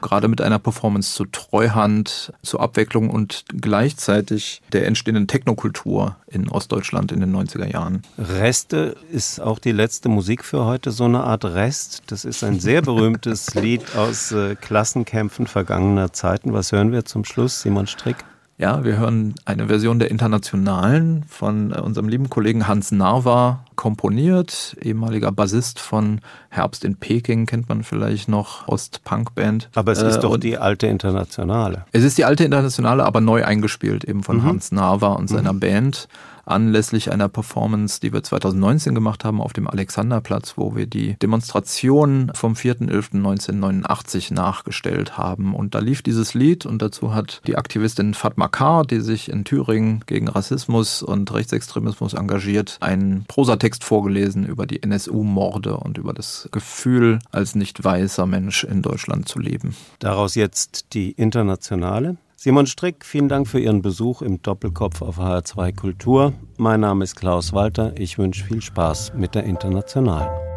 Gerade 0.00 0.26
mit 0.26 0.40
einer 0.40 0.58
Performance 0.58 1.14
zu 1.14 1.26
Treuhand, 1.26 2.32
zur 2.42 2.60
Abwicklung 2.60 3.08
und 3.08 3.44
gleichzeitig 3.48 4.60
der 4.72 4.86
entstehenden 4.88 5.28
Technokultur 5.28 6.16
in 6.26 6.48
Ostdeutschland 6.48 7.12
in 7.12 7.20
den 7.20 7.32
90er 7.34 7.70
Jahren. 7.70 8.02
Reste 8.18 8.96
ist 9.12 9.40
auch 9.40 9.60
die 9.60 9.70
letzte 9.70 10.08
Musik 10.08 10.44
für 10.44 10.64
heute, 10.64 10.90
so 10.90 11.04
eine 11.04 11.22
Art 11.22 11.44
Rest. 11.44 12.02
Das 12.08 12.24
ist 12.24 12.42
ein 12.42 12.58
sehr 12.58 12.82
berühmtes 12.82 13.54
Lied 13.54 13.94
aus 13.94 14.32
äh, 14.32 14.56
Klassenkämpfen 14.56 15.46
vergangener 15.46 16.12
Zeiten. 16.12 16.52
Was 16.52 16.72
hören 16.72 16.90
wir 16.90 17.04
zum 17.04 17.24
Schluss, 17.24 17.62
Simon 17.62 17.86
Strick? 17.86 18.16
Ja, 18.62 18.84
wir 18.84 18.96
hören 18.96 19.34
eine 19.44 19.66
Version 19.66 19.98
der 19.98 20.08
Internationalen 20.08 21.24
von 21.24 21.72
äh, 21.72 21.80
unserem 21.80 22.08
lieben 22.08 22.30
Kollegen 22.30 22.68
Hans 22.68 22.92
Narva 22.92 23.64
komponiert, 23.82 24.76
ehemaliger 24.80 25.32
Bassist 25.32 25.80
von 25.80 26.20
Herbst 26.50 26.84
in 26.84 26.94
Peking, 26.98 27.46
kennt 27.46 27.68
man 27.68 27.82
vielleicht 27.82 28.28
noch, 28.28 28.68
Ost-Punk-Band. 28.68 29.70
Aber 29.74 29.90
es 29.90 30.00
ist 30.00 30.18
äh, 30.18 30.20
doch 30.20 30.36
die 30.36 30.56
alte 30.56 30.86
Internationale. 30.86 31.84
Es 31.90 32.04
ist 32.04 32.16
die 32.16 32.24
alte 32.24 32.44
Internationale, 32.44 33.04
aber 33.04 33.20
neu 33.20 33.44
eingespielt 33.44 34.04
eben 34.04 34.22
von 34.22 34.36
mhm. 34.36 34.44
Hans 34.44 34.70
Narva 34.70 35.14
und 35.14 35.26
seiner 35.26 35.52
mhm. 35.52 35.58
Band 35.58 36.08
anlässlich 36.44 37.12
einer 37.12 37.28
Performance, 37.28 38.00
die 38.00 38.12
wir 38.12 38.22
2019 38.22 38.94
gemacht 38.94 39.24
haben 39.24 39.40
auf 39.40 39.52
dem 39.52 39.68
Alexanderplatz, 39.68 40.54
wo 40.56 40.74
wir 40.74 40.86
die 40.86 41.14
Demonstration 41.14 42.30
vom 42.34 42.54
4.11.1989 42.54 44.32
nachgestellt 44.34 45.16
haben. 45.18 45.54
Und 45.54 45.74
da 45.74 45.78
lief 45.78 46.02
dieses 46.02 46.34
Lied 46.34 46.66
und 46.66 46.82
dazu 46.82 47.14
hat 47.14 47.40
die 47.46 47.56
Aktivistin 47.56 48.14
Fatma 48.14 48.48
Kar, 48.48 48.84
die 48.84 49.00
sich 49.00 49.30
in 49.30 49.44
Thüringen 49.44 50.02
gegen 50.06 50.28
Rassismus 50.28 51.02
und 51.02 51.32
Rechtsextremismus 51.32 52.14
engagiert, 52.14 52.76
einen 52.80 53.24
Prosatext 53.28 53.71
vorgelesen 53.80 54.44
über 54.44 54.66
die 54.66 54.82
NSU-Morde 54.82 55.76
und 55.76 55.98
über 55.98 56.12
das 56.12 56.48
Gefühl, 56.52 57.18
als 57.30 57.54
nicht 57.54 57.82
weißer 57.82 58.26
Mensch 58.26 58.64
in 58.64 58.82
Deutschland 58.82 59.28
zu 59.28 59.38
leben. 59.38 59.74
Daraus 59.98 60.34
jetzt 60.34 60.92
die 60.94 61.12
internationale. 61.12 62.16
Simon 62.36 62.66
Strick, 62.66 63.04
vielen 63.04 63.28
Dank 63.28 63.46
für 63.46 63.60
Ihren 63.60 63.82
Besuch 63.82 64.20
im 64.20 64.42
Doppelkopf 64.42 65.00
auf 65.00 65.18
HR2 65.18 65.76
Kultur. 65.76 66.32
Mein 66.56 66.80
Name 66.80 67.04
ist 67.04 67.14
Klaus 67.14 67.52
Walter. 67.52 67.92
Ich 67.96 68.18
wünsche 68.18 68.44
viel 68.44 68.60
Spaß 68.60 69.12
mit 69.14 69.34
der 69.34 69.44
Internationalen. 69.44 70.51